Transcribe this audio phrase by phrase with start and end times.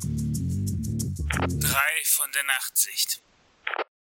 [0.00, 3.20] Drei von der Nachtsicht.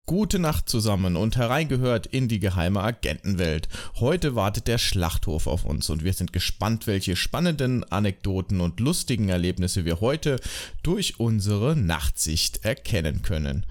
[0.06, 3.70] Gute Nacht zusammen und hereingehört in die geheime Agentenwelt.
[4.00, 9.30] Heute wartet der Schlachthof auf uns und wir sind gespannt, welche spannenden Anekdoten und lustigen
[9.30, 10.40] Erlebnisse wir heute
[10.82, 13.66] durch unsere Nachtsicht erkennen können.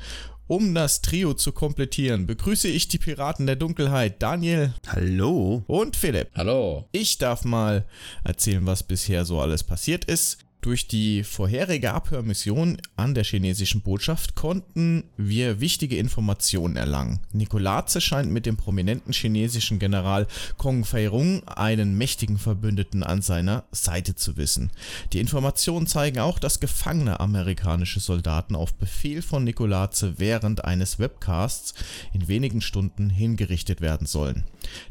[0.46, 4.75] Um das Trio zu komplettieren, begrüße ich die Piraten der Dunkelheit, Daniel.
[4.86, 5.64] Hallo.
[5.66, 6.29] Und Philipp.
[6.34, 6.89] Hallo.
[6.93, 7.84] Ich darf mal
[8.23, 10.39] erzählen, was bisher so alles passiert ist.
[10.62, 17.19] Durch die vorherige Abhörmission an der chinesischen Botschaft konnten wir wichtige Informationen erlangen.
[17.33, 24.15] Nikolaze scheint mit dem prominenten chinesischen General Kong Fei-rung einen mächtigen Verbündeten an seiner Seite
[24.15, 24.70] zu wissen.
[25.12, 31.75] Die Informationen zeigen auch, dass gefangene amerikanische Soldaten auf Befehl von Nikolaze während eines Webcasts
[32.12, 34.45] in wenigen Stunden hingerichtet werden sollen.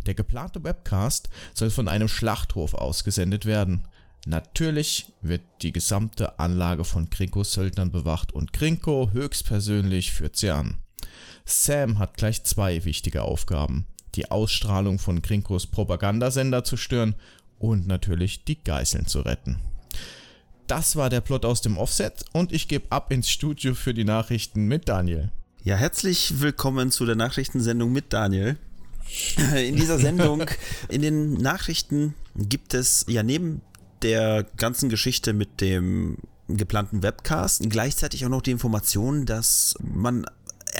[0.05, 3.85] Der geplante Webcast soll von einem Schlachthof ausgesendet werden.
[4.27, 10.77] Natürlich wird die gesamte Anlage von Krinkos Söldnern bewacht und Krinko höchstpersönlich führt sie an.
[11.43, 13.87] Sam hat gleich zwei wichtige Aufgaben.
[14.13, 17.15] Die Ausstrahlung von Krinkos Propagandasender zu stören
[17.57, 19.59] und natürlich die Geißeln zu retten.
[20.67, 24.03] Das war der Plot aus dem Offset und ich gebe ab ins Studio für die
[24.03, 25.31] Nachrichten mit Daniel.
[25.63, 28.57] Ja, herzlich willkommen zu der Nachrichtensendung mit Daniel.
[29.55, 30.45] In dieser Sendung,
[30.89, 33.61] in den Nachrichten gibt es ja neben
[34.03, 40.25] der ganzen Geschichte mit dem geplanten Webcast gleichzeitig auch noch die Information, dass man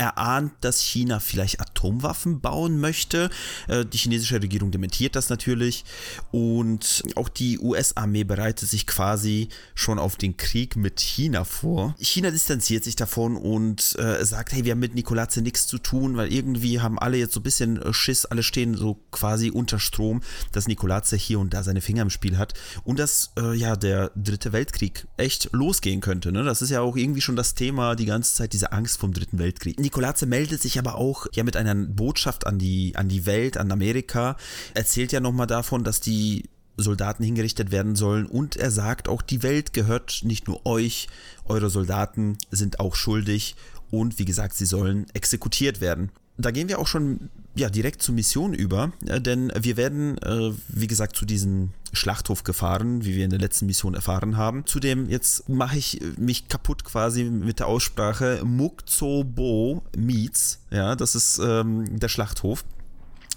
[0.02, 3.30] erahnt, dass China vielleicht Atomwaffen bauen möchte.
[3.68, 5.86] Äh, die chinesische Regierung dementiert das natürlich
[6.32, 11.96] und auch die US-Armee bereitet sich quasi schon auf den Krieg mit China vor.
[12.00, 16.18] China distanziert sich davon und äh, sagt, hey, wir haben mit Nikolaze nichts zu tun,
[16.18, 19.78] weil irgendwie haben alle jetzt so ein bisschen äh, Schiss, alle stehen so quasi unter
[19.78, 20.22] Strom,
[20.52, 24.12] dass Nikolaze hier und da seine Finger im Spiel hat und dass äh, ja der
[24.16, 26.32] dritte Weltkrieg echt losgehen könnte.
[26.32, 26.44] Ne?
[26.44, 29.38] Das ist ja auch irgendwie schon das Thema die ganze Zeit, diese Angst vom dritten
[29.38, 29.80] Weltkrieg.
[29.92, 33.70] Nikolaze meldet sich aber auch ja mit einer Botschaft an die, an die Welt, an
[33.74, 34.38] Amerika,
[34.74, 39.44] erzählt ja nochmal davon, dass die Soldaten hingerichtet werden sollen und er sagt auch, die
[39.44, 41.10] Welt gehört nicht nur euch,
[41.44, 43.58] eure Soldaten sind auch schuldig
[43.90, 46.10] und wie gesagt, sie sollen exekutiert werden.
[46.38, 50.52] Da gehen wir auch schon ja, direkt zur Mission über, äh, denn wir werden, äh,
[50.70, 54.66] wie gesagt, zu diesem Schlachthof gefahren, wie wir in der letzten Mission erfahren haben.
[54.66, 61.40] Zudem, jetzt mache ich mich kaputt quasi mit der Aussprache Mukzobo Meets, ja, das ist
[61.44, 62.64] ähm, der Schlachthof.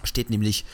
[0.04, 0.64] Steht nämlich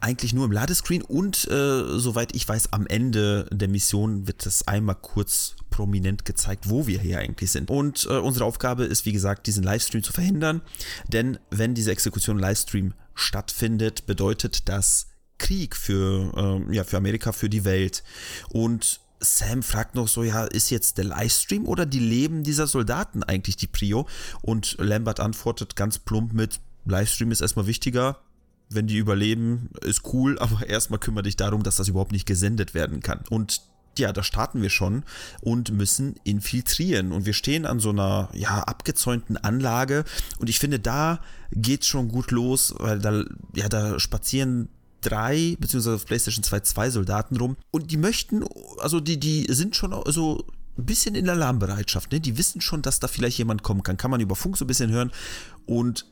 [0.00, 4.66] eigentlich nur im Ladescreen und äh, soweit ich weiß, am Ende der Mission wird das
[4.66, 7.70] einmal kurz prominent gezeigt, wo wir hier eigentlich sind.
[7.70, 10.60] Und äh, unsere Aufgabe ist, wie gesagt, diesen Livestream zu verhindern,
[11.08, 15.06] denn wenn diese Exekution Livestream stattfindet, bedeutet das
[15.38, 18.04] Krieg für, äh, ja, für Amerika, für die Welt.
[18.50, 23.22] Und Sam fragt noch so, ja, ist jetzt der Livestream oder die Leben dieser Soldaten
[23.22, 24.06] eigentlich die Prio?
[24.42, 28.18] Und Lambert antwortet ganz plump mit, Livestream ist erstmal wichtiger,
[28.68, 32.74] wenn die überleben, ist cool, aber erstmal kümmere dich darum, dass das überhaupt nicht gesendet
[32.74, 33.24] werden kann.
[33.30, 33.62] Und
[33.98, 35.04] ja, da starten wir schon
[35.40, 37.12] und müssen infiltrieren.
[37.12, 40.04] Und wir stehen an so einer, ja, abgezäunten Anlage.
[40.38, 41.20] Und ich finde, da
[41.52, 43.24] geht's schon gut los, weil da,
[43.54, 44.68] ja, da spazieren
[45.00, 47.56] drei, beziehungsweise auf PlayStation 2 zwei Soldaten rum.
[47.70, 48.44] Und die möchten,
[48.78, 50.46] also die, die sind schon so
[50.78, 52.20] ein bisschen in Alarmbereitschaft, ne?
[52.20, 53.96] Die wissen schon, dass da vielleicht jemand kommen kann.
[53.96, 55.10] Kann man über Funk so ein bisschen hören.
[55.66, 56.06] Und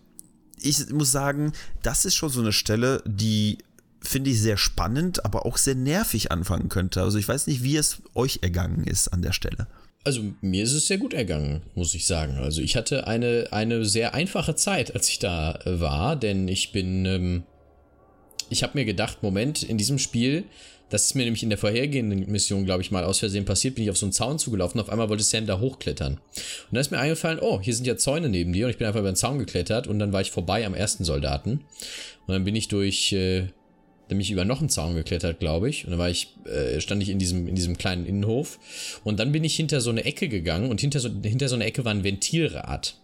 [0.61, 1.53] ich muss sagen,
[1.83, 3.59] das ist schon so eine Stelle, die
[4.01, 7.03] finde ich sehr spannend, aber auch sehr nervig anfangen könnte.
[7.03, 9.67] Also ich weiß nicht, wie es euch ergangen ist an der Stelle.
[10.05, 12.39] Also mir ist es sehr gut ergangen, muss ich sagen.
[12.39, 16.73] Also ich hatte eine, eine sehr einfache Zeit, als ich da äh, war, denn ich
[16.73, 17.43] bin, ähm,
[18.49, 20.45] ich habe mir gedacht, Moment, in diesem Spiel,
[20.91, 23.85] das ist mir nämlich in der vorhergehenden Mission, glaube ich, mal aus Versehen passiert, bin
[23.85, 24.81] ich auf so einen Zaun zugelaufen.
[24.81, 26.15] Auf einmal wollte Sam da hochklettern.
[26.15, 26.21] Und
[26.71, 28.65] dann ist mir eingefallen, oh, hier sind ja Zäune neben dir.
[28.65, 31.05] Und ich bin einfach über den Zaun geklettert und dann war ich vorbei am ersten
[31.05, 31.61] Soldaten.
[32.27, 33.49] Und dann bin ich durch, äh,
[34.09, 35.85] dann bin ich über noch einen Zaun geklettert, glaube ich.
[35.85, 38.59] Und dann war ich, äh, stand ich in diesem, in diesem kleinen Innenhof.
[39.05, 41.65] Und dann bin ich hinter so eine Ecke gegangen und hinter so, hinter so eine
[41.65, 42.97] Ecke war ein Ventilrad.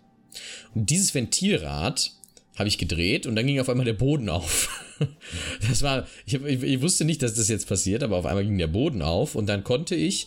[0.74, 2.12] Und dieses Ventilrad
[2.56, 4.80] habe ich gedreht und dann ging auf einmal der Boden auf.
[5.68, 8.58] Das war, ich, ich, ich, wusste nicht, dass das jetzt passiert, aber auf einmal ging
[8.58, 10.26] der Boden auf und dann konnte ich,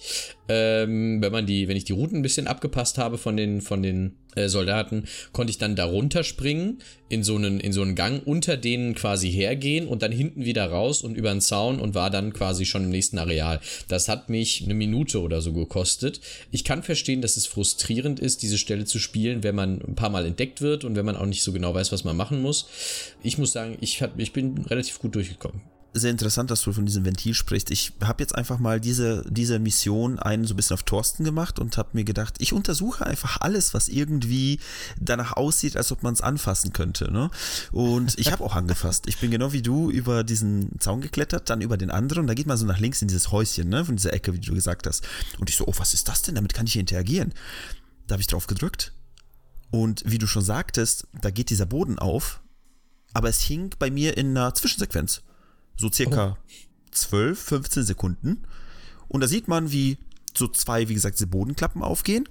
[0.50, 3.84] ähm, wenn man die, wenn ich die Routen ein bisschen abgepasst habe von den, von
[3.84, 6.80] den äh, Soldaten, konnte ich dann da runterspringen
[7.10, 10.70] in so einen, in so einen Gang unter denen quasi hergehen und dann hinten wieder
[10.70, 13.60] raus und über den Zaun und war dann quasi schon im nächsten Areal.
[13.88, 16.20] Das hat mich eine Minute oder so gekostet.
[16.52, 20.10] Ich kann verstehen, dass es frustrierend ist, diese Stelle zu spielen, wenn man ein paar
[20.10, 22.68] Mal entdeckt wird und wenn man auch nicht so genau weiß, was man machen muss.
[23.24, 25.62] Ich muss sagen, ich, hab, ich bin relativ gut durchgekommen.
[25.94, 27.72] sehr interessant, dass du von diesem Ventil sprichst.
[27.72, 31.58] Ich habe jetzt einfach mal diese, diese Mission einen so ein bisschen auf Thorsten gemacht
[31.58, 34.60] und habe mir gedacht, ich untersuche einfach alles, was irgendwie
[35.00, 37.12] danach aussieht, als ob man es anfassen könnte.
[37.12, 37.32] Ne?
[37.72, 39.06] Und ich habe auch angefasst.
[39.08, 42.28] Ich bin genau wie du über diesen Zaun geklettert, dann über den anderen.
[42.28, 43.84] Da geht man so nach links in dieses Häuschen, ne?
[43.84, 45.08] von dieser Ecke, wie du gesagt hast.
[45.40, 46.36] Und ich so, oh, was ist das denn?
[46.36, 47.34] Damit kann ich hier interagieren.
[48.06, 48.94] Da habe ich drauf gedrückt.
[49.72, 52.42] Und wie du schon sagtest, da geht dieser Boden auf.
[53.18, 55.24] Aber es hing bei mir in einer Zwischensequenz
[55.76, 56.52] so circa oh.
[56.92, 58.44] 12, 15 Sekunden.
[59.08, 59.98] Und da sieht man, wie
[60.36, 62.30] so zwei, wie gesagt, diese Bodenklappen aufgehen.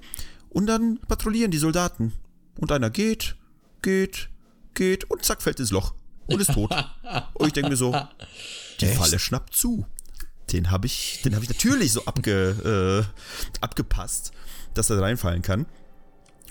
[0.49, 2.13] Und dann patrouillieren die Soldaten.
[2.57, 3.35] Und einer geht,
[3.83, 4.29] geht,
[4.75, 5.93] geht und zack, fällt ins Loch.
[6.27, 6.71] Und ist tot.
[7.35, 7.93] und ich denke mir so,
[8.81, 8.97] die Echt?
[8.97, 9.87] Falle schnappt zu.
[10.53, 14.31] Den habe ich, den habe ich natürlich so abge, äh, abgepasst,
[14.75, 15.67] dass er reinfallen kann.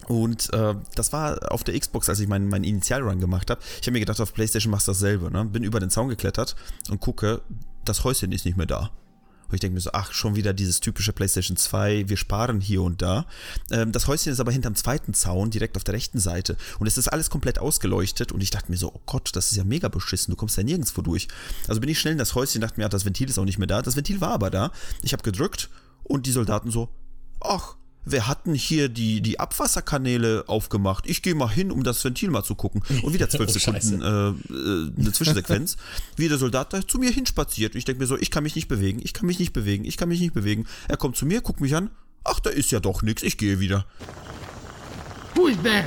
[0.07, 3.61] Und äh, das war auf der Xbox, als ich meinen mein Initialrun gemacht habe.
[3.81, 5.31] Ich habe mir gedacht, auf PlayStation machst du dasselbe.
[5.31, 5.45] Ne?
[5.45, 6.55] Bin über den Zaun geklettert
[6.89, 7.41] und gucke,
[7.83, 8.91] das Häuschen ist nicht mehr da.
[9.47, 12.81] Und ich denke mir so, ach, schon wieder dieses typische PlayStation 2, wir sparen hier
[12.81, 13.27] und da.
[13.71, 16.57] Ähm, das Häuschen ist aber hinterm zweiten Zaun, direkt auf der rechten Seite.
[16.79, 18.31] Und es ist alles komplett ausgeleuchtet.
[18.31, 20.63] Und ich dachte mir so, oh Gott, das ist ja mega beschissen, du kommst ja
[20.63, 21.27] nirgendwo durch.
[21.67, 23.59] Also bin ich schnell in das Häuschen, dachte mir, ach, das Ventil ist auch nicht
[23.59, 23.81] mehr da.
[23.81, 24.71] Das Ventil war aber da.
[25.03, 25.69] Ich habe gedrückt
[26.03, 26.89] und die Soldaten so,
[27.39, 27.75] ach,
[28.05, 31.05] wer hat denn hier die, die Abwasserkanäle aufgemacht?
[31.07, 32.81] Ich gehe mal hin, um das Ventil mal zu gucken.
[33.03, 35.77] Und wieder zwölf oh, Sekunden äh, äh, eine Zwischensequenz,
[36.15, 37.75] wie der Soldat da zu mir hinspaziert.
[37.75, 39.97] Ich denke mir so, ich kann mich nicht bewegen, ich kann mich nicht bewegen, ich
[39.97, 40.65] kann mich nicht bewegen.
[40.87, 41.89] Er kommt zu mir, guckt mich an.
[42.23, 43.85] Ach, da ist ja doch nichts, ich gehe wieder.
[45.35, 45.85] Who is there?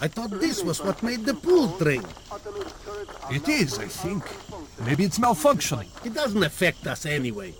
[0.00, 2.02] I thought this was what made the pool drain.
[3.30, 4.24] It is, I think.
[4.84, 5.88] Maybe it's malfunctioning.
[6.04, 7.54] It doesn't affect us anyway.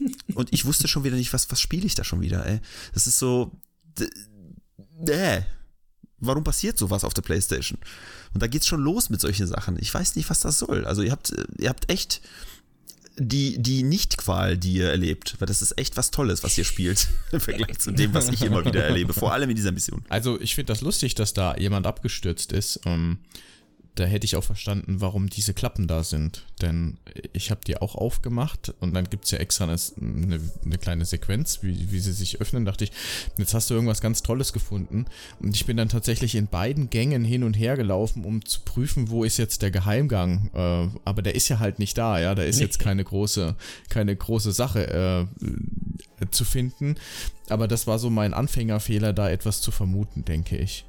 [0.34, 2.60] Und ich wusste schon wieder nicht, was, was spiele ich da schon wieder, ey.
[2.94, 3.52] Das ist so.
[5.06, 5.42] Äh.
[6.22, 7.78] Warum passiert sowas auf der Playstation?
[8.34, 9.78] Und da geht's schon los mit solchen Sachen.
[9.80, 10.84] Ich weiß nicht, was das soll.
[10.84, 12.20] Also ihr habt, ihr habt echt
[13.20, 15.36] die, die Nicht-Qual, die ihr erlebt.
[15.38, 17.08] Weil das ist echt was Tolles, was ihr spielt.
[17.32, 19.12] Im Vergleich zu dem, was ich immer wieder erlebe.
[19.12, 20.04] Vor allem in dieser Mission.
[20.08, 22.80] Also, ich finde das lustig, dass da jemand abgestürzt ist.
[22.86, 23.18] Ähm,
[23.96, 26.46] da hätte ich auch verstanden, warum diese Klappen da sind.
[26.62, 26.98] Denn
[27.32, 31.04] ich habe die auch aufgemacht und dann gibt es ja extra eine, eine, eine, kleine
[31.04, 32.64] Sequenz, wie, wie sie sich öffnen.
[32.64, 32.92] Dachte ich,
[33.36, 35.06] jetzt hast du irgendwas ganz Tolles gefunden.
[35.40, 39.10] Und ich bin dann tatsächlich in beiden Gängen hin und her gelaufen, um zu prüfen,
[39.10, 40.50] wo ist jetzt der Geheimgang.
[40.54, 42.34] Äh, aber der ist ja halt nicht da, ja.
[42.34, 43.56] Da ist jetzt keine große,
[43.88, 46.96] keine große Sache äh, zu finden.
[47.50, 50.84] Aber das war so mein Anfängerfehler, da etwas zu vermuten, denke ich.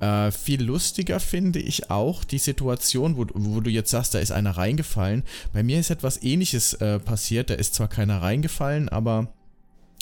[0.00, 4.30] Äh, viel lustiger finde ich auch die Situation, wo, wo du jetzt sagst, da ist
[4.30, 5.24] einer reingefallen.
[5.52, 7.50] Bei mir ist etwas ähnliches äh, passiert.
[7.50, 9.28] Da ist zwar keiner reingefallen, aber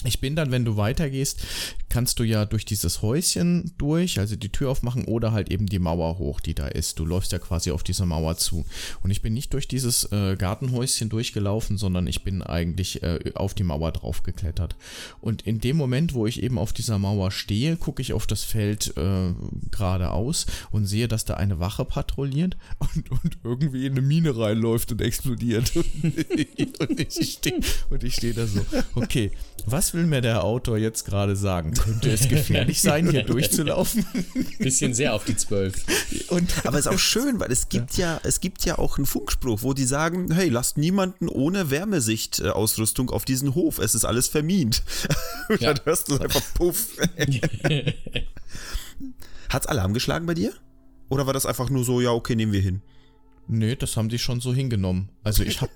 [0.03, 1.41] ich bin dann, wenn du weitergehst,
[1.89, 5.79] kannst du ja durch dieses Häuschen durch, also die Tür aufmachen oder halt eben die
[5.79, 6.99] Mauer hoch, die da ist.
[6.99, 8.65] Du läufst ja quasi auf diese Mauer zu.
[9.01, 13.55] Und ich bin nicht durch dieses äh, Gartenhäuschen durchgelaufen, sondern ich bin eigentlich äh, auf
[13.55, 14.75] die Mauer drauf geklettert.
[15.19, 18.43] Und in dem Moment, wo ich eben auf dieser Mauer stehe, gucke ich auf das
[18.43, 19.33] Feld äh,
[19.71, 24.91] geradeaus und sehe, dass da eine Wache patrouilliert und, und irgendwie in eine Mine reinläuft
[24.91, 25.75] und explodiert.
[26.79, 27.61] und ich stehe
[28.17, 28.65] steh da so,
[28.95, 29.31] okay,
[29.65, 31.73] was was will mir der Autor jetzt gerade sagen?
[31.73, 34.05] Könnte es gefährlich sein, hier durchzulaufen?
[34.59, 35.75] Bisschen sehr auf die Zwölf.
[36.65, 38.15] Aber es ist auch schön, weil es gibt ja.
[38.15, 43.09] ja, es gibt ja auch einen Funkspruch, wo die sagen, hey, lasst niemanden ohne Wärmesichtausrüstung
[43.11, 43.79] auf diesen Hof.
[43.79, 44.83] Es ist alles vermint.
[45.47, 45.73] Und ja.
[45.73, 46.97] dann hörst du einfach puff.
[49.49, 50.51] Hat's Alarm geschlagen bei dir?
[51.07, 52.81] Oder war das einfach nur so, ja, okay, nehmen wir hin?
[53.47, 55.07] Nee, das haben die schon so hingenommen.
[55.23, 55.69] Also ich hab.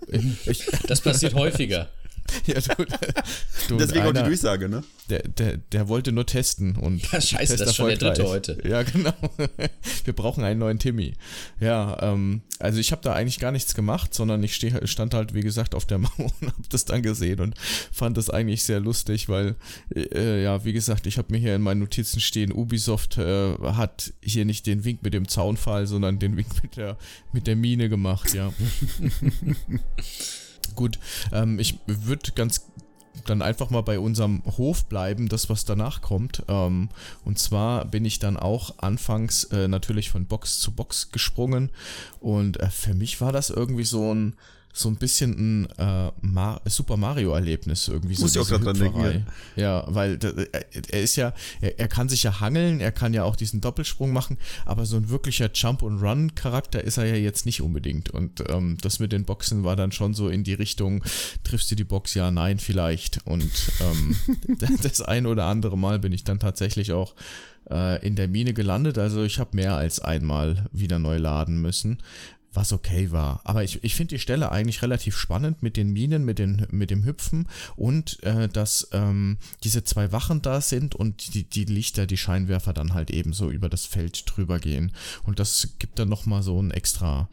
[0.46, 1.90] Ich, das passiert häufiger.
[2.46, 2.86] Ja, du,
[3.70, 4.84] du Deswegen auch die Durchsage, ne?
[5.10, 7.12] Der, der, der wollte nur testen und.
[7.12, 8.58] Ja, scheiße, das ist schon der dritte heute.
[8.68, 9.14] Ja, genau.
[10.06, 11.14] Wir brauchen einen neuen Timmy.
[11.60, 15.34] Ja, ähm, also ich habe da eigentlich gar nichts gemacht, sondern ich steh, stand halt,
[15.34, 17.56] wie gesagt, auf der Mauer und habe das dann gesehen und
[17.92, 19.56] fand das eigentlich sehr lustig, weil,
[19.94, 24.14] äh, ja, wie gesagt, ich habe mir hier in meinen Notizen stehen, Ubisoft äh, hat
[24.22, 26.98] hier nicht den Wink mit dem Zaunfall, sondern den Wink mit der,
[27.32, 28.54] mit der Mine gemacht, ja.
[30.76, 31.00] Gut,
[31.32, 32.66] ähm, ich würde ganz
[33.26, 36.44] dann einfach mal bei unserem Hof bleiben, das was danach kommt.
[36.48, 36.90] Ähm,
[37.24, 41.70] und zwar bin ich dann auch anfangs äh, natürlich von Box zu Box gesprungen
[42.20, 44.36] und äh, für mich war das irgendwie so ein
[44.74, 48.20] so ein bisschen ein äh, Mar Super Mario-Erlebnis irgendwie.
[48.20, 49.26] Muss so ich auch grad dran denken, Hüpferei.
[49.56, 50.48] Ja, weil äh,
[50.90, 54.14] er ist ja, er, er, kann sich ja hangeln, er kann ja auch diesen Doppelsprung
[54.14, 58.10] machen, aber so ein wirklicher Jump-and-Run-Charakter ist er ja jetzt nicht unbedingt.
[58.10, 61.04] Und ähm, das mit den Boxen war dann schon so in die Richtung,
[61.44, 62.14] triffst du die Box?
[62.14, 63.26] Ja, nein, vielleicht.
[63.26, 63.52] Und
[63.82, 64.16] ähm,
[64.82, 67.16] das ein oder andere Mal bin ich dann tatsächlich auch
[67.70, 68.98] äh, in der Mine gelandet.
[68.98, 72.00] Also ich habe mehr als einmal wieder neu laden müssen
[72.54, 73.42] was okay war.
[73.44, 76.90] Aber ich, ich finde die Stelle eigentlich relativ spannend mit den Minen, mit, den, mit
[76.90, 82.06] dem Hüpfen und äh, dass ähm, diese zwei Wachen da sind und die, die Lichter,
[82.06, 84.92] die Scheinwerfer dann halt eben so über das Feld drüber gehen.
[85.24, 87.30] Und das gibt dann nochmal so ein extra,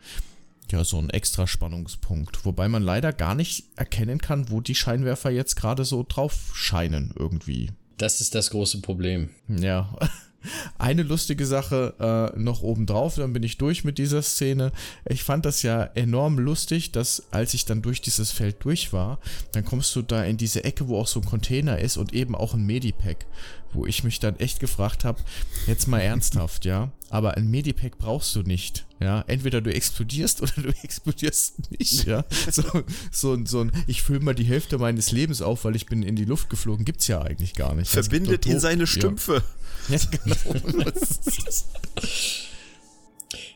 [0.70, 2.44] ja, so ein extra Spannungspunkt.
[2.44, 7.12] Wobei man leider gar nicht erkennen kann, wo die Scheinwerfer jetzt gerade so drauf scheinen
[7.18, 7.72] irgendwie.
[7.96, 9.30] Das ist das große Problem.
[9.48, 9.96] Ja.
[10.78, 14.72] Eine lustige Sache äh, noch obendrauf, dann bin ich durch mit dieser Szene.
[15.08, 19.18] Ich fand das ja enorm lustig, dass als ich dann durch dieses Feld durch war,
[19.52, 22.36] dann kommst du da in diese Ecke, wo auch so ein Container ist und eben
[22.36, 23.26] auch ein Medipack,
[23.72, 25.20] wo ich mich dann echt gefragt habe,
[25.66, 30.52] jetzt mal ernsthaft, ja, aber ein Medipack brauchst du nicht, ja, entweder du explodierst oder
[30.56, 32.62] du explodierst nicht, ja, so,
[33.10, 36.16] so, so ein, ich fülle mal die Hälfte meines Lebens auf, weil ich bin in
[36.16, 37.90] die Luft geflogen, gibt's ja eigentlich gar nicht.
[37.90, 39.34] Verbindet ihn seine Stümpfe.
[39.34, 39.57] Ja.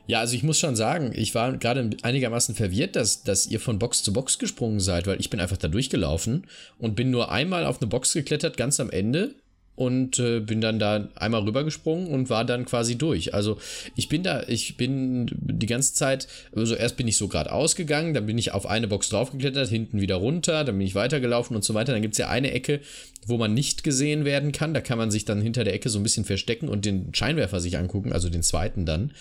[0.07, 0.21] Ja, genau.
[0.21, 4.03] also ich muss schon sagen, ich war gerade einigermaßen verwirrt, dass, dass ihr von Box
[4.03, 6.47] zu Box gesprungen seid, weil ich bin einfach da durchgelaufen
[6.79, 9.35] und bin nur einmal auf eine Box geklettert, ganz am Ende
[9.83, 13.35] und äh, bin dann da einmal rübergesprungen und war dann quasi durch.
[13.35, 13.59] Also
[13.97, 18.15] ich bin da, ich bin die ganze Zeit, also erst bin ich so gerade ausgegangen,
[18.15, 21.65] dann bin ich auf eine Box draufgeklettert, hinten wieder runter, dann bin ich weitergelaufen und
[21.65, 21.93] so weiter.
[21.93, 22.81] Dann gibt es ja eine Ecke,
[23.27, 24.75] wo man nicht gesehen werden kann.
[24.75, 27.61] Da kann man sich dann hinter der Ecke so ein bisschen verstecken und den Scheinwerfer
[27.61, 29.13] sich angucken, also den zweiten dann.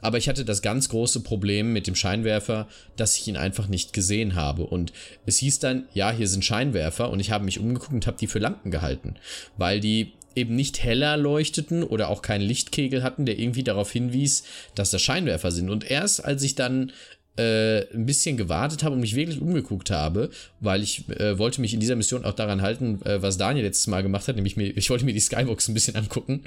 [0.00, 3.92] Aber ich hatte das ganz große Problem mit dem Scheinwerfer, dass ich ihn einfach nicht
[3.92, 4.64] gesehen habe.
[4.64, 4.92] Und
[5.26, 8.26] es hieß dann, ja, hier sind Scheinwerfer und ich habe mich umgeguckt und habe die
[8.26, 9.16] für Lampen gehalten,
[9.56, 9.97] weil die
[10.34, 15.02] eben nicht heller leuchteten oder auch keinen Lichtkegel hatten, der irgendwie darauf hinwies, dass das
[15.02, 15.68] Scheinwerfer sind.
[15.68, 16.92] Und erst als ich dann
[17.38, 21.72] äh, ein bisschen gewartet habe und mich wirklich umgeguckt habe, weil ich äh, wollte mich
[21.72, 24.66] in dieser Mission auch daran halten, äh, was Daniel letztes Mal gemacht hat, nämlich mir,
[24.76, 26.42] ich wollte mir die Skybox ein bisschen angucken.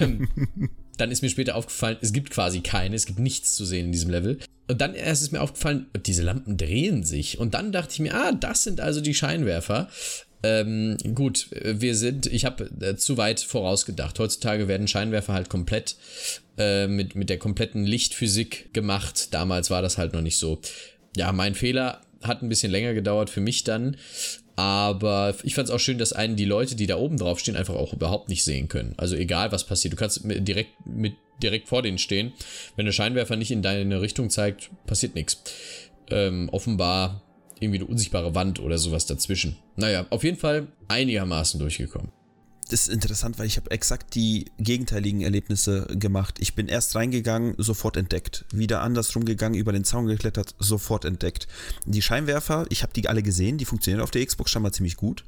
[0.00, 0.28] ähm,
[0.98, 3.92] dann ist mir später aufgefallen, es gibt quasi keine, es gibt nichts zu sehen in
[3.92, 4.38] diesem Level.
[4.70, 7.38] Und dann erst ist mir aufgefallen, diese Lampen drehen sich.
[7.38, 9.88] Und dann dachte ich mir, ah, das sind also die Scheinwerfer.
[10.42, 14.18] Ähm, gut, wir sind, ich habe äh, zu weit vorausgedacht.
[14.18, 15.96] Heutzutage werden Scheinwerfer halt komplett
[16.56, 19.34] äh, mit, mit der kompletten Lichtphysik gemacht.
[19.34, 20.60] Damals war das halt noch nicht so.
[21.16, 23.96] Ja, mein Fehler hat ein bisschen länger gedauert für mich dann.
[24.56, 27.54] Aber ich fand es auch schön, dass einen die Leute, die da oben drauf stehen,
[27.54, 28.94] einfach auch überhaupt nicht sehen können.
[28.96, 29.92] Also egal, was passiert.
[29.92, 32.32] Du kannst direkt mit direkt vor denen stehen.
[32.74, 35.40] Wenn der Scheinwerfer nicht in deine Richtung zeigt, passiert nichts.
[36.10, 37.22] Ähm, offenbar
[37.62, 39.56] irgendwie eine unsichtbare Wand oder sowas dazwischen.
[39.76, 42.10] Naja, auf jeden Fall einigermaßen durchgekommen.
[42.70, 46.36] Das ist interessant, weil ich habe exakt die gegenteiligen Erlebnisse gemacht.
[46.38, 48.44] Ich bin erst reingegangen, sofort entdeckt.
[48.52, 51.48] Wieder andersrum gegangen, über den Zaun geklettert, sofort entdeckt.
[51.86, 54.96] Die Scheinwerfer, ich habe die alle gesehen, die funktionieren auf der Xbox schon mal ziemlich
[54.96, 55.24] gut.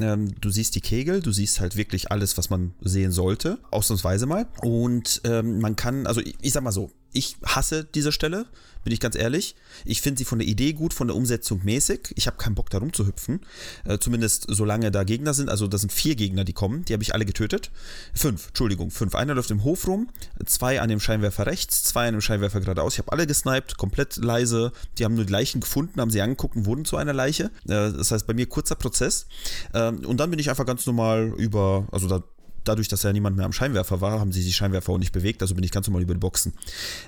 [0.00, 4.26] Ähm, du siehst die Kegel, du siehst halt wirklich alles, was man sehen sollte, ausnahmsweise
[4.26, 4.48] mal.
[4.60, 8.46] Und ähm, man kann, also ich, ich sag mal so, ich hasse diese Stelle
[8.84, 9.54] bin ich ganz ehrlich.
[9.84, 12.12] Ich finde sie von der Idee gut, von der Umsetzung mäßig.
[12.16, 13.40] Ich habe keinen Bock da rumzuhüpfen.
[13.84, 15.48] Äh, zumindest solange da Gegner sind.
[15.48, 16.84] Also da sind vier Gegner, die kommen.
[16.84, 17.70] Die habe ich alle getötet.
[18.12, 19.14] Fünf, Entschuldigung, fünf.
[19.14, 20.08] Einer läuft im Hof rum,
[20.46, 22.94] zwei an dem Scheinwerfer rechts, zwei an dem Scheinwerfer geradeaus.
[22.94, 24.72] Ich habe alle gesniped, komplett leise.
[24.98, 27.44] Die haben nur die Leichen gefunden, haben sie angeguckt und wurden zu einer Leiche.
[27.64, 29.26] Äh, das heißt, bei mir kurzer Prozess.
[29.74, 32.22] Ähm, und dann bin ich einfach ganz normal über, also da
[32.64, 35.42] dadurch, dass ja niemand mehr am Scheinwerfer war, haben sie die Scheinwerfer auch nicht bewegt,
[35.42, 36.52] also bin ich ganz normal über die Boxen.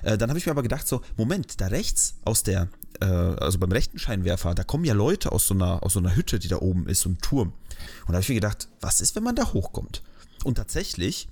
[0.03, 2.67] Äh, dann habe ich mir aber gedacht, so, Moment, da rechts aus der,
[3.01, 6.15] äh, also beim rechten Scheinwerfer, da kommen ja Leute aus so einer, aus so einer
[6.15, 7.53] Hütte, die da oben ist, so ein Turm.
[8.01, 10.01] Und da habe ich mir gedacht, was ist, wenn man da hochkommt?
[10.43, 11.27] Und tatsächlich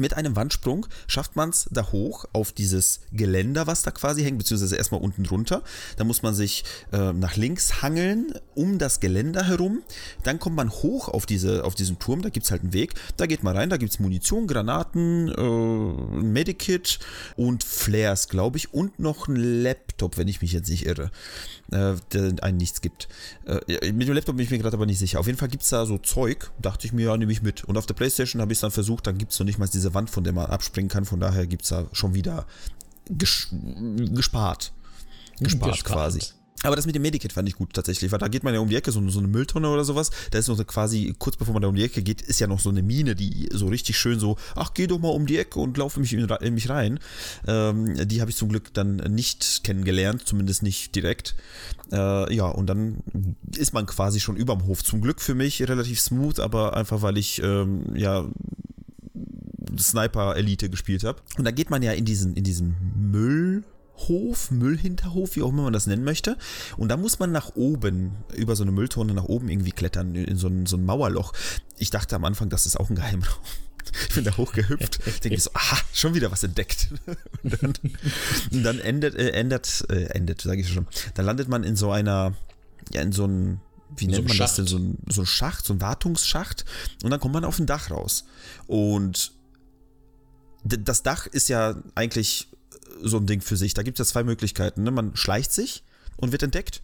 [0.00, 4.38] mit einem Wandsprung schafft man es da hoch auf dieses Geländer, was da quasi hängt,
[4.38, 5.62] beziehungsweise erstmal unten drunter.
[5.96, 9.82] Da muss man sich äh, nach links hangeln, um das Geländer herum.
[10.24, 12.94] Dann kommt man hoch auf, diese, auf diesen Turm, da gibt es halt einen Weg.
[13.16, 16.98] Da geht man rein, da gibt es Munition, Granaten, äh, Medikit
[17.36, 21.10] und Flares, glaube ich, und noch ein Laptop, wenn ich mich jetzt nicht irre
[21.72, 23.08] äh, der einen nichts gibt.
[23.46, 25.20] Äh, mit dem Laptop bin ich mir gerade aber nicht sicher.
[25.20, 27.64] Auf jeden Fall gibt es da so Zeug, dachte ich mir, ja, nehme ich mit.
[27.64, 29.68] Und auf der Playstation habe ich es dann versucht, dann gibt es noch nicht mal
[29.68, 31.04] diese Wand, von der man abspringen kann.
[31.04, 32.46] Von daher gibt es da schon wieder
[33.08, 34.72] ges gespart.
[35.40, 36.20] Gespart, gespart quasi.
[36.62, 38.68] Aber das mit dem Medikit fand ich gut tatsächlich, weil da geht man ja um
[38.68, 40.10] die Ecke, so, so eine Mülltonne oder sowas.
[40.30, 42.46] Da ist noch so quasi, kurz bevor man da um die Ecke geht, ist ja
[42.46, 45.38] noch so eine Mine, die so richtig schön so, ach, geh doch mal um die
[45.38, 47.00] Ecke und lauf mich in, in mich rein.
[47.46, 51.34] Ähm, die habe ich zum Glück dann nicht kennengelernt, zumindest nicht direkt.
[51.92, 52.98] Äh, ja, und dann
[53.56, 54.84] ist man quasi schon überm Hof.
[54.84, 58.28] Zum Glück für mich relativ smooth, aber einfach weil ich, ähm, ja,
[59.78, 61.20] Sniper-Elite gespielt habe.
[61.38, 62.76] Und da geht man ja in diesen, in diesen
[63.10, 63.64] Müll.
[64.08, 66.38] Hof, Müllhinterhof, wie auch immer man das nennen möchte.
[66.78, 70.38] Und da muss man nach oben, über so eine Mülltonne nach oben irgendwie klettern, in
[70.38, 71.34] so ein, so ein Mauerloch.
[71.76, 73.36] Ich dachte am Anfang, das ist auch ein Geheimraum.
[74.08, 76.88] Ich bin da hochgehüpft, denke ich so, aha, schon wieder was entdeckt.
[77.42, 77.72] Und dann,
[78.52, 80.86] und dann endet, äh, endet, äh, endet, sage ich schon.
[81.14, 82.34] Dann landet man in so einer,
[82.92, 83.60] ja, in so einem,
[83.96, 84.50] wie nennt so man Schacht.
[84.50, 86.64] das denn, so ein, so ein Schacht, so ein Wartungsschacht.
[87.02, 88.26] Und dann kommt man auf ein Dach raus.
[88.66, 89.32] Und
[90.64, 92.48] das Dach ist ja eigentlich
[93.02, 93.74] so ein Ding für sich.
[93.74, 94.82] Da gibt es ja zwei Möglichkeiten.
[94.82, 94.90] Ne?
[94.90, 95.82] Man schleicht sich
[96.16, 96.82] und wird entdeckt.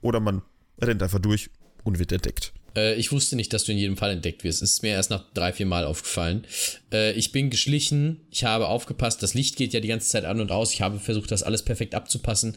[0.00, 0.42] Oder man
[0.80, 1.50] rennt einfach durch
[1.84, 2.52] und wird entdeckt.
[2.76, 4.62] Äh, ich wusste nicht, dass du in jedem Fall entdeckt wirst.
[4.62, 6.46] Es ist mir erst nach drei, vier Mal aufgefallen.
[6.92, 10.40] Äh, ich bin geschlichen, ich habe aufgepasst, das Licht geht ja die ganze Zeit an
[10.40, 10.72] und aus.
[10.72, 12.56] Ich habe versucht, das alles perfekt abzupassen.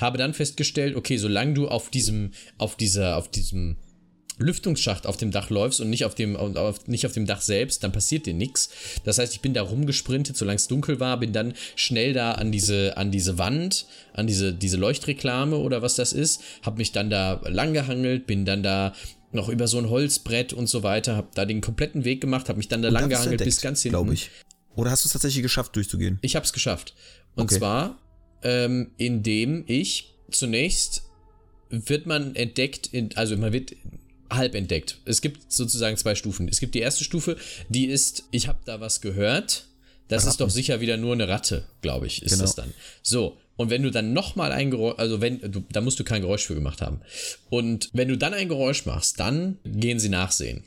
[0.00, 3.76] Habe dann festgestellt, okay, solange du auf diesem, auf dieser, auf diesem
[4.38, 7.82] Lüftungsschacht auf dem Dach läufst und nicht auf dem, auf, nicht auf dem Dach selbst,
[7.82, 8.68] dann passiert dir nichts.
[9.04, 12.52] Das heißt, ich bin da rumgesprintet, solange es dunkel war, bin dann schnell da an
[12.52, 17.08] diese, an diese Wand, an diese, diese Leuchtreklame oder was das ist, hab mich dann
[17.08, 18.92] da langgehangelt, bin dann da
[19.32, 22.56] noch über so ein Holzbrett und so weiter, hab da den kompletten Weg gemacht, hab
[22.56, 23.96] mich dann da langgehangelt bis ganz hinten.
[23.96, 24.30] Glaube ich.
[24.74, 26.18] Oder hast du es tatsächlich geschafft, durchzugehen?
[26.20, 26.94] Ich hab's geschafft.
[27.34, 27.58] Und okay.
[27.58, 27.98] zwar,
[28.42, 31.04] ähm, indem ich zunächst
[31.70, 33.72] wird man entdeckt, in, also man wird
[34.30, 34.98] halb entdeckt.
[35.04, 36.48] Es gibt sozusagen zwei Stufen.
[36.48, 37.36] Es gibt die erste Stufe,
[37.68, 39.66] die ist, ich habe da was gehört.
[40.08, 40.30] Das Ratten.
[40.30, 42.42] ist doch sicher wieder nur eine Ratte, glaube ich, ist genau.
[42.42, 42.72] das dann.
[43.02, 46.22] So, und wenn du dann nochmal ein Geräusch, also wenn, du, da musst du kein
[46.22, 47.00] Geräusch für gemacht haben.
[47.50, 50.62] Und wenn du dann ein Geräusch machst, dann gehen sie nachsehen.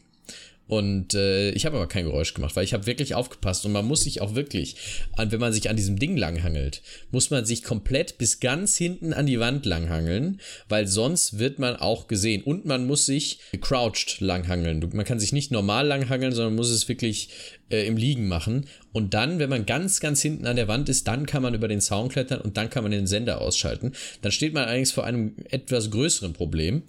[0.69, 3.65] Und äh, ich habe aber kein Geräusch gemacht, weil ich habe wirklich aufgepasst.
[3.65, 4.75] Und man muss sich auch wirklich,
[5.17, 9.25] wenn man sich an diesem Ding langhangelt, muss man sich komplett bis ganz hinten an
[9.25, 12.43] die Wand langhangeln, weil sonst wird man auch gesehen.
[12.43, 14.87] Und man muss sich crouched langhangeln.
[14.93, 17.29] Man kann sich nicht normal langhangeln, sondern muss es wirklich
[17.71, 18.65] äh, im Liegen machen.
[18.91, 21.67] Und dann, wenn man ganz, ganz hinten an der Wand ist, dann kann man über
[21.67, 23.93] den Zaun klettern und dann kann man den Sender ausschalten.
[24.21, 26.83] Dann steht man allerdings vor einem etwas größeren Problem.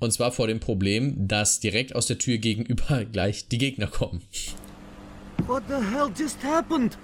[0.00, 4.22] Und zwar vor dem Problem, dass direkt aus der Tür gegenüber gleich die Gegner kommen.
[5.46, 6.96] What the hell just happened?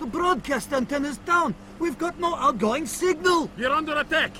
[0.00, 1.54] The broadcast antenna is down.
[1.78, 3.50] We've got no outgoing signal.
[3.58, 4.30] You're under attack.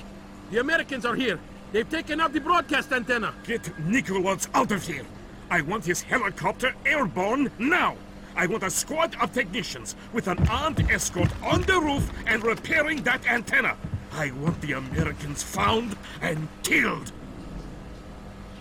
[0.51, 1.37] The Americans are here.
[1.71, 3.33] They've taken out the broadcast antenna.
[3.45, 5.05] Get Nicholas out of here.
[5.49, 7.95] I want his helicopter airborne now.
[8.35, 13.03] I want a squad of technicians with an armed escort on the roof and repairing
[13.03, 13.75] that antenna.
[14.13, 17.11] I want the Americans found and killed.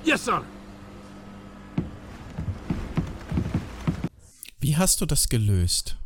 [0.05, 0.43] Yes, sir.
[4.61, 5.97] Wie hast du das gelöst?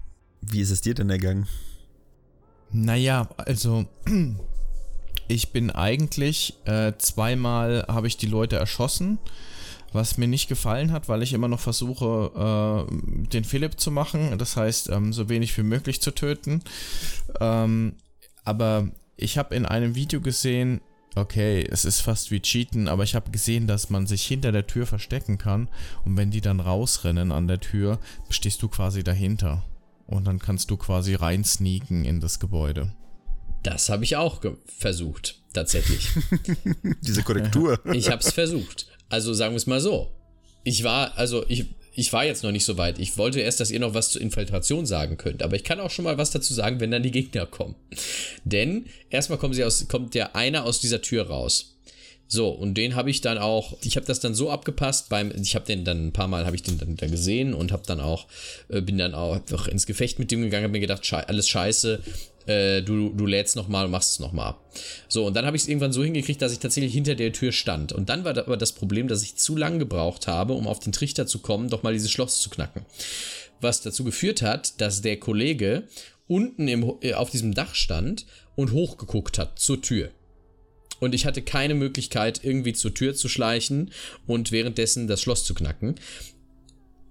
[0.40, 1.46] Wie ist es dir denn ergangen?
[2.70, 3.86] Naja, also
[5.28, 9.18] ich bin eigentlich äh, zweimal habe ich die Leute erschossen,
[9.92, 14.38] was mir nicht gefallen hat, weil ich immer noch versuche, äh, den Philipp zu machen.
[14.38, 16.62] Das heißt, ähm, so wenig wie möglich zu töten.
[17.40, 17.94] Ähm,
[18.44, 20.80] aber ich habe in einem Video gesehen,
[21.14, 24.66] okay, es ist fast wie Cheaten, aber ich habe gesehen, dass man sich hinter der
[24.66, 25.68] Tür verstecken kann
[26.04, 27.98] und wenn die dann rausrennen an der Tür,
[28.30, 29.64] stehst du quasi dahinter
[30.06, 32.92] und dann kannst du quasi rein sneaken in das Gebäude.
[33.62, 36.10] Das habe ich auch versucht, tatsächlich.
[37.00, 37.80] Diese Korrektur.
[37.92, 38.88] ich habe es versucht.
[39.08, 40.10] Also sagen wir es mal so.
[40.64, 42.98] Ich war, also ich, ich war jetzt noch nicht so weit.
[42.98, 45.42] Ich wollte erst, dass ihr noch was zur Infiltration sagen könnt.
[45.42, 47.76] Aber ich kann auch schon mal was dazu sagen, wenn dann die Gegner kommen.
[48.44, 51.70] Denn erstmal kommen sie aus, kommt der einer aus dieser Tür raus.
[52.26, 55.54] So, und den habe ich dann auch, ich habe das dann so abgepasst, beim, ich
[55.54, 58.00] habe den dann ein paar Mal, habe ich den dann da gesehen und habe dann
[58.00, 58.26] auch,
[58.70, 62.00] äh, bin dann auch ins Gefecht mit dem gegangen, habe mir gedacht, alles scheiße,
[62.46, 64.54] äh, du, du lädst nochmal und machst es nochmal.
[65.08, 67.52] So, und dann habe ich es irgendwann so hingekriegt, dass ich tatsächlich hinter der Tür
[67.52, 67.92] stand.
[67.92, 70.92] Und dann war aber das Problem, dass ich zu lang gebraucht habe, um auf den
[70.92, 72.84] Trichter zu kommen, doch mal dieses Schloss zu knacken.
[73.60, 75.84] Was dazu geführt hat, dass der Kollege
[76.26, 78.26] unten im, äh, auf diesem Dach stand
[78.56, 80.10] und hochgeguckt hat zur Tür.
[81.00, 83.90] Und ich hatte keine Möglichkeit, irgendwie zur Tür zu schleichen
[84.26, 85.96] und währenddessen das Schloss zu knacken.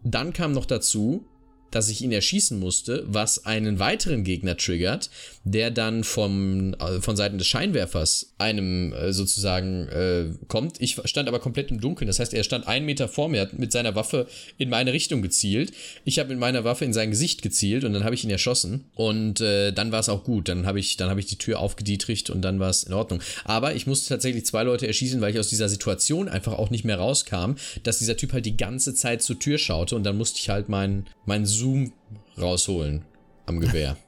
[0.03, 1.25] Dann kam noch dazu,
[1.73, 5.09] dass ich ihn erschießen musste, was einen weiteren Gegner triggert,
[5.43, 10.79] der dann vom, äh, von Seiten des Scheinwerfers einem äh, sozusagen äh, kommt.
[10.79, 12.07] Ich stand aber komplett im Dunkeln.
[12.07, 15.21] Das heißt, er stand einen Meter vor mir, hat mit seiner Waffe in meine Richtung
[15.23, 15.73] gezielt.
[16.05, 18.85] Ich habe mit meiner Waffe in sein Gesicht gezielt und dann habe ich ihn erschossen.
[18.93, 20.49] Und äh, dann war es auch gut.
[20.49, 23.21] Dann habe ich, habe ich die Tür aufgedietrigt und dann war es in Ordnung.
[23.45, 26.85] Aber ich musste tatsächlich zwei Leute erschießen, weil ich aus dieser Situation einfach auch nicht
[26.85, 30.39] mehr rauskam, dass dieser Typ halt die ganze Zeit zur Tür schaute und dann musste
[30.39, 31.93] ich halt meinen mein Zoom
[32.37, 33.03] rausholen
[33.45, 33.97] am Gewehr.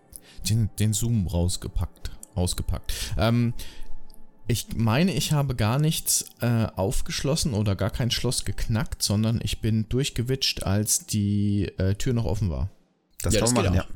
[0.50, 2.94] Den, den Zoom rausgepackt, ausgepackt.
[3.18, 3.56] Ähm,
[4.48, 9.60] ich meine, ich habe gar nichts äh, aufgeschlossen oder gar kein Schloss geknackt, sondern ich
[9.60, 12.70] bin durchgewitscht, als die äh, Tür noch offen war.
[13.24, 13.88] Das Ja, kann man machen, ja.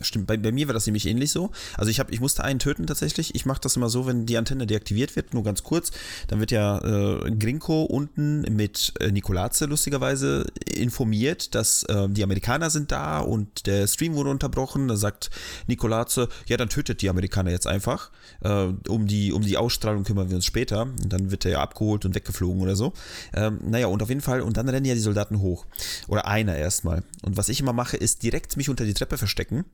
[0.00, 1.50] Stimmt, bei, bei mir war das nämlich ähnlich so.
[1.76, 3.34] Also ich, hab, ich musste einen töten tatsächlich.
[3.34, 5.90] Ich mache das immer so, wenn die Antenne deaktiviert wird, nur ganz kurz,
[6.28, 12.70] dann wird ja äh, Grinko unten mit äh, Nikolaze lustigerweise informiert, dass äh, die Amerikaner
[12.70, 14.88] sind da und der Stream wurde unterbrochen.
[14.88, 15.30] Da sagt
[15.66, 18.10] Nikolaze, ja, dann tötet die Amerikaner jetzt einfach.
[18.42, 20.82] Äh, um, die, um die Ausstrahlung kümmern wir uns später.
[20.82, 22.92] Und dann wird er ja abgeholt und weggeflogen oder so.
[23.34, 25.66] Ähm, naja, und auf jeden Fall, und dann rennen ja die Soldaten hoch.
[26.06, 27.02] Oder einer erstmal.
[27.22, 29.64] Und was ich immer mache, ist direkt mich unter die Treppe verstecken.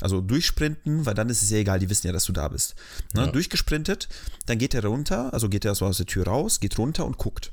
[0.00, 2.74] Also durchsprinten, weil dann ist es ja egal, die wissen ja, dass du da bist.
[3.14, 3.22] Ne?
[3.22, 3.26] Ja.
[3.28, 4.08] Durchgesprintet,
[4.46, 7.18] dann geht er runter, also geht er so aus der Tür raus, geht runter und
[7.18, 7.52] guckt.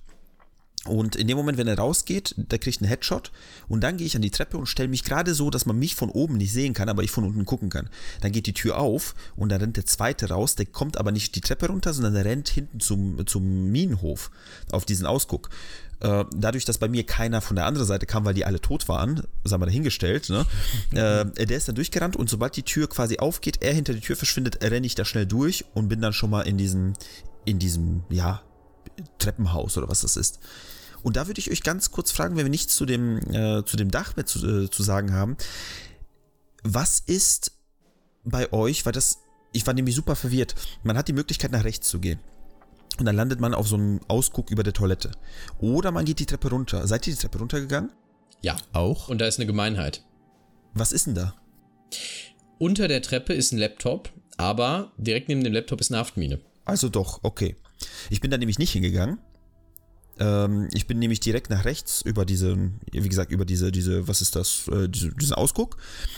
[0.87, 3.31] Und in dem Moment, wenn er rausgeht, der kriegt einen Headshot
[3.67, 5.95] und dann gehe ich an die Treppe und stelle mich gerade so, dass man mich
[5.95, 7.89] von oben nicht sehen kann, aber ich von unten gucken kann.
[8.21, 11.35] Dann geht die Tür auf und dann rennt der zweite raus, der kommt aber nicht
[11.35, 14.29] die Treppe runter, sondern der rennt hinten zum, zum Minenhof
[14.71, 15.49] auf diesen Ausguck.
[16.01, 18.87] Äh, dadurch, dass bei mir keiner von der anderen Seite kam, weil die alle tot
[18.87, 20.45] waren, sagen wir dahingestellt, ne?
[20.91, 24.15] äh, der ist dann durchgerannt und sobald die Tür quasi aufgeht, er hinter die Tür
[24.15, 26.93] verschwindet, renne ich da schnell durch und bin dann schon mal in diesem,
[27.45, 28.43] in diesem, ja,
[29.17, 30.39] Treppenhaus oder was das ist.
[31.05, 33.77] Und da würde ich euch ganz kurz fragen, wenn wir nichts zu dem, äh, zu
[33.77, 35.37] dem Dach mehr zu, äh, zu sagen haben.
[36.63, 37.51] Was ist
[38.23, 39.19] bei euch, weil das,
[39.53, 40.55] ich war nämlich super verwirrt.
[40.81, 42.19] Man hat die Möglichkeit, nach rechts zu gehen.
[42.97, 45.11] Und dann landet man auf so einem Ausguck über der Toilette.
[45.59, 46.87] Oder man geht die Treppe runter.
[46.87, 47.91] Seid ihr die Treppe runtergegangen?
[48.41, 48.57] Ja.
[48.73, 49.07] Auch?
[49.07, 50.03] Und da ist eine Gemeinheit.
[50.73, 51.35] Was ist denn da?
[52.57, 56.41] Unter der Treppe ist ein Laptop, aber direkt neben dem Laptop ist eine Haftmine.
[56.65, 57.57] Also doch, okay.
[58.09, 59.19] Ich bin da nämlich nicht hingegangen.
[60.19, 62.57] Ähm, ich bin nämlich direkt nach rechts über diese,
[62.91, 65.77] wie gesagt, über diese, diese, was ist das, äh, diese, diesen Ausguck.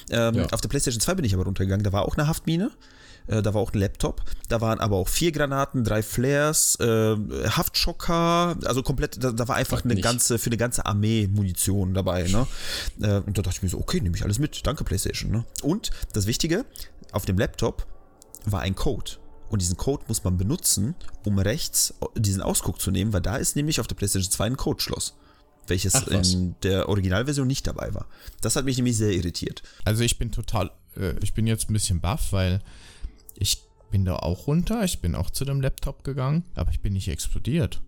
[0.09, 0.45] Ähm, Ja.
[0.51, 1.83] Auf der PlayStation 2 bin ich aber runtergegangen.
[1.83, 2.71] Da war auch eine Haftmine.
[3.27, 4.21] Äh, da war auch ein Laptop.
[4.49, 7.15] Da waren aber auch vier Granaten, drei Flares, äh,
[7.49, 10.03] Haftschocker, also komplett, da, da war einfach Frag eine nicht.
[10.03, 12.47] ganze, für eine ganze Armee Munition dabei, ne?
[13.01, 14.65] Äh, und da dachte ich mir so, okay, nehme ich alles mit.
[14.65, 15.43] Danke, PlayStation, ne?
[15.61, 16.65] Und das Wichtige,
[17.11, 17.85] auf dem Laptop
[18.45, 19.11] war ein Code.
[19.49, 23.55] Und diesen Code muss man benutzen, um rechts diesen Ausguck zu nehmen, weil da ist
[23.55, 25.15] nämlich auf der PlayStation 2 ein Codeschloss.
[25.67, 28.05] Welches Ach, in der Originalversion nicht dabei war.
[28.39, 29.63] Das hat mich nämlich sehr irritiert.
[29.83, 32.61] Also ich bin total, äh, ich bin jetzt ein bisschen baff, weil
[33.35, 36.93] ich bin da auch runter, ich bin auch zu dem Laptop gegangen, aber ich bin
[36.93, 37.81] nicht explodiert.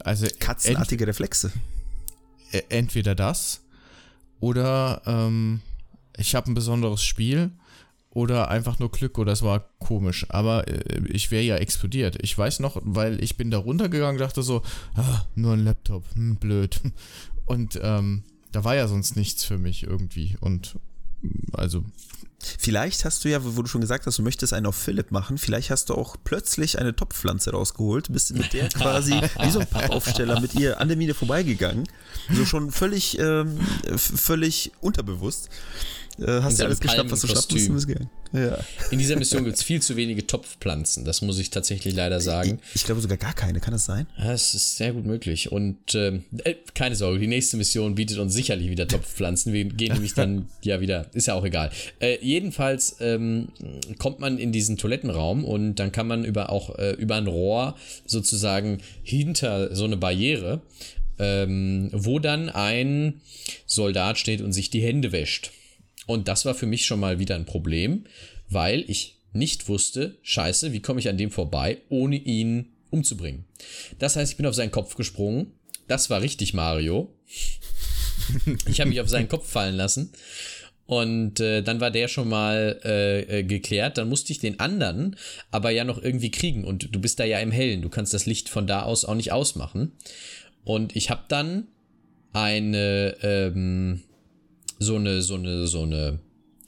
[0.00, 1.52] Also Katzenartige Reflexe.
[2.68, 3.60] entweder das
[4.40, 5.60] oder ähm,
[6.16, 7.50] ich habe ein besonderes Spiel
[8.14, 10.26] oder einfach nur Glück oder es war komisch.
[10.30, 12.16] Aber äh, ich wäre ja explodiert.
[12.22, 14.62] Ich weiß noch, weil ich bin da runtergegangen, dachte so,
[14.94, 16.80] ah, nur ein Laptop, hm, blöd.
[17.44, 18.22] Und ähm,
[18.52, 20.36] da war ja sonst nichts für mich irgendwie.
[20.40, 20.78] Und
[21.52, 21.84] also
[22.58, 25.38] Vielleicht hast du ja, wo du schon gesagt hast, du möchtest einen auf Philipp machen,
[25.38, 29.66] vielleicht hast du auch plötzlich eine Topfpflanze rausgeholt, bist mit der quasi wie so ein
[29.66, 31.88] Pappaufsteller mit ihr an der Mine vorbeigegangen.
[32.30, 33.58] So schon völlig, ähm,
[33.96, 35.48] völlig unterbewusst.
[36.18, 37.88] Äh, hast du alles geschnappt, was du schnappen musst.
[38.32, 38.58] Ja.
[38.90, 42.60] In dieser Mission gibt es viel zu wenige Topfpflanzen, das muss ich tatsächlich leider sagen.
[42.74, 44.06] Ich glaube sogar gar keine, kann das sein?
[44.18, 45.52] Ja, Es ist sehr gut möglich.
[45.52, 49.52] Und ähm, äh, keine Sorge, die nächste Mission bietet uns sicherlich wieder Topfpflanzen.
[49.52, 51.70] Wir gehen nämlich dann ja wieder, ist ja auch egal.
[52.00, 53.48] Äh, jedenfalls ähm,
[53.98, 57.76] kommt man in diesen Toilettenraum und dann kann man über auch äh, über ein Rohr
[58.06, 60.60] sozusagen hinter so eine Barriere,
[61.18, 63.20] ähm, wo dann ein
[63.66, 65.52] Soldat steht und sich die Hände wäscht.
[66.06, 68.04] Und das war für mich schon mal wieder ein Problem,
[68.48, 73.44] weil ich nicht wusste, scheiße, wie komme ich an dem vorbei, ohne ihn umzubringen.
[73.98, 75.52] Das heißt, ich bin auf seinen Kopf gesprungen.
[75.88, 77.12] Das war richtig Mario.
[78.66, 80.10] Ich habe mich auf seinen Kopf fallen lassen.
[80.86, 83.98] Und äh, dann war der schon mal äh, äh, geklärt.
[83.98, 85.16] Dann musste ich den anderen
[85.50, 86.64] aber ja noch irgendwie kriegen.
[86.64, 87.82] Und du bist da ja im Hellen.
[87.82, 89.92] Du kannst das Licht von da aus auch nicht ausmachen.
[90.64, 91.68] Und ich habe dann
[92.32, 94.02] eine ähm,
[94.78, 96.18] so eine so eine so eine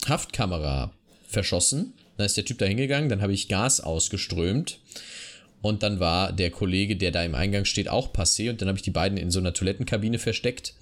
[0.07, 0.93] Haftkamera
[1.27, 1.93] verschossen.
[2.17, 3.09] Dann ist der Typ da hingegangen.
[3.09, 4.79] Dann habe ich Gas ausgeströmt.
[5.61, 8.49] Und dann war der Kollege, der da im Eingang steht, auch passé.
[8.49, 10.73] Und dann habe ich die beiden in so einer Toilettenkabine versteckt.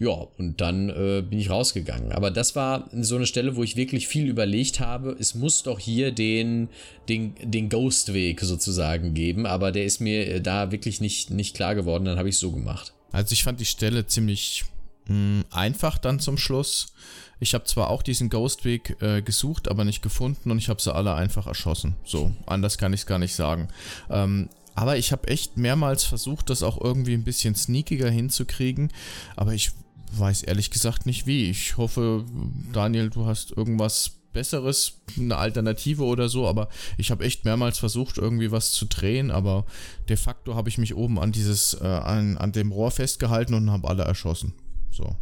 [0.00, 2.12] Ja, und dann äh, bin ich rausgegangen.
[2.12, 5.16] Aber das war so eine Stelle, wo ich wirklich viel überlegt habe.
[5.18, 6.68] Es muss doch hier den,
[7.08, 11.74] den, den Ghost-Weg sozusagen geben, aber der ist mir äh, da wirklich nicht, nicht klar
[11.74, 12.04] geworden.
[12.04, 12.94] Dann habe ich es so gemacht.
[13.10, 14.64] Also ich fand die Stelle ziemlich
[15.08, 16.92] mh, einfach dann zum Schluss.
[17.40, 20.94] Ich habe zwar auch diesen Ghostweg äh, gesucht, aber nicht gefunden und ich habe sie
[20.94, 21.96] alle einfach erschossen.
[22.04, 23.68] So, anders kann ich es gar nicht sagen.
[24.10, 28.92] Ähm, aber ich habe echt mehrmals versucht, das auch irgendwie ein bisschen sneakiger hinzukriegen.
[29.34, 29.72] Aber ich
[30.12, 31.50] weiß ehrlich gesagt nicht wie.
[31.50, 32.24] Ich hoffe,
[32.72, 38.18] Daniel, du hast irgendwas Besseres, eine Alternative oder so, aber ich habe echt mehrmals versucht,
[38.18, 39.64] irgendwie was zu drehen, aber
[40.08, 43.70] de facto habe ich mich oben an dieses, äh, an, an dem Rohr festgehalten und
[43.70, 44.52] habe alle erschossen.
[44.98, 45.16] So.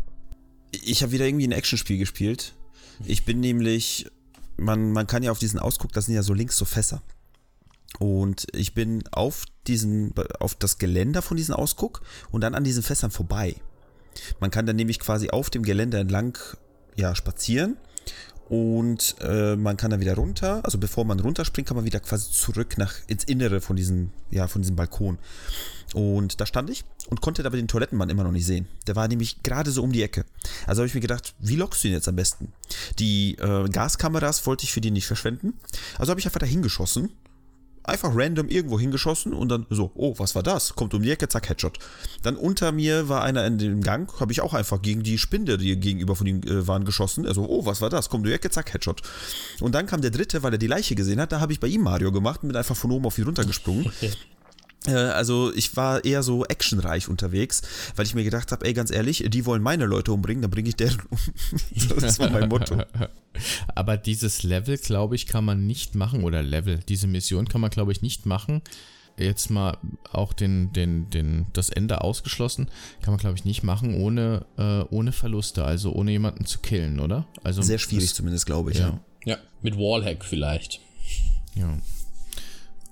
[0.73, 2.55] Ich habe wieder irgendwie ein Actionspiel gespielt.
[3.05, 4.07] Ich bin nämlich,
[4.57, 7.03] man, man kann ja auf diesen Ausguck, das sind ja so links so Fässer.
[7.99, 12.83] Und ich bin auf diesen, auf das Geländer von diesem Ausguck und dann an diesen
[12.83, 13.57] Fässern vorbei.
[14.41, 16.39] Man kann dann nämlich quasi auf dem Geländer entlang
[16.97, 17.77] ja, spazieren
[18.49, 22.31] und äh, man kann dann wieder runter, also bevor man runterspringt, kann man wieder quasi
[22.31, 25.19] zurück nach ins Innere von diesem, ja, von diesem Balkon.
[25.95, 28.67] Und da stand ich und konnte aber den Toilettenmann immer noch nicht sehen.
[28.87, 30.25] Der war nämlich gerade so um die Ecke.
[30.67, 32.53] Also habe ich mir gedacht, wie lockst du ihn jetzt am besten?
[32.99, 35.55] Die äh, Gaskameras wollte ich für die nicht verschwenden.
[35.99, 37.11] Also habe ich einfach da hingeschossen
[37.88, 40.75] einfach random irgendwo hingeschossen und dann so, oh, was war das?
[40.75, 41.79] Kommt um die Ecke, zack, Headshot.
[42.22, 45.59] Dann unter mir war einer in dem Gang, habe ich auch einfach gegen die Spinde,
[45.59, 47.27] die gegenüber von ihm äh, waren, geschossen.
[47.27, 48.09] Also, oh, was war das?
[48.09, 49.03] Kommt um die Ecke, zack, Headshot.
[49.61, 51.68] Und dann kam der dritte, weil er die Leiche gesehen hat, da habe ich bei
[51.68, 53.90] ihm Mario gemacht und bin einfach von oben auf ihn runtergesprungen.
[54.87, 57.62] Äh, also ich war eher so actionreich unterwegs,
[57.94, 60.68] weil ich mir gedacht habe, ey, ganz ehrlich, die wollen meine Leute umbringen, dann bringe
[60.68, 61.18] ich deren um.
[62.01, 62.83] das war mein Motto.
[63.75, 67.70] Aber dieses Level, glaube ich, kann man nicht machen, oder Level, diese Mission kann man,
[67.70, 68.62] glaube ich, nicht machen.
[69.18, 69.79] Jetzt mal
[70.12, 72.68] auch den, den, den, das Ende ausgeschlossen,
[73.01, 77.01] kann man, glaube ich, nicht machen ohne, äh, ohne Verluste, also ohne jemanden zu killen,
[77.01, 77.27] oder?
[77.42, 78.79] Also Sehr schwierig das, zumindest, glaube ich.
[78.79, 79.01] Ja.
[79.25, 80.81] ja, ja mit Wallhack vielleicht.
[81.55, 81.79] Ja.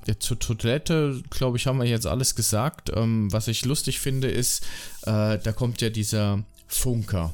[0.07, 2.91] Ja, zur Toilette, glaube ich, haben wir jetzt alles gesagt.
[2.95, 4.65] Ähm, was ich lustig finde, ist,
[5.03, 7.33] äh, da kommt ja dieser Funker.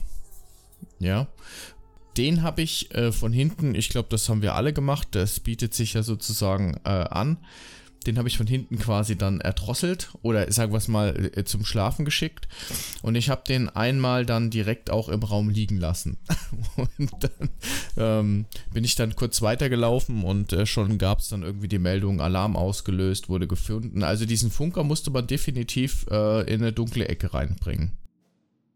[0.98, 1.26] Ja.
[2.16, 5.08] Den habe ich äh, von hinten, ich glaube, das haben wir alle gemacht.
[5.12, 7.38] Das bietet sich ja sozusagen äh, an.
[8.06, 11.64] Den habe ich von hinten quasi dann erdrosselt oder sagen wir es mal äh, zum
[11.64, 12.48] Schlafen geschickt.
[13.02, 16.16] Und ich habe den einmal dann direkt auch im Raum liegen lassen.
[16.76, 17.50] und dann
[17.96, 22.20] ähm, bin ich dann kurz weitergelaufen und äh, schon gab es dann irgendwie die Meldung,
[22.20, 24.02] Alarm ausgelöst, wurde gefunden.
[24.02, 27.99] Also diesen Funker musste man definitiv äh, in eine dunkle Ecke reinbringen.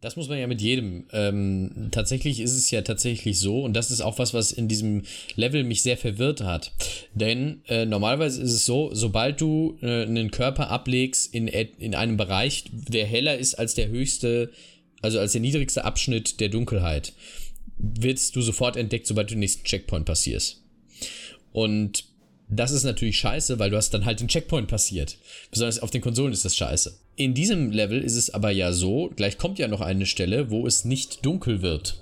[0.05, 1.07] Das muss man ja mit jedem.
[1.15, 5.05] Ähm, tatsächlich ist es ja tatsächlich so, und das ist auch was, was in diesem
[5.35, 6.73] Level mich sehr verwirrt hat.
[7.15, 12.19] Denn äh, normalerweise ist es so, sobald du äh, einen Körper ablegst in, in einem
[12.19, 14.51] Bereich, der heller ist als der höchste,
[15.01, 17.15] also als der niedrigste Abschnitt der Dunkelheit,
[17.79, 20.61] wirst du sofort entdeckt, sobald du den nächsten Checkpoint passierst.
[21.51, 22.05] Und
[22.51, 25.17] das ist natürlich scheiße, weil du hast dann halt den Checkpoint passiert.
[25.51, 26.95] Besonders auf den Konsolen ist das scheiße.
[27.17, 30.67] In diesem Level ist es aber ja so, gleich kommt ja noch eine Stelle, wo
[30.67, 32.01] es nicht dunkel wird.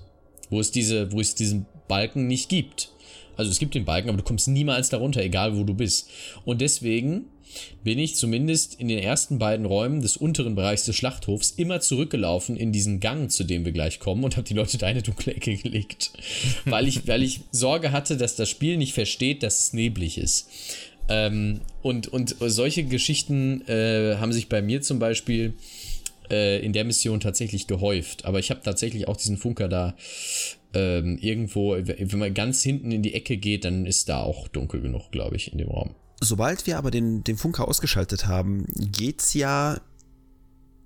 [0.48, 2.90] Wo es diese, wo es diesen Balken nicht gibt.
[3.36, 6.08] Also es gibt den Balken, aber du kommst niemals darunter, egal wo du bist.
[6.44, 7.26] Und deswegen
[7.84, 12.56] bin ich zumindest in den ersten beiden Räumen des unteren Bereichs des Schlachthofs immer zurückgelaufen
[12.56, 15.02] in diesen Gang, zu dem wir gleich kommen, und habe die Leute da in eine
[15.02, 16.12] dunkle Ecke gelegt.
[16.64, 20.48] weil, ich, weil ich Sorge hatte, dass das Spiel nicht versteht, dass es neblig ist.
[21.08, 25.54] Ähm, und, und solche Geschichten äh, haben sich bei mir zum Beispiel
[26.30, 28.24] äh, in der Mission tatsächlich gehäuft.
[28.24, 29.94] Aber ich habe tatsächlich auch diesen Funker da
[30.74, 34.80] ähm, irgendwo, wenn man ganz hinten in die Ecke geht, dann ist da auch dunkel
[34.80, 35.94] genug, glaube ich, in dem Raum.
[36.20, 39.80] Sobald wir aber den, den Funker ausgeschaltet haben, geht's ja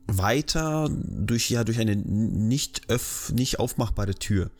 [0.06, 4.50] weiter durch, ja, durch eine nicht, öff, nicht aufmachbare Tür.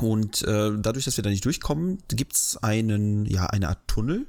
[0.00, 4.26] Und äh, dadurch, dass wir da nicht durchkommen, gibt's einen, ja, eine Art Tunnel,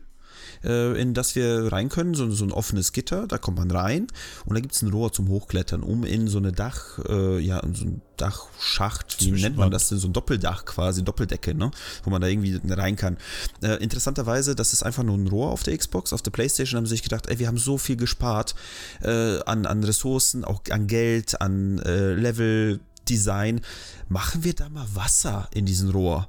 [0.63, 4.07] äh, in das wir rein können, so, so ein offenes Gitter, da kommt man rein
[4.45, 7.61] und da gibt es ein Rohr zum Hochklettern, um in so eine Dach, äh, ja,
[7.73, 11.71] so ein Dachschacht, wie nennt man das denn, so ein Doppeldach quasi, Doppeldecke, ne,
[12.03, 13.17] wo man da irgendwie rein kann.
[13.61, 16.85] Äh, interessanterweise, das ist einfach nur ein Rohr auf der Xbox, auf der Playstation haben
[16.85, 18.55] sie sich gedacht, ey, wir haben so viel gespart
[19.01, 23.61] äh, an, an Ressourcen, auch an Geld, an äh, Level, Design,
[24.07, 26.27] machen wir da mal Wasser in diesen Rohr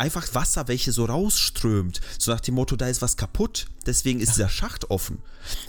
[0.00, 2.00] einfach Wasser, welche so rausströmt.
[2.18, 5.18] So nach dem Motto, da ist was kaputt, deswegen ist dieser Schacht offen.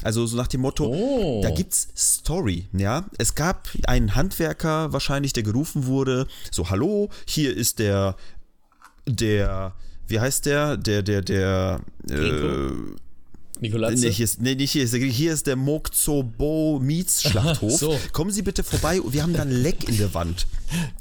[0.03, 1.41] Also so nach dem Motto, oh.
[1.43, 3.05] da gibt's Story, ja.
[3.17, 8.15] Es gab einen Handwerker wahrscheinlich, der gerufen wurde, so hallo, hier ist der,
[9.05, 9.73] der,
[10.07, 12.71] wie heißt der, der, der, der, äh,
[13.61, 14.05] Nikolatze?
[14.05, 17.71] Nee, hier ist, nee, nicht hier ist, hier ist der Mokzobo Meets Schlachthof.
[17.81, 17.97] So.
[18.11, 20.45] Kommen Sie bitte vorbei, wir haben da ein Leck in der Wand.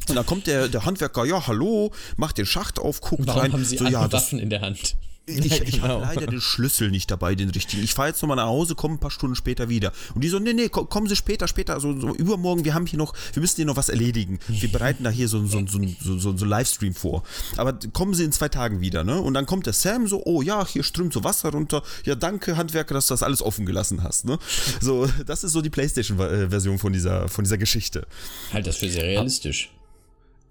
[0.08, 3.52] Und dann kommt der, der Handwerker, ja, hallo, macht den Schacht auf, guckt Warum rein.
[3.52, 4.96] haben Sie so, ja, das, Waffen in der Hand?
[5.26, 5.88] Ich, ich genau.
[5.88, 7.83] habe leider den Schlüssel nicht dabei, den richtigen.
[7.85, 9.92] Ich fahre jetzt nochmal nach Hause, komme ein paar Stunden später wieder.
[10.14, 12.87] Und die so, nee, nee, ko- kommen Sie später, später, also so übermorgen, wir haben
[12.87, 14.40] hier noch, wir müssen hier noch was erledigen.
[14.48, 17.22] Wir bereiten da hier so, so, so, so, so, so Livestream vor.
[17.56, 19.20] Aber kommen Sie in zwei Tagen wieder, ne?
[19.20, 21.83] Und dann kommt der Sam so, oh ja, hier strömt so Wasser runter.
[22.04, 24.38] Ja, danke, Handwerker, dass du das alles offen gelassen hast, ne?
[24.80, 28.06] So, das ist so die Playstation-Version von dieser, von dieser Geschichte.
[28.52, 29.70] Halt das für sehr realistisch.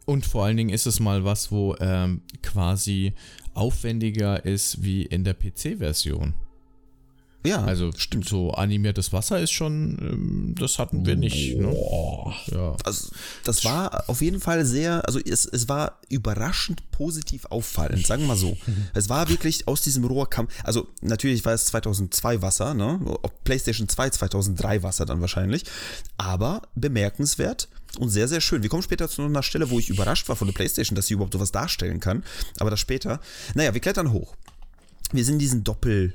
[0.06, 3.14] Und vor allen Dingen ist es mal was, wo ähm, quasi
[3.54, 6.34] aufwendiger ist wie in der PC-Version.
[7.46, 11.56] Ja, Also stimmt, so animiertes Wasser ist schon, ähm, das hatten wir nicht.
[11.56, 11.74] Ne?
[12.52, 12.76] Ja.
[12.84, 13.12] Also,
[13.46, 18.28] das war auf jeden Fall sehr, also es, es war überraschend positiv auffallend, sagen wir
[18.30, 18.58] mal so.
[18.94, 23.00] Es war wirklich aus diesem Rohr kam, also natürlich war es 2002 Wasser, ne?
[23.22, 25.64] Auf PlayStation 2 2003 Wasser dann wahrscheinlich,
[26.18, 28.62] aber bemerkenswert und sehr, sehr schön.
[28.62, 31.16] Wir kommen später zu einer Stelle, wo ich überrascht war von der PlayStation, dass sie
[31.16, 32.24] überhaupt sowas darstellen kann,
[32.60, 33.20] aber das später.
[33.56, 34.36] Naja, wir klettern hoch.
[35.12, 36.14] Wir sind in diesen Doppel,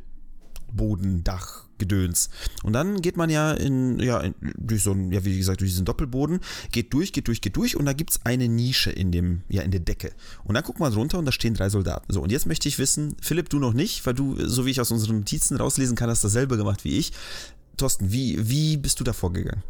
[0.72, 2.30] Bodendach Gedöns.
[2.62, 5.70] Und dann geht man ja in, ja, in, durch so ein, ja, wie gesagt, durch
[5.70, 6.40] diesen Doppelboden,
[6.72, 9.62] geht durch, geht durch, geht durch und da gibt es eine Nische in dem, ja,
[9.62, 10.12] in der Decke.
[10.44, 12.12] Und dann guckt man runter und da stehen drei Soldaten.
[12.12, 14.80] So, und jetzt möchte ich wissen, Philipp, du noch nicht, weil du, so wie ich
[14.80, 17.12] aus unseren Notizen rauslesen kann, hast dasselbe gemacht wie ich.
[17.76, 19.62] Thorsten, wie, wie bist du da vorgegangen?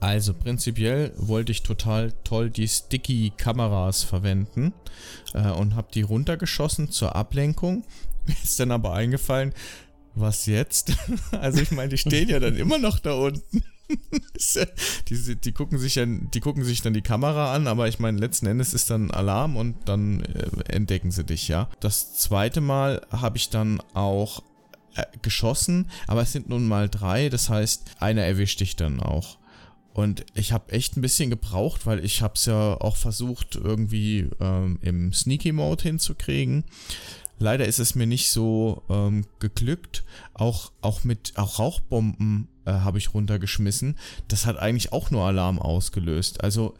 [0.00, 4.72] Also prinzipiell wollte ich total toll die Sticky-Kameras verwenden
[5.34, 7.84] äh, und habe die runtergeschossen zur Ablenkung.
[8.26, 9.52] Mir ist dann aber eingefallen,
[10.14, 10.92] was jetzt?
[11.32, 13.62] Also ich meine, die stehen ja dann immer noch da unten.
[15.08, 18.18] Die, die, gucken sich ja, die gucken sich dann die Kamera an, aber ich meine,
[18.18, 21.68] letzten Endes ist dann Alarm und dann äh, entdecken sie dich, ja.
[21.80, 24.44] Das zweite Mal habe ich dann auch
[24.94, 29.39] äh, geschossen, aber es sind nun mal drei, das heißt, einer erwischt dich dann auch.
[29.92, 34.28] Und ich habe echt ein bisschen gebraucht, weil ich habe es ja auch versucht, irgendwie
[34.40, 36.64] ähm, im Sneaky-Mode hinzukriegen.
[37.38, 40.04] Leider ist es mir nicht so ähm, geglückt.
[40.34, 43.96] Auch, auch mit auch Rauchbomben äh, habe ich runtergeschmissen.
[44.28, 46.44] Das hat eigentlich auch nur Alarm ausgelöst.
[46.44, 46.74] Also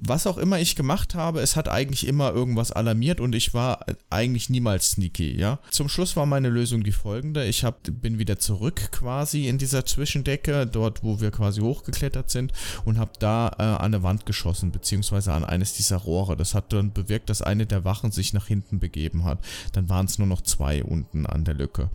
[0.00, 3.88] was auch immer ich gemacht habe, es hat eigentlich immer irgendwas alarmiert und ich war
[3.88, 5.58] äh, eigentlich niemals sneaky, ja.
[5.70, 7.44] Zum Schluss war meine Lösung die folgende.
[7.44, 12.52] Ich hab, bin wieder zurück quasi in dieser Zwischendecke, dort wo wir quasi hochgeklettert sind
[12.84, 16.36] und habe da äh, an eine Wand geschossen, beziehungsweise an eines dieser Rohre.
[16.36, 19.40] Das hat dann bewirkt, dass eine der Wachen sich nach hinten begeben hat.
[19.72, 21.90] Dann waren es nur noch zwei unten an der Lücke.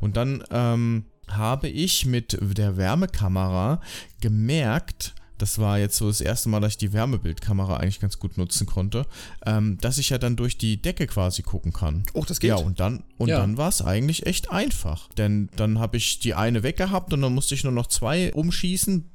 [0.00, 3.80] Und dann ähm, habe ich mit der Wärmekamera
[4.20, 8.38] gemerkt, das war jetzt so das erste Mal, dass ich die Wärmebildkamera eigentlich ganz gut
[8.38, 9.06] nutzen konnte,
[9.44, 12.04] ähm, dass ich ja dann durch die Decke quasi gucken kann.
[12.14, 12.48] Oh, das geht.
[12.50, 13.38] Ja, und dann, und Ja.
[13.38, 15.08] dann war es eigentlich echt einfach.
[15.14, 19.10] Denn dann habe ich die eine weggehabt und dann musste ich nur noch zwei umschießen,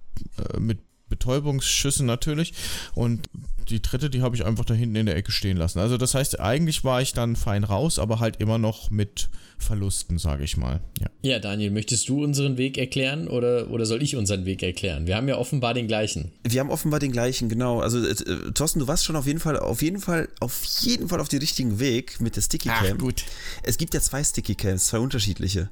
[0.54, 0.80] äh, mit
[1.10, 2.54] Betäubungsschüssen natürlich.
[2.96, 3.30] Und
[3.70, 5.80] die dritte, die habe ich einfach da hinten in der Ecke stehen lassen.
[5.80, 9.30] Also das heißt, eigentlich war ich dann fein raus, aber halt immer noch mit
[9.62, 10.82] Verlusten, sage ich mal.
[11.00, 11.08] Ja.
[11.24, 15.08] Ja, Daniel, möchtest du unseren Weg erklären oder, oder soll ich unseren Weg erklären?
[15.08, 16.32] Wir haben ja offenbar den gleichen.
[16.44, 17.80] Wir haben offenbar den gleichen, genau.
[17.80, 21.20] Also äh, Thorsten, du warst schon auf jeden Fall, auf jeden Fall, auf jeden Fall
[21.20, 22.98] auf dem richtigen Weg mit der Sticky Cam.
[22.98, 23.24] gut.
[23.64, 25.70] Es gibt ja zwei Sticky Cams, zwei unterschiedliche.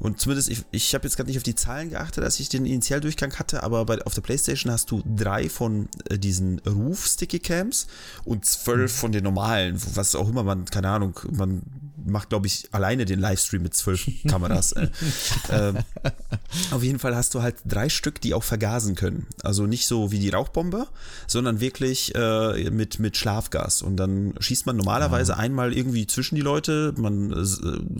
[0.00, 2.66] Und zumindest, ich, ich habe jetzt gerade nicht auf die Zahlen geachtet, als ich den
[2.66, 7.38] Initialdurchgang hatte, aber bei, auf der Playstation hast du drei von äh, diesen Roof Sticky
[7.38, 7.86] Cams
[8.24, 11.62] und zwölf von den normalen, was auch immer man, keine Ahnung, man
[12.10, 14.72] macht, glaube ich, alleine den Livestream mit zwölf Kameras.
[14.72, 14.88] Äh.
[15.50, 15.78] ähm,
[16.70, 19.26] auf jeden Fall hast du halt drei Stück, die auch vergasen können.
[19.42, 20.86] Also nicht so wie die Rauchbombe,
[21.26, 23.82] sondern wirklich äh, mit, mit Schlafgas.
[23.82, 26.94] Und dann schießt man normalerweise einmal irgendwie zwischen die Leute.
[26.96, 27.44] Man äh,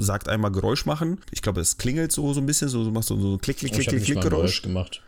[0.02, 1.18] sagt einmal Geräusch machen.
[1.30, 3.58] Ich glaube, es klingelt so, so ein bisschen, so, so machst du so ein Klick,
[3.58, 5.02] Klick, Klick, Klick, Klick Geräusch gemacht.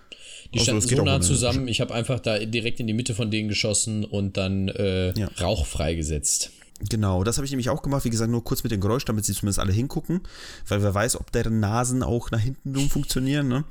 [0.52, 1.24] Die Ach so, standen so nah ohne.
[1.24, 1.68] zusammen.
[1.68, 5.28] Ich habe einfach da direkt in die Mitte von denen geschossen und dann äh, Ja.
[5.40, 6.50] Rauch freigesetzt.
[6.88, 8.04] Genau, das habe ich nämlich auch gemacht.
[8.04, 10.20] Wie gesagt, nur kurz mit dem Geräusch, damit sie zumindest alle hingucken.
[10.66, 13.48] Weil wer weiß, ob deren Nasen auch nach hinten rum funktionieren.
[13.48, 13.64] Ne?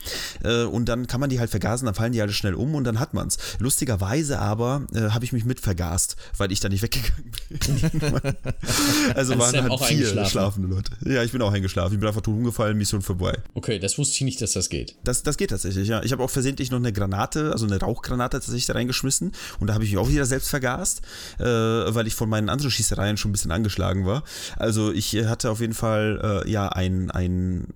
[0.44, 2.84] Äh, Und dann kann man die halt vergasen, dann fallen die alle schnell um und
[2.84, 3.38] dann hat man's.
[3.60, 7.60] Lustigerweise aber äh, habe ich mich mit vergast, weil ich da nicht weggegangen bin.
[9.16, 10.30] also waren Sam halt auch vier eingeschlafen?
[10.30, 10.92] schlafende Leute.
[11.06, 11.94] Ja, ich bin auch eingeschlafen.
[11.94, 13.38] Ich bin einfach tot umgefallen, Mission vorbei.
[13.56, 14.96] Okay, das wusste ich nicht, dass das geht.
[15.04, 16.04] Das, das geht tatsächlich, ja.
[16.04, 19.74] Ich habe auch versehentlich noch eine Granate, also eine Rauchgranate tatsächlich da reingeschmissen und da
[19.74, 21.02] habe ich mich auch wieder selbst vergast,
[21.40, 24.24] äh, weil ich von meinen anderen Schießereien Ryan schon ein bisschen angeschlagen war.
[24.58, 27.68] Also ich äh, hatte auf jeden Fall äh, ja ein, ein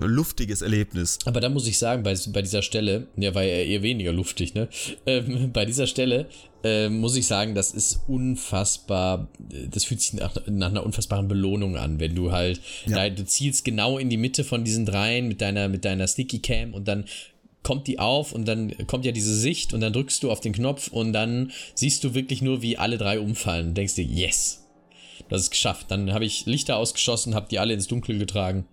[0.00, 1.18] äh, luftiges Erlebnis.
[1.24, 4.54] Aber da muss ich sagen, bei, bei dieser Stelle, ja, war ja eher weniger luftig,
[4.54, 4.68] ne?
[5.06, 6.26] Ähm, bei dieser Stelle
[6.64, 9.28] äh, muss ich sagen, das ist unfassbar,
[9.70, 13.08] das fühlt sich nach, nach einer unfassbaren Belohnung an, wenn du halt, Ja.
[13.08, 16.38] da, du zielst genau in die Mitte von diesen dreien mit deiner, mit deiner Sticky
[16.40, 17.04] Cam und dann
[17.62, 20.52] kommt die auf und dann kommt ja diese Sicht und dann drückst du auf den
[20.52, 24.61] Knopf und dann siehst du wirklich nur, wie alle drei umfallen und denkst dir, yes,
[25.32, 25.86] das ist geschafft.
[25.90, 28.66] Dann habe ich Lichter ausgeschossen, habe die alle ins Dunkel getragen.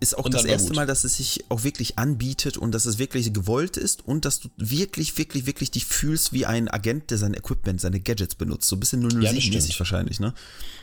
[0.00, 0.74] Ist auch Und das erste.
[0.74, 4.40] Mal, dass es sich auch wirklich anbietet und dass es wirklich gewollt ist und dass
[4.40, 8.68] du wirklich, wirklich, wirklich dich fühlst wie ein Agent, der sein Equipment, seine Gadgets benutzt.
[8.68, 9.80] So ein bisschen das 007-mäßig stimmt.
[9.80, 10.34] wahrscheinlich, ne?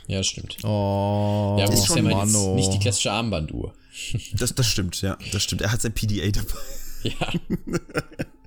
[0.07, 0.57] Ja, das stimmt.
[0.63, 2.55] Oh, ja, gut, ist schon ja mal jetzt Mano.
[2.55, 3.73] nicht die klassische Armbanduhr.
[4.33, 5.61] Das, das stimmt, ja, das stimmt.
[5.61, 6.55] Er hat sein PDA dabei.
[7.03, 7.15] Ja.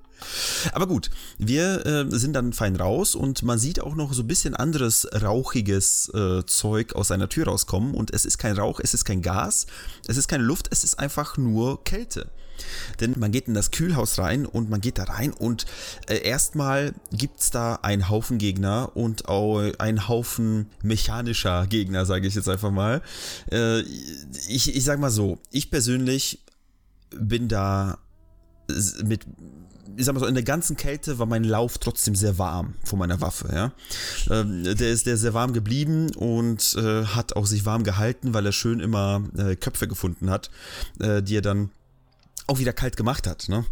[0.72, 4.26] Aber gut, wir äh, sind dann fein raus und man sieht auch noch so ein
[4.26, 8.94] bisschen anderes rauchiges äh, Zeug aus seiner Tür rauskommen und es ist kein Rauch, es
[8.94, 9.66] ist kein Gas,
[10.06, 12.30] es ist keine Luft, es ist einfach nur Kälte.
[13.00, 15.66] Denn man geht in das Kühlhaus rein und man geht da rein und
[16.08, 22.34] äh, erstmal gibt's da einen Haufen Gegner und auch einen Haufen mechanischer Gegner, sage ich
[22.34, 23.02] jetzt einfach mal.
[23.50, 26.40] Äh, ich, ich sag mal so, ich persönlich
[27.10, 27.98] bin da
[29.02, 29.26] mit,
[29.96, 32.98] ich sag mal so, in der ganzen Kälte war mein Lauf trotzdem sehr warm von
[32.98, 33.72] meiner Waffe, ja.
[34.30, 38.34] Ähm, der ist der ist sehr warm geblieben und äh, hat auch sich warm gehalten,
[38.34, 40.50] weil er schön immer äh, Köpfe gefunden hat,
[41.00, 41.70] äh, die er dann
[42.46, 43.64] auch wieder kalt gemacht hat, ne?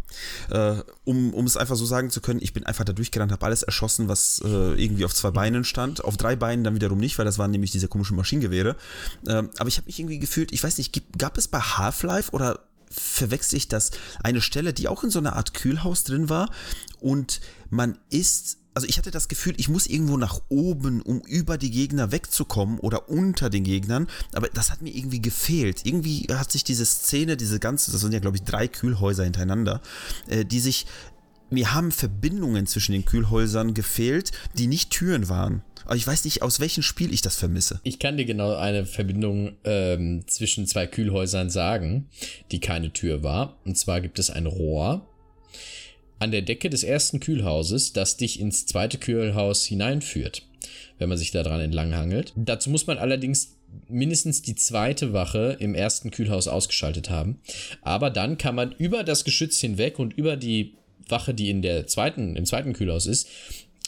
[0.49, 3.45] Äh, um, um es einfach so sagen zu können, ich bin einfach da durchgerannt, habe
[3.45, 6.03] alles erschossen, was äh, irgendwie auf zwei Beinen stand.
[6.03, 8.75] Auf drei Beinen dann wiederum nicht, weil das waren nämlich diese komischen Maschinengewehre.
[9.27, 12.59] Ähm, aber ich habe mich irgendwie gefühlt, ich weiß nicht, gab es bei Half-Life oder
[12.93, 13.91] verwechsel ich das
[14.23, 16.49] eine Stelle, die auch in so einer Art Kühlhaus drin war
[16.99, 21.57] und man ist also ich hatte das Gefühl, ich muss irgendwo nach oben, um über
[21.57, 25.85] die Gegner wegzukommen oder unter den Gegnern, aber das hat mir irgendwie gefehlt.
[25.85, 29.81] Irgendwie hat sich diese Szene, diese ganze, das sind ja glaube ich drei Kühlhäuser hintereinander,
[30.27, 30.87] äh, die sich,
[31.49, 35.61] mir haben Verbindungen zwischen den Kühlhäusern gefehlt, die nicht Türen waren.
[35.85, 37.79] Aber ich weiß nicht, aus welchem Spiel ich das vermisse.
[37.83, 42.07] Ich kann dir genau eine Verbindung ähm, zwischen zwei Kühlhäusern sagen,
[42.51, 43.57] die keine Tür war.
[43.65, 45.07] Und zwar gibt es ein Rohr
[46.19, 50.43] an der Decke des ersten Kühlhauses, das dich ins zweite Kühlhaus hineinführt,
[50.97, 52.33] wenn man sich da dran entlanghangelt.
[52.35, 53.57] Dazu muss man allerdings
[53.89, 57.39] mindestens die zweite Wache im ersten Kühlhaus ausgeschaltet haben.
[57.81, 60.75] Aber dann kann man über das Geschütz hinweg und über die
[61.07, 63.27] Wache, die in der zweiten, im zweiten Kühlhaus ist,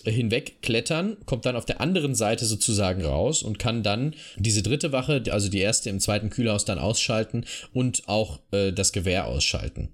[0.06, 4.92] hinweg klettern, kommt dann auf der anderen Seite sozusagen raus und kann dann diese dritte
[4.92, 9.90] Wache, also die erste im zweiten Kühlhaus, dann ausschalten und auch äh, das Gewehr ausschalten.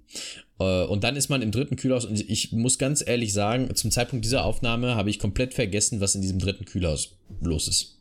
[0.58, 3.90] Äh, und dann ist man im dritten Kühlhaus und ich muss ganz ehrlich sagen, zum
[3.90, 7.98] Zeitpunkt dieser Aufnahme habe ich komplett vergessen, was in diesem dritten Kühlhaus los ist.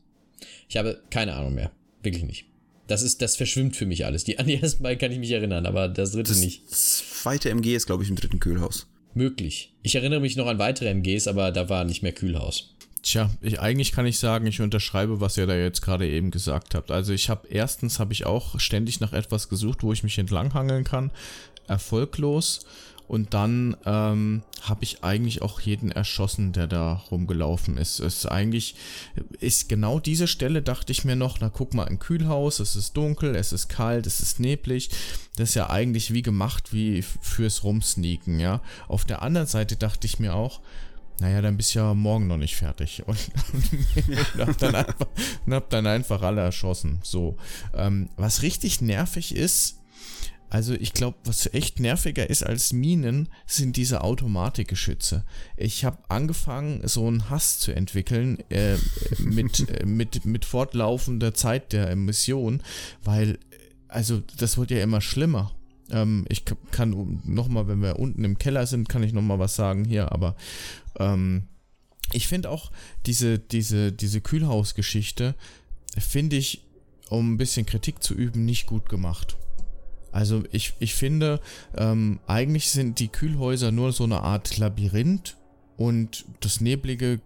[0.70, 1.72] Ich habe keine Ahnung mehr.
[2.04, 2.46] Wirklich nicht.
[2.88, 4.24] Das ist, das verschwimmt für mich alles.
[4.24, 6.64] Die an die ersten beiden kann ich mich erinnern, aber das dritte nicht.
[6.70, 8.88] Das zweite MG ist glaube ich im dritten Kühlhaus.
[9.14, 9.74] Möglich.
[9.84, 12.76] Ich erinnere mich noch an weitere MGs, aber da war nicht mehr Kühlhaus.
[13.04, 16.76] Tja, ich, eigentlich kann ich sagen, ich unterschreibe, was ihr da jetzt gerade eben gesagt
[16.76, 16.92] habt.
[16.92, 20.84] Also ich habe erstens habe ich auch ständig nach etwas gesucht, wo ich mich entlanghangeln
[20.84, 21.12] kann,
[21.68, 22.60] erfolglos.
[23.12, 28.00] Und dann ähm, habe ich eigentlich auch jeden erschossen, der da rumgelaufen ist.
[28.00, 28.76] Es ist eigentlich
[29.42, 32.96] ist genau diese Stelle, dachte ich mir noch, na guck mal, ein Kühlhaus, es ist
[32.96, 34.92] dunkel, es ist kalt, es ist neblig.
[35.36, 38.62] Das ist ja eigentlich wie gemacht wie fürs Rumsneaken, ja.
[38.88, 40.62] Auf der anderen Seite dachte ich mir auch,
[41.20, 43.04] naja, dann bist du ja morgen noch nicht fertig.
[43.08, 43.20] Und,
[44.38, 45.08] und hab, dann einfach,
[45.46, 47.02] und hab dann einfach alle erschossen.
[47.04, 47.36] So.
[47.76, 49.81] Ähm, was richtig nervig ist,
[50.52, 55.24] also ich glaube, was echt nerviger ist als Minen, sind diese Automatikgeschütze.
[55.56, 58.76] Ich habe angefangen, so einen Hass zu entwickeln äh,
[59.18, 62.62] mit, äh, mit, mit fortlaufender Zeit der Mission,
[63.02, 63.40] weil,
[63.88, 65.56] also das wird ja immer schlimmer.
[65.90, 69.86] Ähm, ich kann nochmal, wenn wir unten im Keller sind, kann ich nochmal was sagen
[69.86, 70.36] hier, aber
[71.00, 71.44] ähm,
[72.12, 72.74] ich finde auch
[73.06, 75.34] diese, diese, diese Kühlhausgeschichte,
[75.98, 76.62] finde ich,
[77.10, 79.38] um ein bisschen Kritik zu üben, nicht gut gemacht.
[80.12, 81.40] Also ich, ich finde,
[81.76, 85.38] ähm, eigentlich sind die Kühlhäuser nur so eine Art Labyrinth
[85.78, 87.22] und das Neblige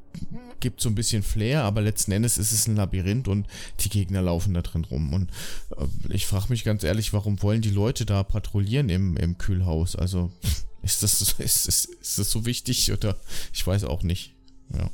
[0.59, 3.47] gibt so ein bisschen Flair, aber letzten Endes ist es ein Labyrinth und
[3.81, 5.13] die Gegner laufen da drin rum.
[5.13, 5.29] Und
[5.77, 9.95] äh, ich frage mich ganz ehrlich, warum wollen die Leute da patrouillieren im, im Kühlhaus?
[9.95, 10.31] Also
[10.81, 13.17] ist das, ist, ist, ist das so wichtig oder
[13.53, 14.35] ich weiß auch nicht.
[14.73, 14.89] Ja.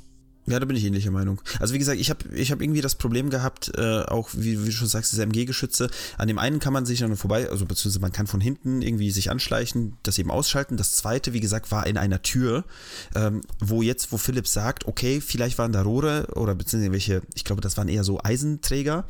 [0.47, 1.39] Ja, da bin ich ähnlicher Meinung.
[1.59, 4.65] Also wie gesagt, ich habe ich hab irgendwie das Problem gehabt, äh, auch wie, wie
[4.65, 5.89] du schon sagst, diese MG-Geschütze.
[6.17, 9.11] An dem einen kann man sich dann vorbei, also beziehungsweise man kann von hinten irgendwie
[9.11, 10.77] sich anschleichen, das eben ausschalten.
[10.77, 12.63] Das zweite, wie gesagt, war in einer Tür,
[13.15, 17.43] ähm, wo jetzt, wo Philipp sagt, okay, vielleicht waren da Rohre oder beziehungsweise welche, ich
[17.43, 19.05] glaube, das waren eher so Eisenträger.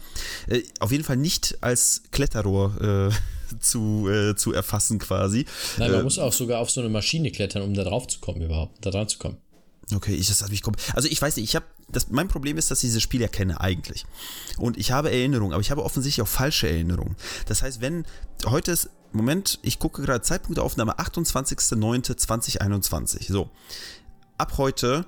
[0.48, 5.46] Äh, auf jeden Fall nicht als Kletterrohr äh, zu, äh, zu erfassen quasi.
[5.78, 8.20] Nein, man Äh, muss auch sogar auf so eine Maschine klettern, um da drauf zu
[8.20, 9.38] kommen überhaupt, da dran zu kommen.
[9.94, 11.66] Okay, ich, das hab ich kom- Also ich weiß nicht, ich habe
[12.10, 14.06] mein Problem ist, dass ich dieses Spiel ja kenne eigentlich.
[14.58, 17.16] Und ich habe Erinnerungen, aber ich habe offensichtlich auch falsche Erinnerungen.
[17.48, 18.06] Das heißt, wenn
[18.46, 23.32] heute ist Moment, ich gucke gerade Zeitpunkt der Aufnahme 28.09.2021.
[23.32, 23.50] So.
[24.38, 25.06] Ab heute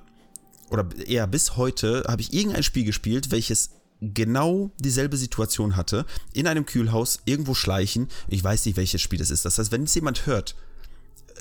[0.70, 3.72] oder eher bis heute habe ich irgendein Spiel gespielt, welches
[4.02, 8.10] genau dieselbe Situation hatte, in einem Kühlhaus irgendwo schleichen.
[8.28, 9.46] Ich weiß nicht, welches Spiel das ist.
[9.46, 10.56] Das heißt, wenn es jemand hört,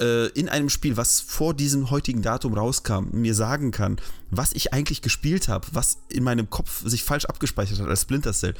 [0.01, 3.97] äh, in einem Spiel, was vor diesem heutigen Datum rauskam, mir sagen kann,
[4.31, 8.33] was ich eigentlich gespielt habe, was in meinem Kopf sich falsch abgespeichert hat als Splinter
[8.33, 8.55] Cell,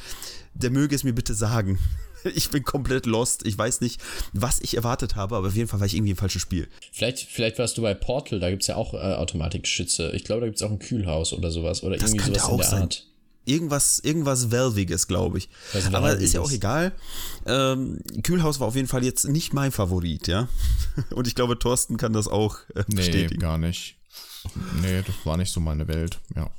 [0.53, 1.79] der möge es mir bitte sagen.
[2.35, 3.45] Ich bin komplett lost.
[3.45, 3.99] Ich weiß nicht,
[4.31, 6.69] was ich erwartet habe, aber auf jeden Fall war ich irgendwie im falschen Spiel.
[6.93, 10.11] Vielleicht, vielleicht warst du bei Portal, da gibt's ja auch äh, Automatikgeschütze.
[10.11, 11.83] Ich glaube, da gibt's auch ein Kühlhaus oder sowas.
[11.83, 12.81] Oder Das irgendwie sowas in auch der sein.
[12.83, 13.05] Art.
[13.45, 15.49] Irgendwas, irgendwas Valviges, glaube ich.
[15.91, 16.93] Aber ist ja auch egal.
[17.45, 20.47] Ähm, Kühlhaus war auf jeden Fall jetzt nicht mein Favorit, ja.
[21.13, 23.39] Und ich glaube, Thorsten kann das auch äh, Nee, bestätigen.
[23.39, 23.97] gar nicht.
[24.81, 26.49] Nee, das war nicht so meine Welt, ja.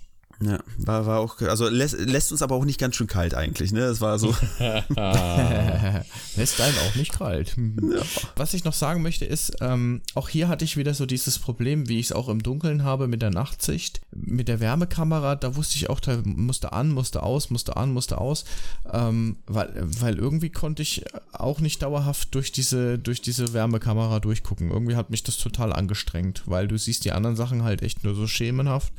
[0.41, 3.73] Ja, war, war auch, also lässt, lässt uns aber auch nicht ganz schön kalt eigentlich,
[3.73, 3.81] ne?
[3.81, 4.35] Es war so.
[6.37, 7.57] Lässt einen auch nicht kalt.
[8.37, 11.89] Was ich noch sagen möchte ist, ähm, auch hier hatte ich wieder so dieses Problem,
[11.89, 14.01] wie ich es auch im Dunkeln habe mit der Nachtsicht.
[14.11, 18.19] Mit der Wärmekamera, da wusste ich auch, da musste an, musste aus, musste an, musste
[18.19, 18.45] aus.
[18.93, 24.71] Ähm, weil, weil irgendwie konnte ich auch nicht dauerhaft durch diese, durch diese Wärmekamera durchgucken.
[24.71, 28.15] Irgendwie hat mich das total angestrengt, weil du siehst die anderen Sachen halt echt nur
[28.15, 28.93] so schemenhaft.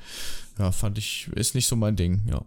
[0.57, 2.41] Ja, fand ich, ist nicht so mein Ding, ja.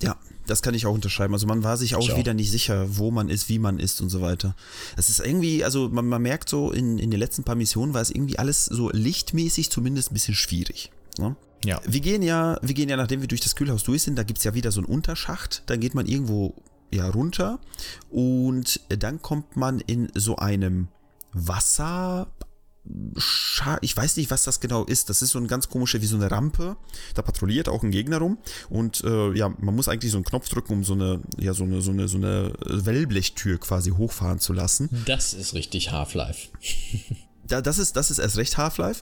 [0.00, 0.16] Ja,
[0.46, 1.34] das kann ich auch unterschreiben.
[1.34, 2.18] Also man war sich auch Ich auch.
[2.18, 4.54] wieder nicht sicher, wo man ist, wie man ist und so weiter.
[4.96, 8.00] Es ist irgendwie, also man, man merkt so, in, in den letzten paar Missionen war
[8.00, 10.92] es irgendwie alles so lichtmäßig zumindest ein bisschen schwierig.
[11.18, 11.34] Ne?
[11.64, 11.80] Ja.
[11.84, 14.44] Wir gehen ja, wir gehen ja, nachdem wir durch das Kühlhaus durch sind, da gibt's
[14.44, 16.54] ja wieder so einen Unterschacht, dann geht man irgendwo
[16.92, 17.58] ja runter
[18.10, 20.88] und dann kommt man in so einem
[21.32, 22.28] Wasser.
[23.82, 25.10] Ich weiß nicht, was das genau ist.
[25.10, 26.76] Das ist so ein ganz komische, wie so eine Rampe.
[27.14, 28.38] Da patrouilliert auch ein Gegner rum.
[28.70, 31.64] Und äh, ja, man muss eigentlich so einen Knopf drücken, um so eine, ja, so
[31.64, 34.88] eine, so eine, so eine Wellblechtür quasi hochfahren zu lassen.
[35.06, 36.48] Das ist richtig Half-Life.
[37.48, 39.00] Da, das, ist, das ist erst recht Half-Life.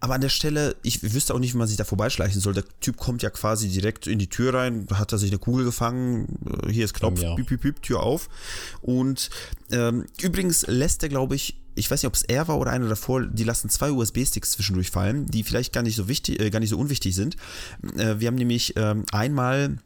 [0.00, 2.52] Aber an der Stelle, ich wüsste auch nicht, wie man sich da vorbeischleichen soll.
[2.52, 5.64] Der Typ kommt ja quasi direkt in die Tür rein, hat er sich eine Kugel
[5.64, 8.28] gefangen, äh, hier ist Knopf, piep, piep, piep, Tür auf.
[8.82, 9.30] Und
[9.70, 12.88] ähm, übrigens lässt er, glaube ich, ich weiß nicht, ob es er war oder einer
[12.88, 16.60] davor, die lassen zwei USB-Sticks zwischendurch fallen, die vielleicht gar nicht so wichtig, äh, gar
[16.60, 17.36] nicht so unwichtig sind.
[17.96, 19.78] Äh, wir haben nämlich ähm, einmal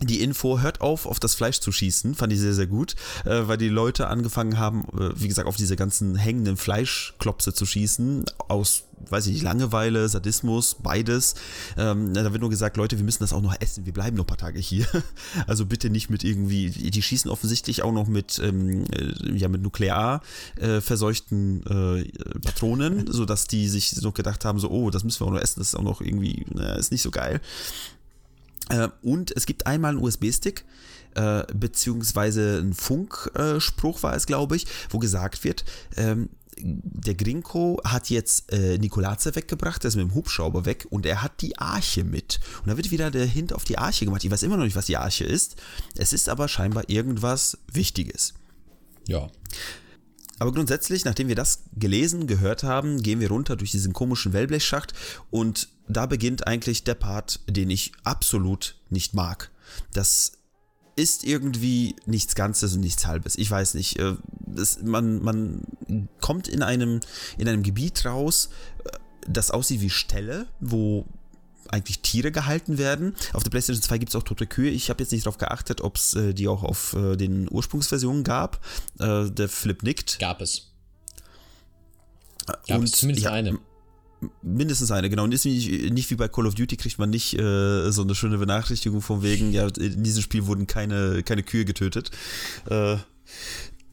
[0.00, 3.48] die Info, hört auf, auf das Fleisch zu schießen, fand ich sehr, sehr gut, äh,
[3.48, 8.24] weil die Leute angefangen haben, äh, wie gesagt, auf diese ganzen hängenden Fleischklopse zu schießen,
[8.48, 11.34] aus, weiß ich nicht, Langeweile, Sadismus, beides.
[11.78, 14.24] Ähm, da wird nur gesagt, Leute, wir müssen das auch noch essen, wir bleiben noch
[14.24, 14.86] ein paar Tage hier.
[15.46, 19.62] Also bitte nicht mit irgendwie, die schießen offensichtlich auch noch mit, ähm, äh, ja, mit
[19.62, 20.22] nuklear
[20.56, 25.26] äh, verseuchten äh, Patronen, sodass die sich so gedacht haben, so, oh, das müssen wir
[25.26, 27.40] auch noch essen, das ist auch noch irgendwie, na, ist nicht so geil.
[28.68, 30.64] Äh, und es gibt einmal einen USB-Stick,
[31.14, 35.64] äh, beziehungsweise ein Funkspruch war es, glaube ich, wo gesagt wird,
[35.96, 41.04] ähm, der Grinko hat jetzt äh, Nikolaze weggebracht, der ist mit dem Hubschrauber weg und
[41.04, 42.40] er hat die Arche mit.
[42.62, 44.24] Und da wird wieder der Hint auf die Arche gemacht.
[44.24, 45.56] Ich weiß immer noch nicht, was die Arche ist.
[45.96, 48.34] Es ist aber scheinbar irgendwas Wichtiges.
[49.06, 49.28] Ja.
[50.38, 54.92] Aber grundsätzlich, nachdem wir das gelesen, gehört haben, gehen wir runter durch diesen komischen Wellblechschacht
[55.30, 59.50] und da beginnt eigentlich der Part, den ich absolut nicht mag.
[59.92, 60.32] Das
[60.96, 63.36] ist irgendwie nichts Ganzes und nichts Halbes.
[63.36, 63.98] Ich weiß nicht.
[63.98, 65.62] äh, Das, man, man
[66.20, 67.00] kommt in einem,
[67.36, 68.48] in einem Gebiet raus,
[68.84, 68.90] äh,
[69.28, 71.06] das aussieht wie Ställe, wo
[71.70, 73.14] eigentlich Tiere gehalten werden.
[73.32, 74.70] Auf der PlayStation 2 gibt es auch tote Kühe.
[74.70, 78.24] Ich habe jetzt nicht darauf geachtet, ob es äh, die auch auf äh, den Ursprungsversionen
[78.24, 78.64] gab.
[78.98, 80.18] Äh, der Flip nickt.
[80.18, 80.72] Gab es.
[82.46, 83.58] Gab Und, es zumindest ja, eine.
[84.42, 85.24] Mindestens eine, genau.
[85.24, 88.14] Und ist nicht, nicht wie bei Call of Duty kriegt man nicht äh, so eine
[88.14, 92.10] schöne Benachrichtigung von wegen, ja, in diesem Spiel wurden keine, keine Kühe getötet.
[92.70, 92.96] Äh,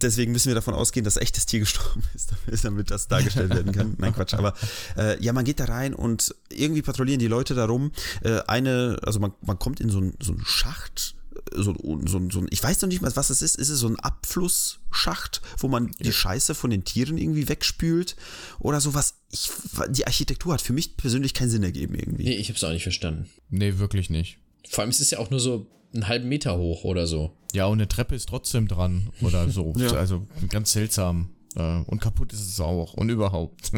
[0.04, 3.96] deswegen müssen wir davon ausgehen, dass echtes Tier gestorben ist, damit das dargestellt werden kann.
[3.98, 4.34] Nein, Quatsch.
[4.34, 4.54] Aber
[4.98, 7.92] äh, ja, man geht da rein und irgendwie patrouillieren die Leute da rum.
[8.24, 11.16] Äh, eine, also man, man kommt in so einen so einen Schacht
[11.52, 11.76] so,
[12.06, 13.56] so, so, ich weiß noch nicht mal, was es ist.
[13.56, 18.16] Ist es so ein Abflussschacht, wo man die Scheiße von den Tieren irgendwie wegspült
[18.60, 19.16] oder sowas?
[19.32, 19.50] Ich,
[19.90, 22.24] die Architektur hat für mich persönlich keinen Sinn ergeben irgendwie.
[22.24, 23.30] Nee, ich hab's auch nicht verstanden.
[23.50, 24.38] Nee, wirklich nicht.
[24.70, 27.32] Vor allem es ist ja auch nur so einen halben Meter hoch oder so.
[27.54, 29.74] Ja, und eine Treppe ist trotzdem dran oder so.
[29.78, 29.92] Ja.
[29.94, 31.30] Also ganz seltsam.
[31.56, 32.94] Äh, Und kaputt ist es auch.
[32.94, 33.72] Und überhaupt.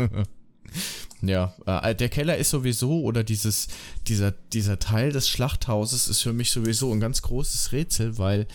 [1.21, 3.67] ja, äh, der Keller ist sowieso, oder dieses,
[4.07, 8.47] dieser, dieser Teil des Schlachthauses ist für mich sowieso ein ganz großes Rätsel, weil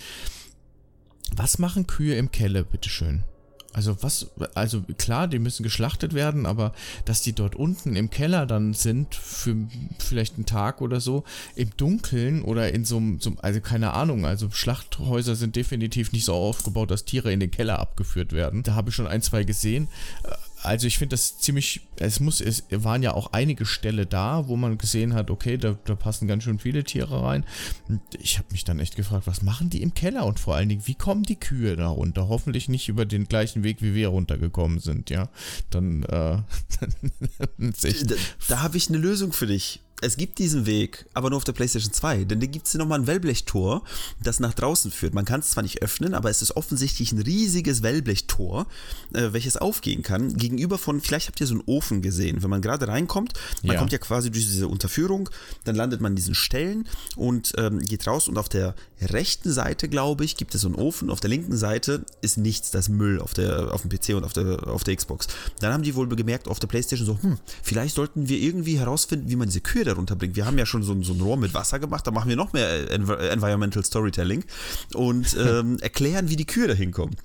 [1.37, 3.25] was machen Kühe im Keller, bitteschön?
[3.73, 6.73] Also was, also klar, die müssen geschlachtet werden, aber
[7.05, 9.55] dass die dort unten im Keller dann sind für
[9.99, 11.23] vielleicht einen Tag oder so,
[11.55, 16.11] im Dunkeln oder in so einem, so, einem- also keine Ahnung, also Schlachthäuser sind definitiv
[16.11, 18.65] nicht so aufgebaut, dass Tiere in den Keller abgeführt werden.
[18.65, 19.89] Da habe ich schon ein, zwei gesehen.
[20.63, 24.57] Also ich finde das ziemlich, es muss, es waren ja auch einige Ställe da, wo
[24.57, 27.45] man gesehen hat, okay, da, da passen ganz schön viele Tiere rein.
[28.21, 30.87] Ich habe mich dann echt gefragt, was machen die im Keller und vor allen Dingen,
[30.87, 32.29] wie kommen die Kühe da runter?
[32.29, 35.31] Hoffentlich nicht über den gleichen Weg, wie wir runtergekommen sind, ja.
[35.71, 36.07] Dann, äh,
[37.59, 37.75] dann
[38.07, 38.15] Da,
[38.49, 39.81] da habe ich eine Lösung für dich.
[40.03, 42.25] Es gibt diesen Weg, aber nur auf der PlayStation 2.
[42.25, 43.83] Denn da gibt es nochmal ein Wellblechtor,
[44.23, 45.15] das nach draußen führt.
[45.15, 48.67] Man kann es zwar nicht öffnen, aber es ist offensichtlich ein riesiges Wellblechtor,
[49.13, 50.37] äh, welches aufgehen kann.
[50.37, 52.43] Gegenüber von, vielleicht habt ihr so einen Ofen gesehen.
[52.43, 53.79] Wenn man gerade reinkommt, man Ja.
[53.79, 55.29] kommt ja quasi durch diese Unterführung,
[55.65, 58.29] dann landet man in diesen Stellen und ähm, geht raus.
[58.29, 61.11] Und auf der rechten Seite, glaube ich, gibt es so einen Ofen.
[61.11, 64.33] Auf der linken Seite ist nichts, das Müll auf, der, auf dem PC und auf
[64.33, 65.27] der, auf der Xbox.
[65.61, 69.29] Dann haben die wohl gemerkt auf der Playstation so, hm, vielleicht sollten wir irgendwie herausfinden,
[69.31, 70.37] wie man diese Kühe darunter bringt.
[70.37, 72.37] Wir haben ja schon so, ein- so ein Rohr mit Wasser gemacht, da machen wir
[72.37, 74.45] noch mehr äh, Env Environmental Storytelling
[74.95, 77.17] und ähm, erklären, wie die Kühe da hinkommen.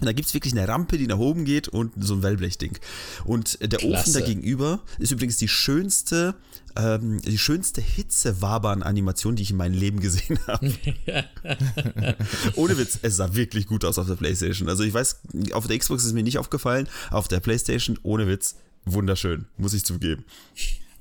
[0.00, 2.76] Und da gibt es wirklich eine Rampe, die nach oben geht und so ein Wellblechding.
[3.24, 4.18] Und äh, der Ofen Klasse.
[4.20, 6.34] da gegenüber ist übrigens die schönste,
[6.74, 10.72] ähm, die schönste Hitzewabern-Animation, die ich in meinem Leben gesehen habe.
[12.56, 14.68] Ohne Witz, es sah wirklich gut aus auf der Playstation.
[14.68, 15.20] Also ich weiß,
[15.52, 19.84] auf der Xbox ist mir nicht aufgefallen, auf der Playstation, ohne Witz, wunderschön, muss ich
[19.84, 20.24] zugeben.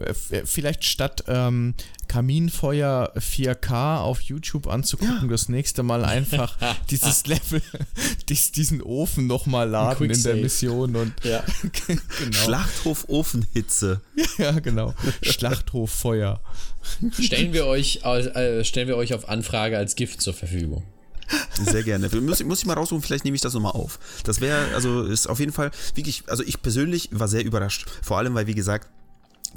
[0.04, 1.74] Äh, Vielleicht statt ähm,
[2.08, 6.58] Kaminfeuer 4K auf YouTube anzugucken, das nächste Mal einfach
[6.90, 7.62] dieses Level,
[8.30, 10.36] dies, diesen Ofen nochmal laden in der.
[10.36, 11.44] Mission und Ja.
[11.88, 12.32] genau.
[12.32, 14.02] Schlachthof Ofenhitze.
[14.38, 14.94] Ja, genau.
[15.22, 16.42] Schlachthoffeuer.
[17.20, 20.84] Stellen wir euch, äh, stellen wir euch auf Anfrage als Gift zur Verfügung.
[21.54, 22.10] Sehr gerne.
[22.22, 24.00] Muss, muss ich mal raussuchen, vielleicht nehme ich das nochmal auf.
[24.24, 27.86] Das wäre, also ist auf jeden Fall wirklich, also ich persönlich war sehr überrascht.
[28.02, 28.90] Vor allem, weil, wie gesagt,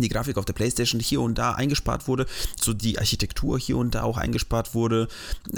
[0.02, 2.26] die Grafik auf der Playstation hier und da eingespart wurde,
[2.60, 5.08] so die Architektur hier und da auch eingespart wurde.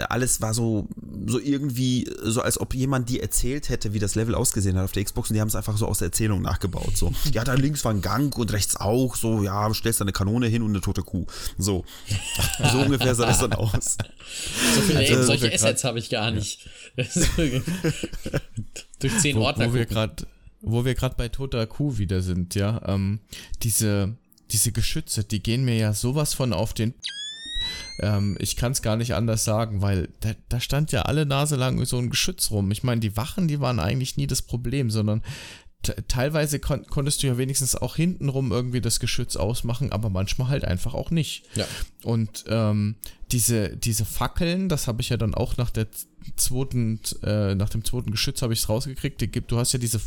[0.09, 0.89] Alles war so,
[1.26, 4.93] so irgendwie, so als ob jemand dir erzählt hätte, wie das Level ausgesehen hat auf
[4.93, 6.97] der Xbox und die haben es einfach so aus der Erzählung nachgebaut.
[6.97, 10.12] So, ja, da links war ein Gang und rechts auch, so, ja, stellst da eine
[10.12, 11.26] Kanone hin und eine tote Kuh.
[11.57, 11.84] So,
[12.72, 13.99] so ungefähr sah das dann aus.
[14.74, 16.68] So viele Also, solche Assets habe ich gar nicht.
[19.01, 19.95] Durch zehn wo, Ordner wo wir gucken.
[19.95, 20.26] gerade
[20.61, 23.20] wo wir gerade bei toter Kuh wieder sind, ja, ähm,
[23.62, 24.16] diese
[24.51, 26.94] diese Geschütze, die gehen mir ja sowas von auf den
[28.01, 31.57] ähm, ich kann es gar nicht anders sagen, weil da, da stand ja alle Nase
[31.57, 32.70] lang so ein Geschütz rum.
[32.70, 35.22] Ich meine, die Wachen, die waren eigentlich nie das Problem, sondern
[35.83, 40.64] teilweise kon konntest du ja wenigstens auch hintenrum irgendwie das Geschütz ausmachen, aber manchmal halt
[40.64, 41.45] einfach auch nicht.
[41.55, 41.66] Ja.
[42.03, 42.97] Und ähm,
[43.31, 45.87] diese, diese Fackeln, das habe ich ja dann auch nach der
[46.37, 49.20] zweiten, äh, nach dem zweiten Geschütz habe ich es rausgekriegt.
[49.20, 50.01] Die gibt, du hast ja diese,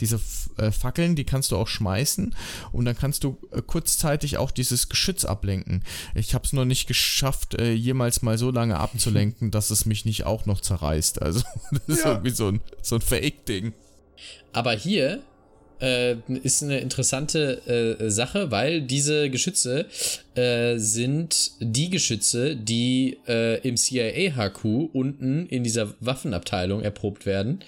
[0.00, 0.20] diese
[0.56, 2.34] äh, Fackeln, die kannst du auch schmeißen
[2.72, 5.84] und dann kannst du äh, kurzzeitig auch dieses Geschütz ablenken.
[6.14, 10.04] Ich habe es noch nicht geschafft, äh, jemals mal so lange abzulenken, dass es mich
[10.04, 11.20] nicht auch noch zerreißt.
[11.20, 13.74] Also das ist irgendwie so ein, so ein Fake-Ding.
[14.52, 15.22] Aber hier
[15.80, 19.86] äh, ist eine interessante äh, Sache, weil diese Geschütze
[20.34, 27.60] äh, sind die Geschütze, die äh, im CIA-HQ unten in dieser Waffenabteilung erprobt werden.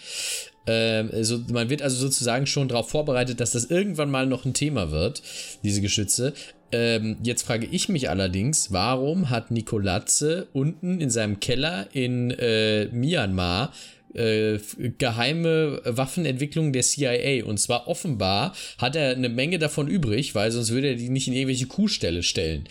[0.66, 4.92] Also man wird also sozusagen schon darauf vorbereitet, dass das irgendwann mal noch ein Thema
[4.92, 5.20] wird,
[5.64, 6.32] diese Geschütze.
[6.70, 12.86] Ähm, jetzt frage ich mich allerdings, warum hat Nikolazze unten in seinem Keller in äh,
[12.92, 13.72] Myanmar
[14.14, 14.58] äh,
[14.98, 17.44] geheime Waffenentwicklung der CIA.
[17.44, 21.28] Und zwar offenbar hat er eine Menge davon übrig, weil sonst würde er die nicht
[21.28, 22.64] in irgendwelche Kuhställe stellen.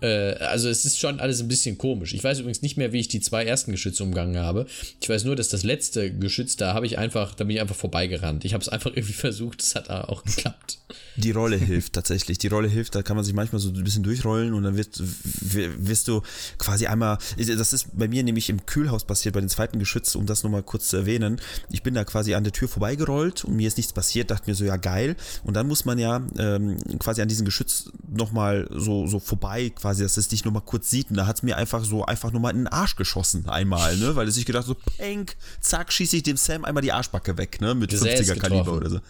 [0.00, 2.14] Äh, also es ist schon alles ein bisschen komisch.
[2.14, 4.66] Ich weiß übrigens nicht mehr, wie ich die zwei ersten Geschütze umgangen habe.
[5.00, 7.76] Ich weiß nur, dass das letzte Geschütz, da habe ich einfach, da bin ich einfach
[7.76, 8.44] vorbeigerannt.
[8.44, 10.78] Ich habe es einfach irgendwie versucht, es hat auch geklappt.
[11.18, 12.38] Die Rolle hilft tatsächlich.
[12.38, 15.02] Die Rolle hilft, da kann man sich manchmal so ein bisschen durchrollen und dann wirst,
[15.02, 16.22] wirst du
[16.58, 20.26] quasi einmal, das ist bei mir nämlich im Kühlhaus passiert, bei den zweiten Geschütz, um
[20.26, 21.40] das nochmal kurz zu erwähnen.
[21.70, 24.54] Ich bin da quasi an der Tür vorbeigerollt und mir ist nichts passiert, dachte mir
[24.54, 25.16] so, ja geil.
[25.42, 30.02] Und dann muss man ja ähm, quasi an diesem Geschütz nochmal so, so vorbei, quasi,
[30.02, 31.10] dass es dich nochmal kurz sieht.
[31.10, 34.14] Und da hat es mir einfach so, einfach nochmal in den Arsch geschossen einmal, ne?
[34.16, 37.60] Weil es sich gedacht so, penk, zack, schieße ich dem Sam einmal die Arschbacke weg,
[37.60, 37.74] ne?
[37.74, 39.00] Mit Gesäß 50er Kaliber oder so.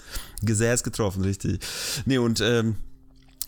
[0.42, 1.60] Gesäß getroffen, richtig.
[2.06, 2.76] Nee, und ähm,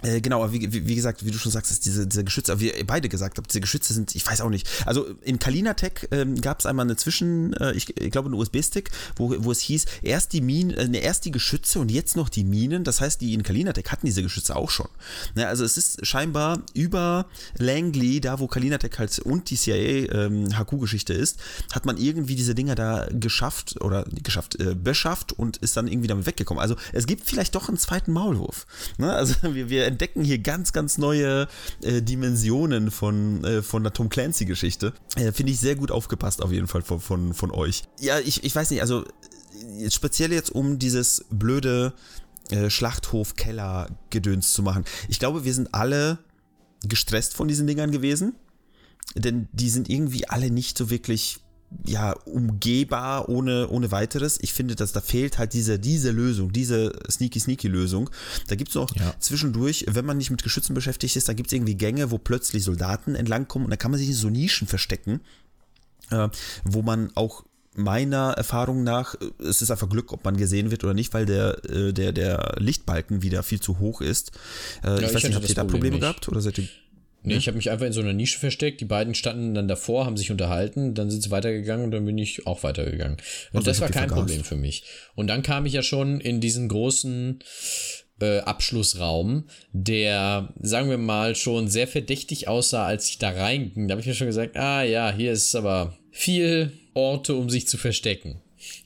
[0.03, 2.61] äh, genau, aber wie, wie, wie gesagt, wie du schon sagst, ist diese, diese Geschütze,
[2.61, 4.69] wie ihr beide gesagt habt, diese Geschütze sind, ich weiß auch nicht.
[4.87, 8.91] Also in Kalinatech ähm, gab es einmal eine Zwischen, äh, ich, ich glaube, einen USB-Stick,
[9.17, 12.45] wo, wo es hieß, erst die Minen, äh, erst die Geschütze und jetzt noch die
[12.45, 12.85] Minen.
[12.85, 14.89] Das heißt, die in Kalinatech hatten diese Geschütze auch schon.
[15.35, 17.27] Ne, also es ist scheinbar über
[17.59, 20.49] Langley, da wo Kalinatech halt und die CIA ähm,
[21.11, 21.37] ist,
[21.73, 26.09] hat man irgendwie diese Dinger da geschafft oder geschafft, äh, beschafft und ist dann irgendwie
[26.09, 26.61] damit weggekommen.
[26.61, 28.67] Also es gibt vielleicht doch einen zweiten Maulwurf.
[28.99, 29.13] Ne?
[29.13, 31.49] Also wir, wir entdecken hier ganz, ganz neue
[31.83, 34.93] äh, Dimensionen von, äh, von der Tom Clancy-Geschichte.
[35.17, 37.83] Äh, Finde ich sehr gut aufgepasst auf jeden Fall von, von, von euch.
[38.01, 39.05] Ja, ich, ich weiß nicht, also
[39.89, 41.93] speziell jetzt um dieses blöde
[42.51, 44.85] äh, Schlachthof-Keller-Gedöns zu machen.
[45.09, 46.19] Ich glaube, wir sind alle
[46.87, 48.35] gestresst von diesen Dingern gewesen,
[49.15, 51.41] denn die sind irgendwie alle nicht so wirklich
[51.87, 54.39] ja, umgehbar ohne, ohne weiteres.
[54.41, 58.11] Ich finde, dass da fehlt halt diese, diese Lösung, diese sneaky-sneaky-Lösung.
[58.49, 59.15] Da gibt es noch Ja.
[59.21, 62.65] zwischendurch, wenn man nicht mit Geschützen beschäftigt ist, da gibt es irgendwie Gänge, wo plötzlich
[62.65, 65.21] Soldaten entlangkommen und da kann man sich in so Nischen verstecken,
[66.11, 66.29] äh,
[66.65, 67.45] wo man auch
[67.77, 71.25] meiner Erfahrung nach, äh, es ist einfach Glück, ob man gesehen wird oder nicht, weil
[71.25, 74.33] der, äh, der, der Lichtbalken wieder viel zu hoch ist.
[74.83, 76.01] Äh, ich ich weiß hatte nicht, habt ihr da Problem Probleme nicht.
[76.01, 76.69] gehabt oder seid ihr
[77.23, 78.81] Nee, ich habe mich einfach in so einer Nische versteckt.
[78.81, 82.17] Die beiden standen dann davor, haben sich unterhalten, dann sind sie weitergegangen und dann bin
[82.17, 83.19] ich auch weitergegangen.
[83.53, 84.21] Und Also das war kein vergast.
[84.21, 84.85] Problem für mich.
[85.15, 87.41] Und dann kam ich ja schon in diesen großen
[88.21, 93.89] äh, Abschlussraum, der, sagen wir mal, schon sehr verdächtig aussah, als ich da reinging.
[93.89, 97.69] Da habe ich mir schon gesagt, ah ja, hier ist aber viel Orte, um sich
[97.69, 98.41] zu verstecken.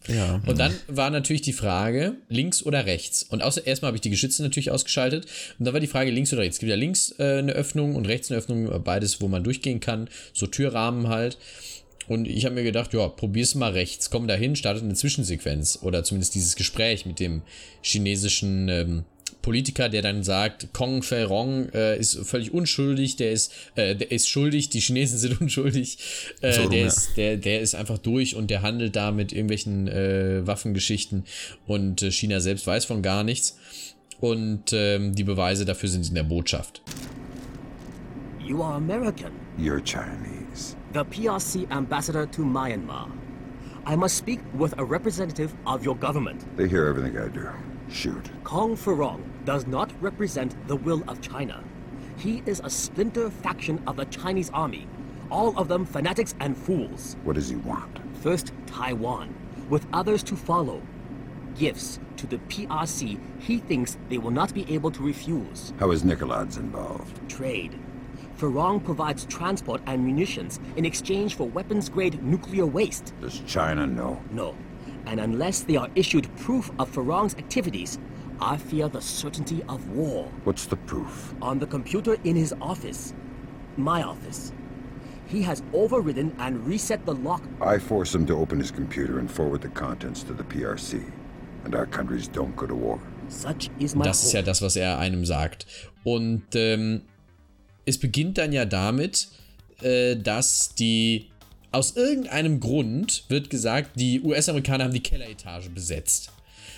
[0.09, 0.41] Ja.
[0.47, 3.23] Und dann war natürlich die Frage, links oder rechts.
[3.23, 5.27] Und außer erstmal habe ich die Geschütze natürlich ausgeschaltet.
[5.59, 6.57] Und dann war die Frage, links oder rechts.
[6.57, 9.81] Es gibt ja links äh, eine Öffnung und rechts eine Öffnung, beides, wo man durchgehen
[9.81, 10.09] kann.
[10.33, 11.39] So Türrahmen halt.
[12.07, 14.11] Und ich habe mir gedacht, ja, probier's mal rechts.
[14.11, 15.79] Komm da hin, startet eine Zwischensequenz.
[15.83, 17.43] Oder zumindest dieses Gespräch mit dem
[17.83, 19.05] chinesischen ähm,
[19.45, 24.27] Politiker, der dann sagt, Kong Feirong äh, ist völlig unschuldig, der ist, äh, der ist
[24.27, 25.99] schuldig, die Chinesen sind unschuldig,
[26.41, 26.87] äh, So rum, der, ja.
[26.87, 31.25] ist, der, der ist einfach durch und der handelt da mit irgendwelchen äh, Waffengeschichten
[31.67, 33.59] und äh, China selbst weiß von gar nichts.
[34.19, 36.81] Und ähm, die Beweise dafür sind in der Botschaft.
[38.41, 40.75] You are American, You're Chinese.
[40.95, 43.11] the PRC ambassador to Myanmar.
[43.85, 46.47] I must speak with a representative of your government.
[46.57, 47.47] They hear everything I do.
[47.91, 48.31] Shoot.
[48.43, 51.63] Kong Ferong does not represent the will of China.
[52.17, 54.87] He is a splinter faction of the Chinese army,
[55.31, 57.17] all of them fanatics and fools.
[57.25, 57.99] What does he want?
[58.23, 59.35] First, Taiwan,
[59.69, 60.83] with others to follow.
[61.59, 65.73] Gifts to the PRC he thinks they will not be able to refuse.
[65.79, 67.29] How is Nicolad's involved?
[67.29, 67.79] Trade.
[68.37, 73.13] Ferong provides transport and munitions in exchange for weapons grade nuclear waste.
[73.21, 74.21] Does China know?
[74.31, 74.57] No.
[75.07, 77.99] And unless they are issued proof of Farong's activities,
[78.41, 80.29] I fear the certainty of war.
[80.45, 81.35] What's the proof?
[81.41, 83.15] On the computer in his office,
[83.77, 84.53] my office,
[85.27, 87.43] he has overridden and reset the lock.
[87.61, 91.03] I force him to open his computer and forward the contents to the PRC.
[91.65, 92.99] And our countries don't go to war.
[93.29, 95.67] Such is my Das ist ja das, was er einem sagt.
[96.03, 97.03] Und ähm,
[97.87, 99.29] es beginnt dann ja damit,
[99.81, 101.31] äh, dass die
[101.73, 106.31] aus irgendeinem Grund wird gesagt, die US-Amerikaner haben die Kelleretage besetzt.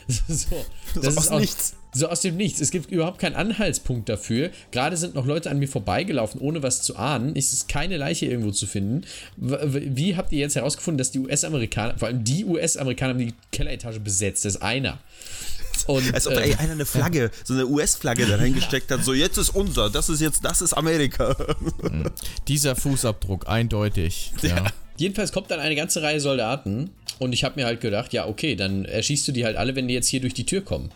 [0.09, 1.75] So, das aus ist aus, nichts.
[1.93, 2.61] So aus dem Nichts.
[2.61, 4.51] Es gibt überhaupt keinen Anhaltspunkt dafür.
[4.71, 7.35] Gerade sind noch Leute an mir vorbeigelaufen, ohne was zu ahnen.
[7.35, 9.07] Es ist keine Leiche irgendwo zu finden.
[9.37, 14.01] Wie habt ihr jetzt herausgefunden, dass die US-Amerikaner, vor allem die US-Amerikaner haben die Kelleretage
[14.01, 14.45] besetzt?
[14.45, 14.99] Das ist einer.
[15.87, 19.05] Und, Als ob äh, da ey, einer eine Flagge, so eine US-Flagge da reingesteckt hat,
[19.05, 21.37] so jetzt ist unser, das ist jetzt, das ist Amerika.
[22.49, 24.33] Dieser Fußabdruck, eindeutig.
[24.43, 24.65] Ja.
[24.97, 28.57] Jedenfalls kommt dann eine ganze Reihe Soldaten und ich habe mir halt gedacht, ja, okay,
[28.57, 30.91] dann erschießt du die halt alle, wenn die jetzt hier durch die Tür kommen.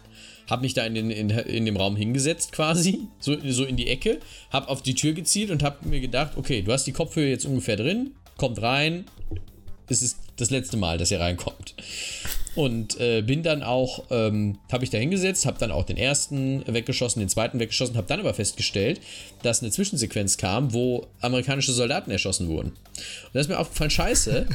[0.48, 3.88] Hab mich da in, den, in, in dem Raum hingesetzt quasi, so, so in die
[3.88, 4.18] Ecke,
[4.50, 7.44] hab auf die Tür gezielt und hab mir gedacht, okay, du hast die Kopfhörer jetzt
[7.44, 9.04] ungefähr drin, kommt rein,
[9.90, 11.74] es ist das letzte Mal, dass ihr reinkommt.
[12.54, 16.64] Und äh, bin dann auch, ähm, habe ich da hingesetzt, habe dann auch den ersten
[16.66, 19.00] weggeschossen, den zweiten weggeschossen, habe dann aber festgestellt,
[19.42, 22.70] dass eine Zwischensequenz kam, wo amerikanische Soldaten erschossen wurden.
[22.70, 24.46] Und da ist mir aufgefallen, scheiße,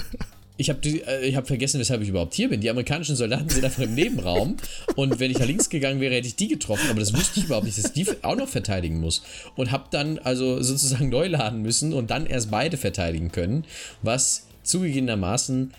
[0.56, 2.60] ich habe äh, hab vergessen, weshalb ich überhaupt hier bin.
[2.60, 4.56] Die amerikanischen Soldaten sind einfach im Nebenraum
[4.96, 7.46] und wenn ich nach links gegangen wäre, hätte ich die getroffen, aber das wusste ich
[7.46, 9.22] überhaupt nicht, dass ich die auch noch verteidigen muss.
[9.56, 13.64] Und habe dann also sozusagen neu laden müssen und dann erst beide verteidigen können,
[14.02, 15.72] was zugegebenermaßen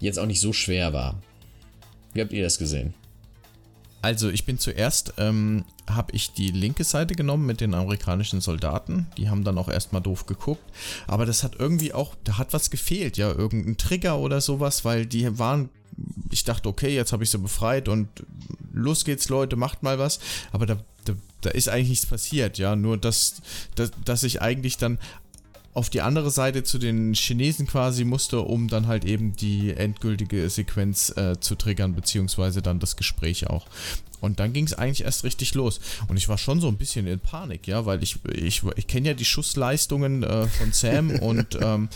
[0.00, 1.20] jetzt auch nicht so schwer war.
[2.12, 2.94] Wie habt ihr das gesehen?
[4.02, 9.06] Also ich bin zuerst, ähm, habe ich die linke Seite genommen mit den amerikanischen Soldaten.
[9.18, 10.62] Die haben dann auch erstmal doof geguckt.
[11.06, 15.06] Aber das hat irgendwie auch, da hat was gefehlt, ja, irgendein Trigger oder sowas, weil
[15.06, 15.68] die waren,
[16.30, 18.08] ich dachte, okay, jetzt habe ich sie befreit und
[18.72, 20.20] los geht's, Leute, macht mal was.
[20.52, 22.76] Aber da, da, da ist eigentlich nichts passiert, ja.
[22.76, 23.42] Nur dass,
[23.74, 24.98] dass, dass ich eigentlich dann
[25.72, 30.50] auf die andere Seite zu den Chinesen quasi musste, um dann halt eben die endgültige
[30.50, 33.66] Sequenz äh, zu triggern, beziehungsweise dann das Gespräch auch.
[34.20, 35.80] Und dann ging es eigentlich erst richtig los.
[36.08, 39.08] Und ich war schon so ein bisschen in Panik, ja, weil ich, ich, ich kenne
[39.08, 41.88] ja die Schussleistungen äh, von Sam und ähm,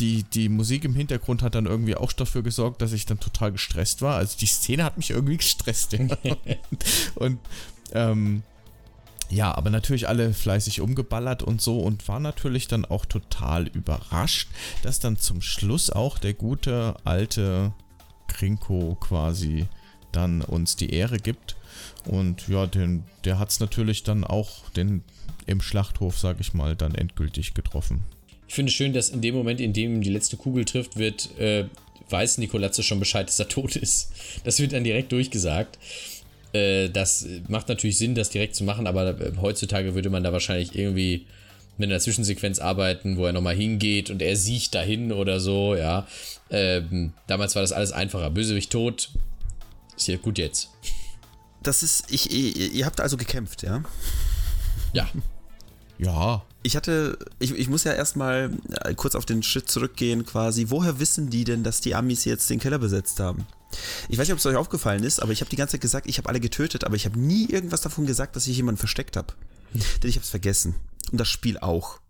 [0.00, 3.52] die, die Musik im Hintergrund hat dann irgendwie auch dafür gesorgt, dass ich dann total
[3.52, 4.16] gestresst war.
[4.16, 5.92] Also die Szene hat mich irgendwie gestresst.
[5.92, 6.08] Ja.
[7.14, 7.38] und
[7.92, 8.42] ähm,
[9.30, 14.48] ja, aber natürlich alle fleißig umgeballert und so und war natürlich dann auch total überrascht,
[14.82, 17.72] dass dann zum Schluss auch der gute alte
[18.28, 19.66] Krinko quasi
[20.12, 21.56] dann uns die Ehre gibt.
[22.06, 25.02] Und ja, den, der hat es natürlich dann auch den,
[25.46, 28.04] im Schlachthof, sag ich mal, dann endgültig getroffen.
[28.48, 31.38] Ich finde es schön, dass in dem Moment, in dem die letzte Kugel trifft, wird,
[31.38, 31.66] äh,
[32.08, 34.10] weiß Nikolatze schon Bescheid, dass er tot ist.
[34.44, 35.78] Das wird dann direkt durchgesagt.
[36.52, 40.32] Äh, das macht natürlich Sinn, das direkt zu machen, aber äh, heutzutage würde man da
[40.32, 41.26] wahrscheinlich irgendwie
[41.76, 46.06] mit einer Zwischensequenz arbeiten, wo er nochmal hingeht und er sieht dahin oder so, ja.
[46.50, 48.30] Ähm, damals war das alles einfacher.
[48.30, 49.10] Bösewicht tot,
[49.96, 50.70] ist ja gut jetzt.
[51.62, 53.82] Das ist, ich, ihr, ihr habt also gekämpft, ja?
[54.92, 55.08] Ja.
[55.98, 56.42] Ja.
[56.62, 58.50] Ich hatte, ich, ich muss ja erstmal
[58.84, 60.66] äh, kurz auf den Schritt zurückgehen quasi.
[60.68, 63.46] Woher wissen die denn, dass die Amis jetzt den Keller besetzt haben?
[64.08, 66.06] Ich weiß nicht, ob es euch aufgefallen ist, aber ich habe die ganze Zeit gesagt,
[66.06, 69.16] ich habe alle getötet, aber ich habe nie irgendwas davon gesagt, dass ich jemanden versteckt
[69.16, 69.34] habe.
[70.02, 70.74] Denn ich habe es vergessen.
[71.12, 72.00] Und das Spiel auch.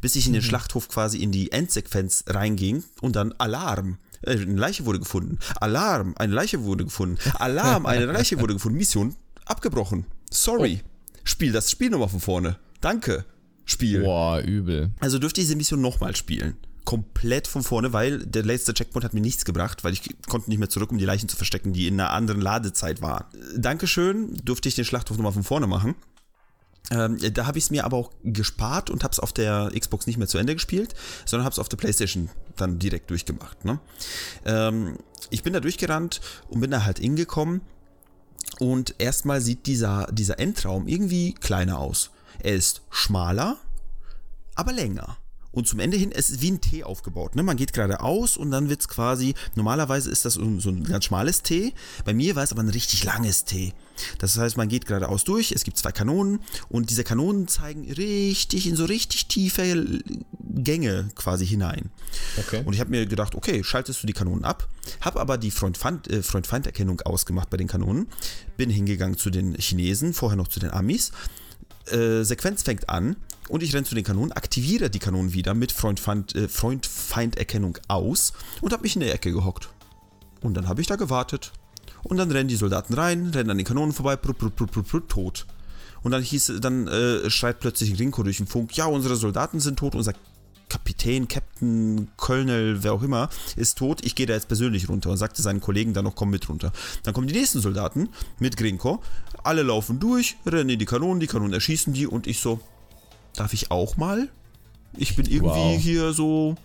[0.00, 0.46] Bis ich in den mhm.
[0.46, 3.98] Schlachthof quasi in die Endsequenz reinging und dann Alarm.
[4.22, 5.38] Äh, eine Leiche wurde gefunden.
[5.56, 7.18] Alarm, eine Leiche wurde gefunden.
[7.34, 8.78] Alarm, eine Leiche wurde gefunden.
[8.78, 9.16] Mission
[9.46, 10.06] abgebrochen.
[10.30, 10.82] Sorry.
[10.84, 10.88] Oh.
[11.24, 12.58] Spiel das Spiel nochmal von vorne.
[12.80, 13.24] Danke.
[13.64, 14.02] Spiel.
[14.02, 14.90] Boah, übel.
[15.00, 16.56] Also dürfte ich diese Mission nochmal spielen
[16.88, 20.58] komplett von vorne, weil der letzte Checkpoint hat mir nichts gebracht, weil ich konnte nicht
[20.58, 23.26] mehr zurück, um die Leichen zu verstecken, die in einer anderen Ladezeit waren.
[23.58, 25.96] Dankeschön, durfte ich den Schlachthof nochmal von vorne machen.
[26.90, 30.06] Ähm, da habe ich es mir aber auch gespart und habe es auf der Xbox
[30.06, 30.94] nicht mehr zu Ende gespielt,
[31.26, 33.66] sondern habe es auf der PlayStation dann direkt durchgemacht.
[33.66, 33.80] Ne?
[34.46, 34.96] Ähm,
[35.28, 37.60] ich bin da durchgerannt und bin da halt hingekommen
[38.60, 42.12] und erstmal sieht dieser, dieser Endraum irgendwie kleiner aus.
[42.38, 43.58] Er ist schmaler,
[44.54, 45.18] aber länger.
[45.50, 47.34] Und zum Ende hin, es ist wie ein T aufgebaut.
[47.34, 47.42] Ne?
[47.42, 51.42] Man geht geradeaus und dann wird es quasi, normalerweise ist das so, ein ganz schmales
[51.42, 51.72] T.
[52.04, 53.72] Bei mir war es aber ein richtig langes T.
[54.18, 58.66] Das heißt, man geht geradeaus durch, es gibt zwei Kanonen und diese Kanonen zeigen richtig
[58.66, 60.00] in so richtig tiefe
[60.38, 61.90] Gänge quasi hinein.
[62.36, 62.62] Okay.
[62.64, 64.68] Und ich habe mir gedacht, okay, schaltest du die Kanonen ab,
[65.00, 68.06] habe aber die Freund-Feind-Erkennung ausgemacht bei den Kanonen,
[68.56, 71.10] bin hingegangen zu den Chinesen, vorher noch zu den Amis.
[71.92, 73.16] Äh, Sequenz fängt an
[73.48, 78.72] und ich renne zu den Kanonen, aktiviere die Kanonen wieder mit Freund-Feind-Erkennung äh, aus und
[78.72, 79.68] habe mich in der Ecke gehockt.
[80.40, 81.52] Und dann habe ich da gewartet.
[82.04, 84.88] Und dann rennen die Soldaten rein, rennen an den Kanonen vorbei, prut, prut, prut, prut,
[84.88, 85.46] prut, tot.
[86.02, 89.78] Und dann hieß, dann äh, schreit plötzlich Rinko durch den Funk, ja, unsere Soldaten sind
[89.78, 90.14] tot, unser
[90.68, 95.16] Kapitän, Captain, Colonel, wer auch immer, ist tot, ich gehe da jetzt persönlich runter und
[95.16, 96.72] sagte seinen Kollegen dann noch, komm mit runter.
[97.02, 99.02] Dann kommen die nächsten Soldaten mit Grinko,
[99.44, 102.60] alle laufen durch, rennen in die Kanonen, die Kanonen erschießen die und ich so,
[103.34, 104.28] darf ich auch mal?
[104.96, 105.80] Ich bin irgendwie wow.
[105.80, 106.56] hier so,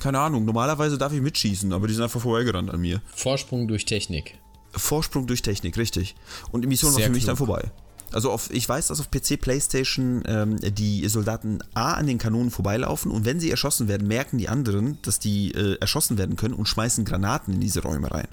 [0.00, 3.00] keine Ahnung, normalerweise darf ich mitschießen, aber die sind einfach vorbeigerannt an mir.
[3.14, 4.38] Vorsprung durch Technik.
[4.72, 6.14] Vorsprung durch Technik, richtig.
[6.52, 7.38] Und die Mission Sehr war für mich klug.
[7.38, 7.70] dann vorbei.
[8.10, 12.50] Also auf, ich weiß, dass auf PC, Playstation ähm, die Soldaten A an den Kanonen
[12.50, 16.54] vorbeilaufen und wenn sie erschossen werden, merken die anderen, dass die äh, erschossen werden können
[16.54, 18.28] und schmeißen Granaten in diese Räume rein.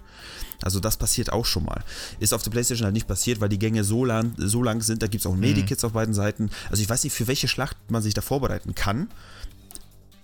[0.64, 1.84] Also das passiert auch schon mal.
[2.20, 5.02] Ist auf der Playstation halt nicht passiert, weil die Gänge so lang, so lang sind.
[5.02, 5.36] Da gibt es auch.
[5.36, 5.88] Medikits mhm.
[5.88, 6.50] auf beiden Seiten.
[6.70, 9.10] Also ich weiß nicht, für welche Schlacht man sich da vorbereiten kann.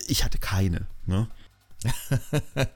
[0.08, 0.88] Ich hatte keine.
[1.06, 1.28] Ne?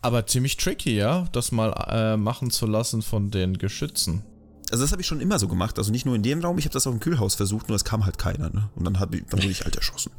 [0.00, 4.22] Aber ziemlich tricky, ja, das mal äh, machen zu lassen von den Geschützen.
[4.70, 5.78] Also das habe ich schon immer so gemacht.
[5.78, 7.84] Also nicht nur in dem Raum, ich habe das auch im Kühlhaus versucht, nur es
[7.84, 8.50] kam halt keiner.
[8.50, 8.68] Ne?
[8.76, 10.12] Und dann, hab ich, dann wurde ich halt erschossen.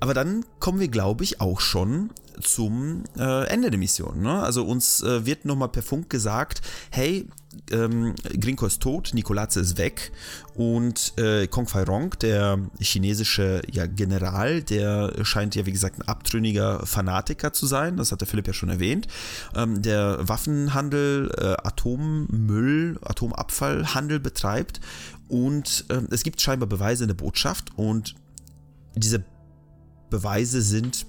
[0.00, 2.10] Aber dann kommen wir, glaube ich, auch schon
[2.40, 4.20] zum äh, Ende der Mission.
[4.20, 4.42] Ne?
[4.42, 6.60] Also uns äh, wird nochmal per Funk gesagt,
[6.90, 7.26] hey,
[7.70, 10.12] ähm, Grinko ist tot, Nikolaze ist weg
[10.54, 16.08] und äh, Kong Fai Rong, der chinesische ja, General, der scheint ja wie gesagt ein
[16.08, 19.06] abtrünniger Fanatiker zu sein, das hat der Philipp ja schon erwähnt.
[19.54, 24.80] Ähm, der Waffenhandel, äh, Atommüll, Atomabfallhandel betreibt
[25.28, 28.14] und äh, es gibt scheinbar Beweise in der Botschaft und
[28.96, 29.24] diese
[30.10, 31.06] Beweise sind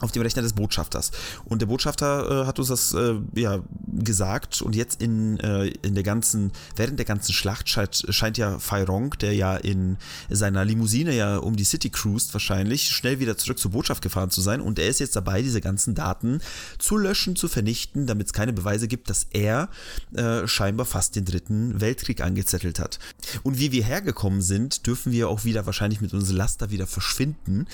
[0.00, 1.10] auf dem Rechner des Botschafters.
[1.44, 5.94] Und der Botschafter äh, hat uns das äh, ja gesagt und jetzt in, äh, in
[5.94, 9.96] der ganzen, während der ganzen Schlacht scheint, scheint ja Rong, der ja in
[10.28, 14.40] seiner Limousine ja um die City cruised wahrscheinlich, schnell wieder zurück zur Botschaft gefahren zu
[14.40, 16.40] sein und er ist jetzt dabei, diese ganzen Daten
[16.78, 19.68] zu löschen, zu vernichten, damit es keine Beweise gibt, dass er
[20.14, 22.98] äh, scheinbar fast den dritten Weltkrieg angezettelt hat.
[23.42, 27.66] Und wie wir hergekommen sind, dürfen wir auch wieder wahrscheinlich mit unserem Laster wieder verschwinden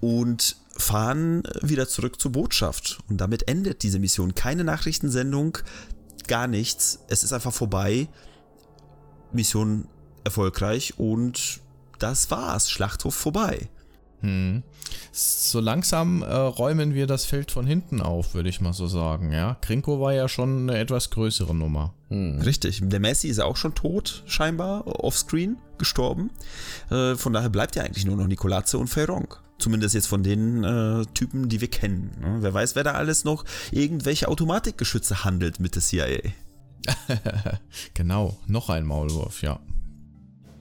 [0.00, 2.98] und fahren wieder zurück zur Botschaft.
[3.08, 4.34] Und damit endet diese Mission.
[4.34, 5.58] Keine Nachrichtensendung,
[6.26, 7.00] gar nichts.
[7.08, 8.08] Es ist einfach vorbei.
[9.32, 9.88] Mission
[10.24, 11.60] erfolgreich und
[11.98, 12.70] das war's.
[12.70, 13.68] Schlachthof vorbei.
[14.20, 14.62] Hm.
[15.12, 19.32] So langsam äh, räumen wir das Feld von hinten auf, würde ich mal so sagen.
[19.32, 21.92] Ja, Krinko war ja schon eine etwas größere Nummer.
[22.08, 22.40] Hm.
[22.40, 22.80] Richtig.
[22.82, 26.30] Der Messi ist ja auch schon tot, scheinbar, offscreen, gestorben.
[26.90, 29.36] Äh, von daher bleibt ja eigentlich nur noch Nikolaze und Ferrong.
[29.58, 32.10] Zumindest jetzt von den äh, Typen, die wir kennen.
[32.20, 32.38] Ne?
[32.40, 36.18] Wer weiß, wer da alles noch irgendwelche Automatikgeschütze handelt mit der CIA.
[37.94, 39.60] genau, noch ein Maulwurf, ja.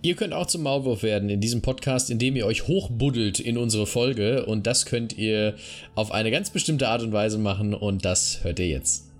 [0.03, 3.87] Ihr könnt auch zum Maulwurf werden in diesem Podcast, indem ihr euch hochbuddelt in unsere
[3.87, 5.55] Folge und das könnt ihr
[5.95, 9.12] auf eine ganz bestimmte Art und Weise machen und das hört ihr jetzt.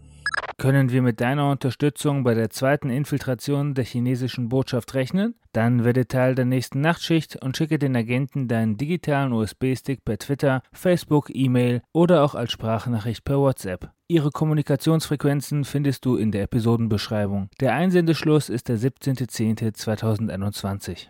[0.58, 5.36] Können wir mit deiner Unterstützung bei der zweiten Infiltration der chinesischen Botschaft rechnen?
[5.52, 10.62] Dann werde Teil der nächsten Nachtschicht und schicke den Agenten deinen digitalen USB-Stick per Twitter,
[10.72, 13.90] Facebook, E-Mail oder auch als Sprachnachricht per WhatsApp.
[14.08, 17.50] Ihre Kommunikationsfrequenzen findest du in der Episodenbeschreibung.
[17.60, 21.08] Der Einsendeschluss ist der 17.10.2021.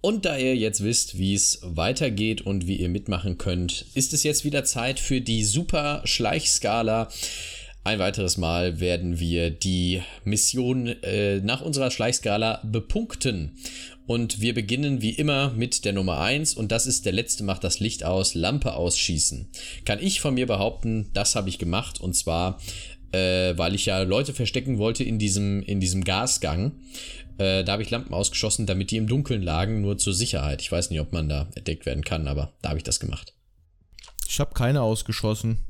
[0.00, 4.22] Und da ihr jetzt wisst, wie es weitergeht und wie ihr mitmachen könnt, ist es
[4.22, 7.08] jetzt wieder Zeit für die Super Schleichskala.
[7.86, 13.56] Ein weiteres Mal werden wir die Mission äh, nach unserer Schleichskala bepunkten.
[14.08, 17.62] Und wir beginnen wie immer mit der Nummer 1 und das ist der letzte macht
[17.62, 19.48] das Licht aus, Lampe ausschießen.
[19.84, 22.60] Kann ich von mir behaupten, das habe ich gemacht und zwar,
[23.12, 26.72] äh, weil ich ja Leute verstecken wollte in diesem, in diesem Gasgang.
[27.38, 30.60] Äh, da habe ich Lampen ausgeschossen, damit die im Dunkeln lagen, nur zur Sicherheit.
[30.60, 33.32] Ich weiß nicht, ob man da entdeckt werden kann, aber da habe ich das gemacht.
[34.28, 35.60] Ich habe keine ausgeschossen.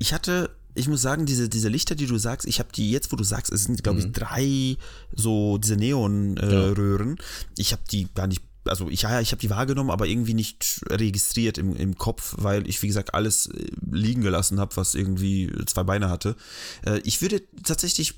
[0.00, 3.12] Ich hatte ich muss sagen, diese, diese Lichter, die du sagst, ich habe die jetzt,
[3.12, 4.12] wo du sagst, es sind, glaube ich, mhm.
[4.12, 4.76] drei
[5.12, 7.16] so diese Neonröhren.
[7.16, 7.24] Äh, ja.
[7.56, 10.80] Ich habe die gar nicht, also ich, ja, ich habe die wahrgenommen, aber irgendwie nicht
[10.88, 15.50] registriert im, im Kopf, weil ich, wie gesagt, alles äh, liegen gelassen habe, was irgendwie
[15.66, 16.36] zwei Beine hatte.
[16.84, 18.14] Äh, ich würde tatsächlich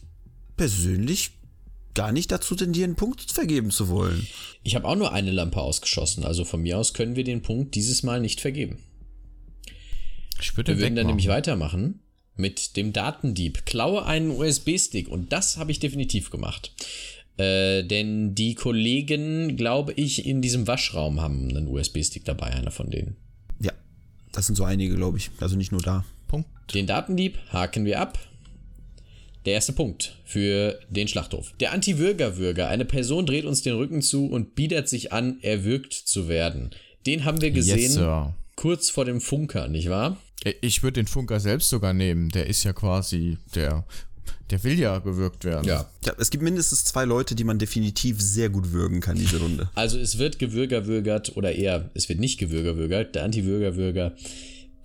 [0.57, 1.39] persönlich
[1.95, 4.27] gar nicht dazu tendieren, einen Punkt vergeben zu wollen.
[4.63, 7.75] Ich habe auch nur eine Lampe ausgeschossen, also von mir aus können wir den Punkt
[7.75, 8.79] dieses Mal nicht vergeben.
[10.41, 12.01] Ich würde wir würden dann nämlich weitermachen
[12.37, 13.67] mit dem Datendieb.
[13.67, 16.73] Klaue einen USB-Stick und das habe ich definitiv gemacht.
[17.37, 22.91] Äh, denn die Kollegen, glaube ich, in diesem Waschraum haben einen USB-Stick dabei, einer von
[22.91, 23.17] denen.
[23.59, 23.73] Ja,
[24.33, 25.31] das sind so einige, glaube ich.
[25.41, 26.05] Also nicht nur da.
[26.29, 26.49] Punkt.
[26.75, 28.19] Den Datendieb haken wir ab.
[29.45, 31.53] Der erste Punkt für den Schlachthof.
[31.59, 32.69] Der Anti-Würger-Würger.
[32.69, 36.71] Eine Person dreht uns den Rücken zu und bietet sich an, erwürgt zu werden.
[37.07, 40.17] Den haben wir gesehen yes, kurz vor dem Funker, nicht wahr?
[40.61, 42.31] Ich würde den Funker selbst sogar nehmen.
[42.31, 43.85] Der ist ja quasi der.
[44.51, 45.67] Der will ja gewürgt werden.
[45.67, 45.89] Ja.
[46.05, 46.13] ja.
[46.19, 49.71] Es gibt mindestens zwei Leute, die man definitiv sehr gut würgen kann, diese Runde.
[49.75, 53.15] Also es wird gewürgerwürgert oder eher, es wird nicht gewürgerwürgert.
[53.15, 54.15] Der Anti-Würgerwürger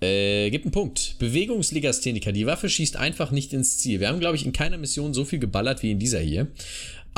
[0.00, 1.16] äh, gibt einen Punkt.
[1.18, 2.32] Bewegungslegastheniker.
[2.32, 4.00] Die Waffe schießt einfach nicht ins Ziel.
[4.00, 6.46] Wir haben, glaube ich, in keiner Mission so viel geballert wie in dieser hier.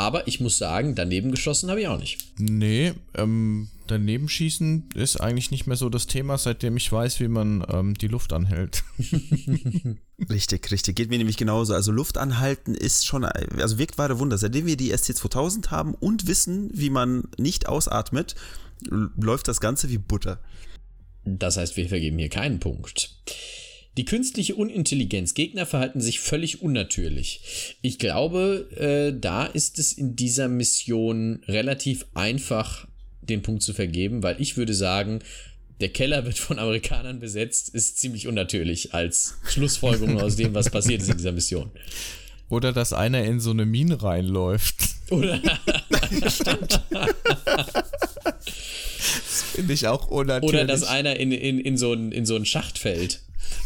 [0.01, 2.32] Aber ich muss sagen, daneben geschossen habe ich auch nicht.
[2.38, 7.28] Nee, ähm, daneben schießen ist eigentlich nicht mehr so das Thema, seitdem ich weiß, wie
[7.28, 8.82] man ähm, die Luft anhält.
[10.30, 10.96] richtig, richtig.
[10.96, 11.74] Geht mir nämlich genauso.
[11.74, 14.38] Also Luft anhalten ist schon, also wirkt wahre Wunder.
[14.38, 18.36] Seitdem wir die ST2000 haben und wissen, wie man nicht ausatmet,
[18.88, 20.40] läuft das Ganze wie Butter.
[21.26, 23.16] Das heißt, wir vergeben hier keinen Punkt.
[24.01, 25.34] Die künstliche Unintelligenz.
[25.34, 27.76] Gegner verhalten sich völlig unnatürlich.
[27.82, 32.88] Ich glaube, äh, da ist es in dieser Mission relativ einfach,
[33.20, 35.18] den Punkt zu vergeben, weil ich würde sagen,
[35.82, 41.03] der Keller wird von Amerikanern besetzt, ist ziemlich unnatürlich als Schlussfolgerung aus dem, was passiert
[41.03, 41.70] ist in dieser Mission.
[42.48, 44.76] Oder dass einer in so eine Mine reinläuft.
[45.11, 45.42] Oder.
[46.26, 46.80] Stimmt.
[46.90, 47.12] das
[49.55, 50.59] finde ich auch unnatürlich.
[50.59, 53.20] Oder dass einer in, in, in, so ein, in so einen Schacht fällt.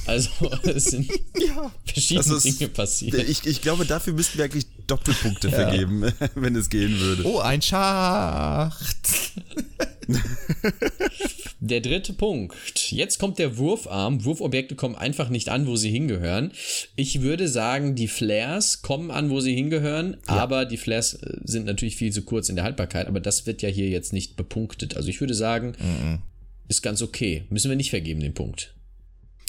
[0.07, 0.31] Also
[0.65, 3.29] es sind ja, verschiedene ist, Dinge passiert.
[3.29, 7.25] Ich, ich glaube, dafür müssten wir eigentlich Doppelpunkte vergeben, wenn es gehen würde.
[7.27, 9.33] Oh, ein Schacht.
[11.61, 12.55] Der dritte Punkt.
[12.91, 14.25] Jetzt kommt der Wurfarm.
[14.25, 16.53] Wurfobjekte kommen einfach nicht an, wo sie hingehören.
[16.95, 20.35] Ich würde sagen, die Flares kommen an, wo sie hingehören, ja.
[20.35, 23.63] aber die Flares äh, sind natürlich viel zu kurz in der Haltbarkeit, aber das wird
[23.63, 24.97] ja hier jetzt nicht bepunktet.
[24.97, 26.19] Also ich würde sagen, mhm.
[26.69, 27.45] ist ganz okay.
[27.49, 28.75] Müssen wir nicht vergeben, den Punkt.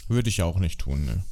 [0.07, 1.23] Würde ich auch nicht tun, ne?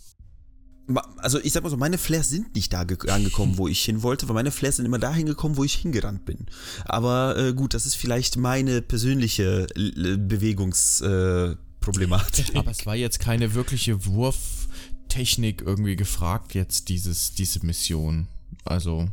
[1.17, 4.27] also ich sag mal so, meine Flares sind nicht da angekommen, wo ich hin wollte,
[4.27, 6.45] weil meine Flares sind immer da hingekommen, wo ich hingerannt bin.
[6.85, 12.55] Aber äh, gut, das ist vielleicht meine persönliche Bewegungsproblematik.
[12.55, 18.27] Äh, Aber es war jetzt keine wirkliche Wurftechnik irgendwie gefragt, jetzt dieses, diese Mission.
[18.65, 19.09] Also.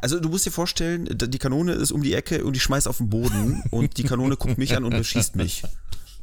[0.00, 2.98] Also du musst dir vorstellen, die Kanone ist um die Ecke und ich schmeiß auf
[2.98, 5.62] den Boden und die Kanone guckt mich an und beschießt mich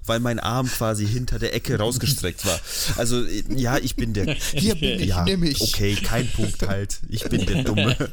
[0.06, 2.60] weil mein Arm quasi hinter der Ecke rausgestreckt war.
[2.98, 3.24] Also
[3.56, 4.36] ja, ich bin der.
[4.54, 5.62] Hier bin ich, ja, nimm ich.
[5.62, 7.00] Okay, kein Punkt halt.
[7.10, 7.96] Ich bin der Dumme.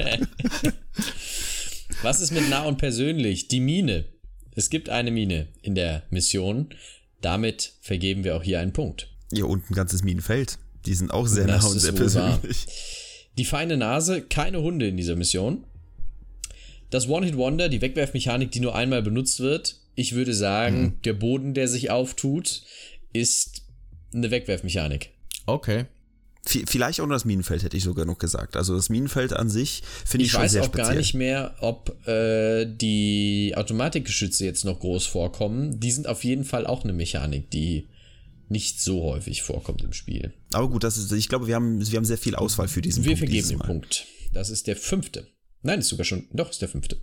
[2.02, 3.48] Was ist mit nah und persönlich?
[3.48, 4.04] Die Mine.
[4.54, 6.68] Es gibt eine Mine in der Mission.
[7.20, 9.08] Damit vergeben wir auch hier einen Punkt.
[9.32, 10.58] Ja, und ein ganzes Minenfeld.
[10.86, 12.66] Die sind auch sehr das nah und sehr persönlich.
[12.66, 12.74] Wahr.
[13.38, 15.64] Die feine Nase, keine Hunde in dieser Mission.
[16.90, 21.02] Das One-Hit-Wonder, die Wegwerfmechanik, die nur einmal benutzt wird, ich würde sagen, mhm.
[21.02, 22.62] der Boden, der sich auftut,
[23.12, 23.62] ist
[24.14, 25.10] eine Wegwerfmechanik.
[25.44, 25.86] Okay.
[26.44, 28.56] Vielleicht auch nur das Minenfeld, hätte ich sogar noch gesagt.
[28.56, 30.68] Also das Minenfeld an sich finde ich, ich schon sehr speziell.
[30.68, 35.80] Ich weiß auch gar nicht mehr, ob äh, die Automatikgeschütze jetzt noch groß vorkommen.
[35.80, 37.88] Die sind auf jeden Fall auch eine Mechanik, die
[38.48, 40.32] nicht so häufig vorkommt im Spiel.
[40.52, 43.04] Aber gut, das ist, ich glaube, wir haben, wir haben sehr viel Auswahl für diesen
[43.04, 43.20] wir Punkt.
[43.20, 44.06] Wir vergeben den Punkt.
[44.32, 45.26] Das ist der fünfte.
[45.62, 46.98] Nein, ist sogar schon, doch, ist der fünfte.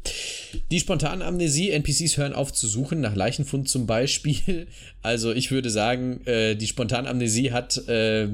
[0.72, 4.68] Die spontane Amnesie, NPCs hören auf zu suchen, nach Leichenfund zum Beispiel.
[5.02, 8.28] Also ich würde sagen, äh, die spontane Amnesie hat äh,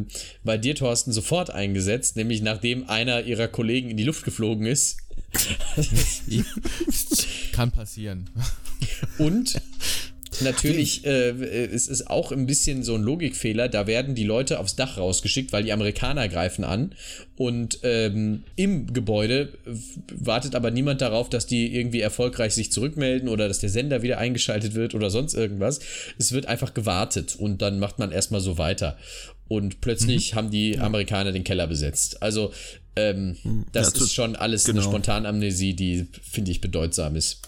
[0.46, 5.00] bei dir, Thorsten, sofort eingesetzt, nämlich nachdem einer ihrer Kollegen in die Luft geflogen ist.
[7.52, 8.30] Kann passieren.
[9.18, 9.60] Und
[10.44, 13.70] Natürlich äh, es ist auch ein bisschen so ein Logikfehler.
[13.70, 16.94] Da werden die Leute aufs Dach rausgeschickt, weil die Amerikaner greifen an.
[17.36, 19.50] Und ähm, im Gebäude
[20.14, 24.18] wartet aber niemand darauf, dass die irgendwie erfolgreich sich zurückmelden oder dass der Sender wieder
[24.18, 25.80] eingeschaltet wird oder sonst irgendwas.
[26.18, 28.98] Es wird einfach gewartet und dann macht man erstmal so weiter.
[29.48, 30.38] Und plötzlich mhm.
[30.38, 32.22] haben die Amerikaner den Keller besetzt.
[32.22, 32.52] Also
[32.96, 33.66] ähm, hm.
[33.72, 34.82] das ja, ist schon alles genau.
[34.82, 37.42] eine Spontanamnesie, die, finde ich, bedeutsam ist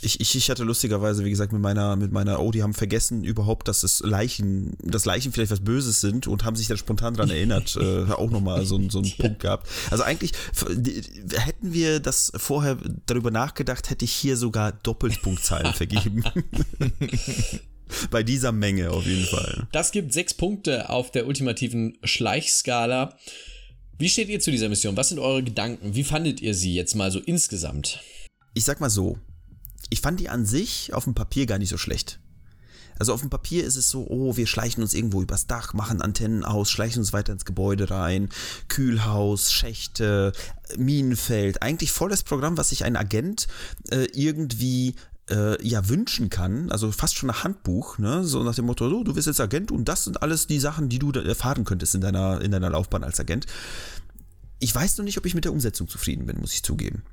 [0.00, 3.24] ich, ich, ich hatte lustigerweise, wie gesagt, mit meiner, mit meiner, oh, die haben vergessen
[3.24, 7.14] überhaupt, dass es Leichen, dass Leichen vielleicht was Böses sind und haben sich dann spontan
[7.14, 9.68] daran erinnert, äh, auch nochmal so, so einen Punkt gehabt.
[9.90, 16.22] Also eigentlich, hätten wir das vorher darüber nachgedacht, hätte ich hier sogar Doppelpunktzahlen vergeben.
[18.10, 19.66] Bei dieser Menge auf jeden Fall.
[19.72, 23.16] Das gibt sechs Punkte auf der ultimativen Schleichskala.
[23.98, 24.96] Wie steht ihr zu dieser Mission?
[24.96, 25.94] Was sind eure Gedanken?
[25.94, 28.00] Wie fandet ihr sie jetzt mal so insgesamt?
[28.54, 29.18] Ich sag mal so,
[29.90, 32.20] ich fand die an sich auf dem Papier gar nicht so schlecht.
[32.98, 36.02] Also auf dem Papier ist es so, oh, wir schleichen uns irgendwo übers Dach, machen
[36.02, 38.28] Antennen aus, schleichen uns weiter ins Gebäude rein,
[38.68, 40.32] Kühlhaus, Schächte,
[40.76, 41.62] Minenfeld.
[41.62, 43.46] Eigentlich volles Programm, was sich ein Agent
[43.90, 44.96] äh, irgendwie
[45.30, 48.24] äh, ja wünschen kann, also fast schon ein Handbuch, ne?
[48.24, 50.88] so nach dem Motto, so, du bist jetzt Agent und das sind alles die Sachen,
[50.88, 53.46] die du erfahren könntest in deiner, in deiner Laufbahn als Agent.
[54.58, 57.04] Ich weiß noch nicht, ob ich mit der Umsetzung zufrieden bin, muss ich zugeben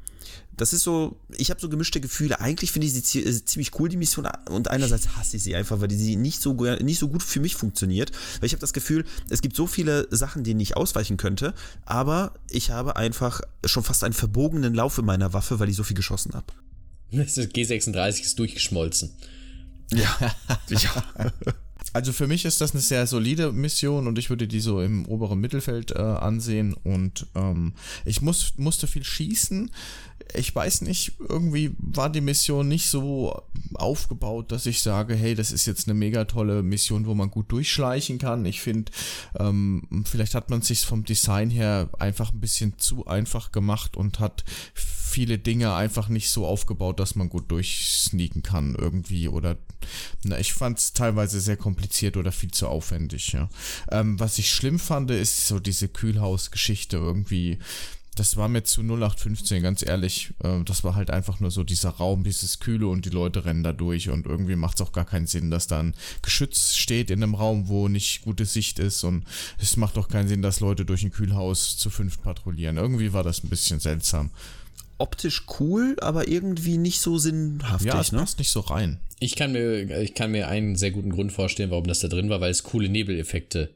[0.57, 2.39] das ist so, ich habe so gemischte Gefühle.
[2.39, 5.81] Eigentlich finde ich sie äh, ziemlich cool, die Mission, und einerseits hasse ich sie einfach,
[5.81, 8.11] weil die nicht so, nicht so gut für mich funktioniert.
[8.39, 11.53] Weil ich habe das Gefühl, es gibt so viele Sachen, denen ich ausweichen könnte,
[11.85, 15.83] aber ich habe einfach schon fast einen verbogenen Lauf in meiner Waffe, weil ich so
[15.83, 16.47] viel geschossen habe.
[17.11, 19.11] G36 ist durchgeschmolzen.
[19.91, 20.17] Ja,
[20.69, 21.05] ja.
[21.93, 25.05] Also für mich ist das eine sehr solide Mission und ich würde die so im
[25.05, 29.71] oberen Mittelfeld äh, ansehen und ähm, ich muss, musste viel schießen
[30.33, 33.41] ich weiß nicht, irgendwie war die Mission nicht so
[33.73, 37.51] aufgebaut, dass ich sage, hey, das ist jetzt eine mega tolle Mission, wo man gut
[37.51, 38.45] durchschleichen kann.
[38.45, 38.91] Ich finde,
[39.37, 44.19] ähm, vielleicht hat man sich vom Design her einfach ein bisschen zu einfach gemacht und
[44.19, 49.57] hat viele Dinge einfach nicht so aufgebaut, dass man gut durchsneaken kann irgendwie oder
[50.23, 53.47] na, ich fand es teilweise sehr kompliziert oder viel zu aufwendig, ja.
[53.91, 57.59] Ähm, was ich schlimm fand, ist so diese Kühlhausgeschichte irgendwie
[58.15, 60.33] das war mir zu 0815, ganz ehrlich.
[60.43, 63.63] Äh, das war halt einfach nur so dieser Raum, dieses Kühle und die Leute rennen
[63.63, 67.11] da durch und irgendwie macht es auch gar keinen Sinn, dass da ein Geschütz steht
[67.11, 69.25] in einem Raum, wo nicht gute Sicht ist und
[69.59, 72.77] es macht auch keinen Sinn, dass Leute durch ein Kühlhaus zu fünf patrouillieren.
[72.77, 74.31] Irgendwie war das ein bisschen seltsam.
[74.97, 78.19] Optisch cool, aber irgendwie nicht so sinnhaftig, ja, es ne?
[78.19, 78.99] passt nicht so rein.
[79.19, 82.29] Ich kann mir, ich kann mir einen sehr guten Grund vorstellen, warum das da drin
[82.29, 83.73] war, weil es coole Nebeleffekte äh,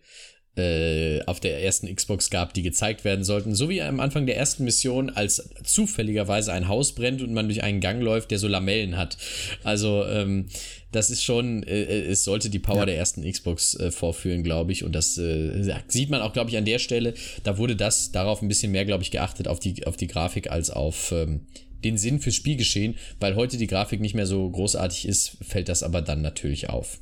[1.26, 3.56] auf der ersten Xbox gab, die gezeigt werden sollten.
[3.56, 7.64] So wie am Anfang der ersten Mission, als zufälligerweise ein Haus brennt und man durch
[7.64, 9.18] einen Gang läuft, der so Lamellen hat.
[9.64, 10.48] Also, ähm,
[10.92, 12.86] das ist schon, äh, es sollte die Power ja.
[12.88, 14.84] der ersten Xbox äh, vorführen, glaube ich.
[14.84, 17.14] Und das äh, sieht man auch, glaube ich, an der Stelle.
[17.44, 20.52] Da wurde das darauf ein bisschen mehr, glaube ich, geachtet, auf die, auf die Grafik
[20.52, 21.42] als auf ähm,
[21.84, 22.96] den Sinn fürs Spielgeschehen.
[23.20, 27.00] Weil heute die Grafik nicht mehr so großartig ist, fällt das aber dann natürlich auf.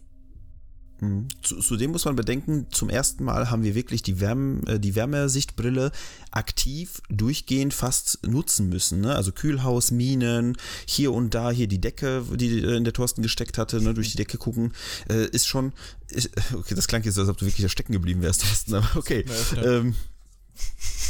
[1.00, 1.28] Mhm.
[1.41, 5.91] Zudem muss man bedenken, zum ersten Mal haben wir wirklich die, Wärme, äh, die Wärmesichtbrille
[6.32, 9.02] aktiv durchgehend fast nutzen müssen.
[9.02, 9.16] Ne?
[9.16, 13.58] Also Kühlhaus, Minen, hier und da, hier die Decke, die äh, in der Thorsten gesteckt
[13.58, 13.93] hatte, ne?
[13.93, 14.74] durch die Decke gucken,
[15.10, 15.74] äh, ist schon,
[16.54, 19.26] okay, das klang jetzt als ob du wirklich da stecken geblieben wärst, Thorsten, aber okay.
[19.56, 19.95] Ja, ähm,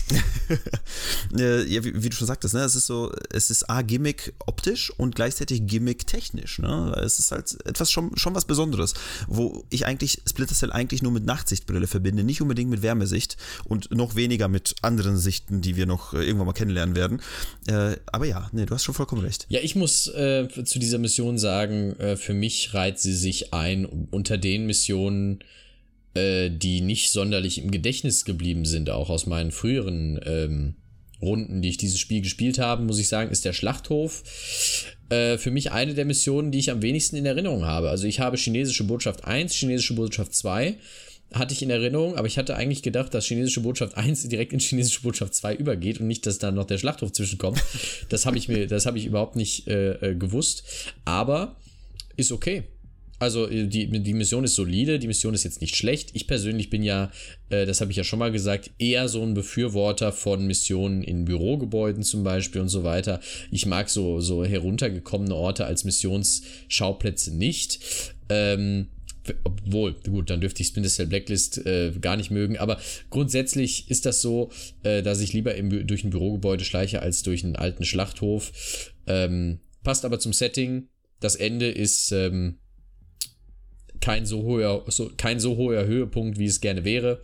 [1.38, 4.92] ja, wie, wie, du schon sagtest, ne, es ist so, es ist A, Gimmick optisch
[4.98, 6.96] und gleichzeitig Gimmick technisch, ne?
[7.04, 8.94] Es ist halt etwas schon, schon was Besonderes,
[9.28, 13.92] wo ich eigentlich Splinter Cell eigentlich nur mit Nachtsichtbrille verbinde, nicht unbedingt mit Wärmesicht und
[13.92, 17.22] noch weniger mit anderen Sichten, die wir noch äh, irgendwann mal kennenlernen werden.
[17.68, 19.46] Äh, aber ja, nee, du hast schon vollkommen recht.
[19.50, 23.86] Ja, ich muss äh, zu dieser Mission sagen, äh, für mich reiht sie sich ein
[23.86, 25.40] unter den Missionen,
[26.18, 30.76] äh, die nicht sonderlich im Gedächtnis geblieben sind, auch aus meinen früheren ähm,
[31.22, 34.24] Runden, die ich dieses Spiel gespielt habe, muss ich sagen, ist der Schlachthof
[35.10, 37.90] äh, für mich eine der Missionen, die ich am wenigsten in Erinnerung habe.
[37.90, 40.78] Also ich habe chinesische Botschaft 1, chinesische Botschaft 2
[41.34, 44.60] hatte ich in Erinnerung, aber ich hatte eigentlich gedacht, dass chinesische Botschaft 1 direkt in
[44.60, 47.62] chinesische Botschaft 2 übergeht und nicht, dass da noch der Schlachthof zwischenkommt.
[48.10, 50.64] Das habe ich mir, das habe ich überhaupt nicht äh, äh gewusst.
[51.04, 51.58] Aber
[52.16, 52.64] ist okay.
[53.20, 56.12] Also äh, die, die Mission ist solide, die Mission ist jetzt nicht schlecht.
[56.14, 57.12] Ich persönlich bin ja,
[57.50, 61.26] äh, das habe ich ja schon mal gesagt, eher so ein Befürworter von Missionen in
[61.26, 63.20] Bürogebäuden zum Beispiel und so weiter.
[63.52, 67.80] Ich mag so, so heruntergekommene Orte als Missionsschauplätze nicht.
[68.30, 68.88] Ähm,
[69.44, 72.80] obwohl, gut, dann dürfte ich Splinter Cell Blacklist äh, gar nicht mögen, aber
[73.10, 74.52] grundsätzlich ist das so,
[74.84, 78.94] äh, dass ich lieber im, durch ein Bürogebäude schleiche als durch einen alten Schlachthof.
[79.06, 80.88] Ähm, passt aber zum Setting.
[81.20, 82.60] Das Ende ist ähm,
[84.02, 87.22] kein so hoher, so, kein so hoher Höhepunkt, wie es gerne wäre.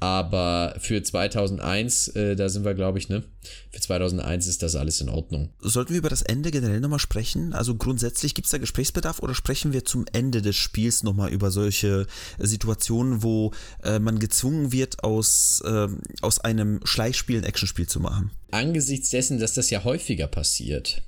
[0.00, 3.24] Aber für 2001, äh, da sind wir, glaube ich, ne?
[3.70, 5.48] Für 2001 ist das alles in Ordnung.
[5.60, 7.54] Sollten wir über das Ende generell nochmal sprechen?
[7.54, 11.50] Also grundsätzlich gibt es da Gesprächsbedarf oder sprechen wir zum Ende des Spiels nochmal über
[11.50, 12.06] solche
[12.38, 13.52] Situationen, wo
[13.82, 15.88] äh, man gezwungen wird, aus, äh,
[16.20, 18.30] aus einem Schleichspiel ein Actionspiel zu machen?
[18.50, 21.02] Angesichts dessen, dass das ja häufiger passiert,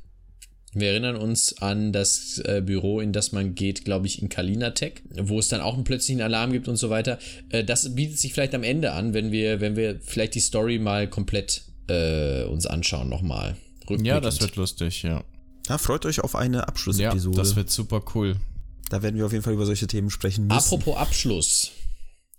[0.80, 4.70] wir erinnern uns an das äh, Büro, in das man geht, glaube ich, in Kalina
[4.70, 7.18] Tech, wo es dann auch einen plötzlichen Alarm gibt und so weiter.
[7.50, 10.78] Äh, das bietet sich vielleicht am Ende an, wenn wir, wenn wir vielleicht die Story
[10.78, 13.56] mal komplett äh, uns anschauen nochmal.
[14.02, 15.24] Ja, das wird lustig, ja.
[15.68, 17.36] Ja, freut euch auf eine Abschlussepisode.
[17.36, 18.36] Ja, das wird super cool.
[18.90, 20.58] Da werden wir auf jeden Fall über solche Themen sprechen müssen.
[20.58, 21.72] Apropos Abschluss.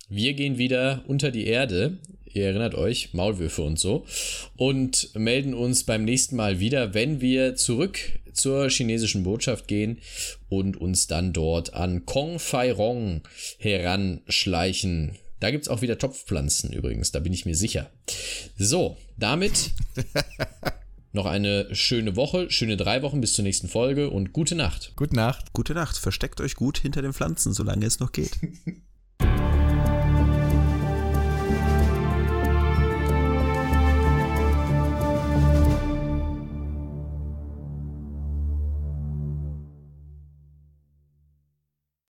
[0.10, 1.98] Wir gehen wieder unter die Erde
[2.38, 4.06] ihr erinnert euch, Maulwürfe und so,
[4.56, 8.00] und melden uns beim nächsten Mal wieder, wenn wir zurück
[8.38, 10.00] zur chinesischen Botschaft gehen
[10.50, 13.22] und uns dann dort an Kong Fai Rong
[13.58, 15.18] heranschleichen.
[15.40, 17.92] Da gibt es auch wieder Topfpflanzen übrigens, da bin ich mir sicher.
[18.58, 19.72] So, damit
[21.14, 24.94] noch eine schöne Woche, schöne drei Wochen bis zur nächsten Folge und gute Nacht.
[24.96, 25.54] Gute Nacht.
[25.54, 25.98] Gute Nacht.
[25.98, 28.32] Versteckt euch gut hinter den Pflanzen, solange es noch geht.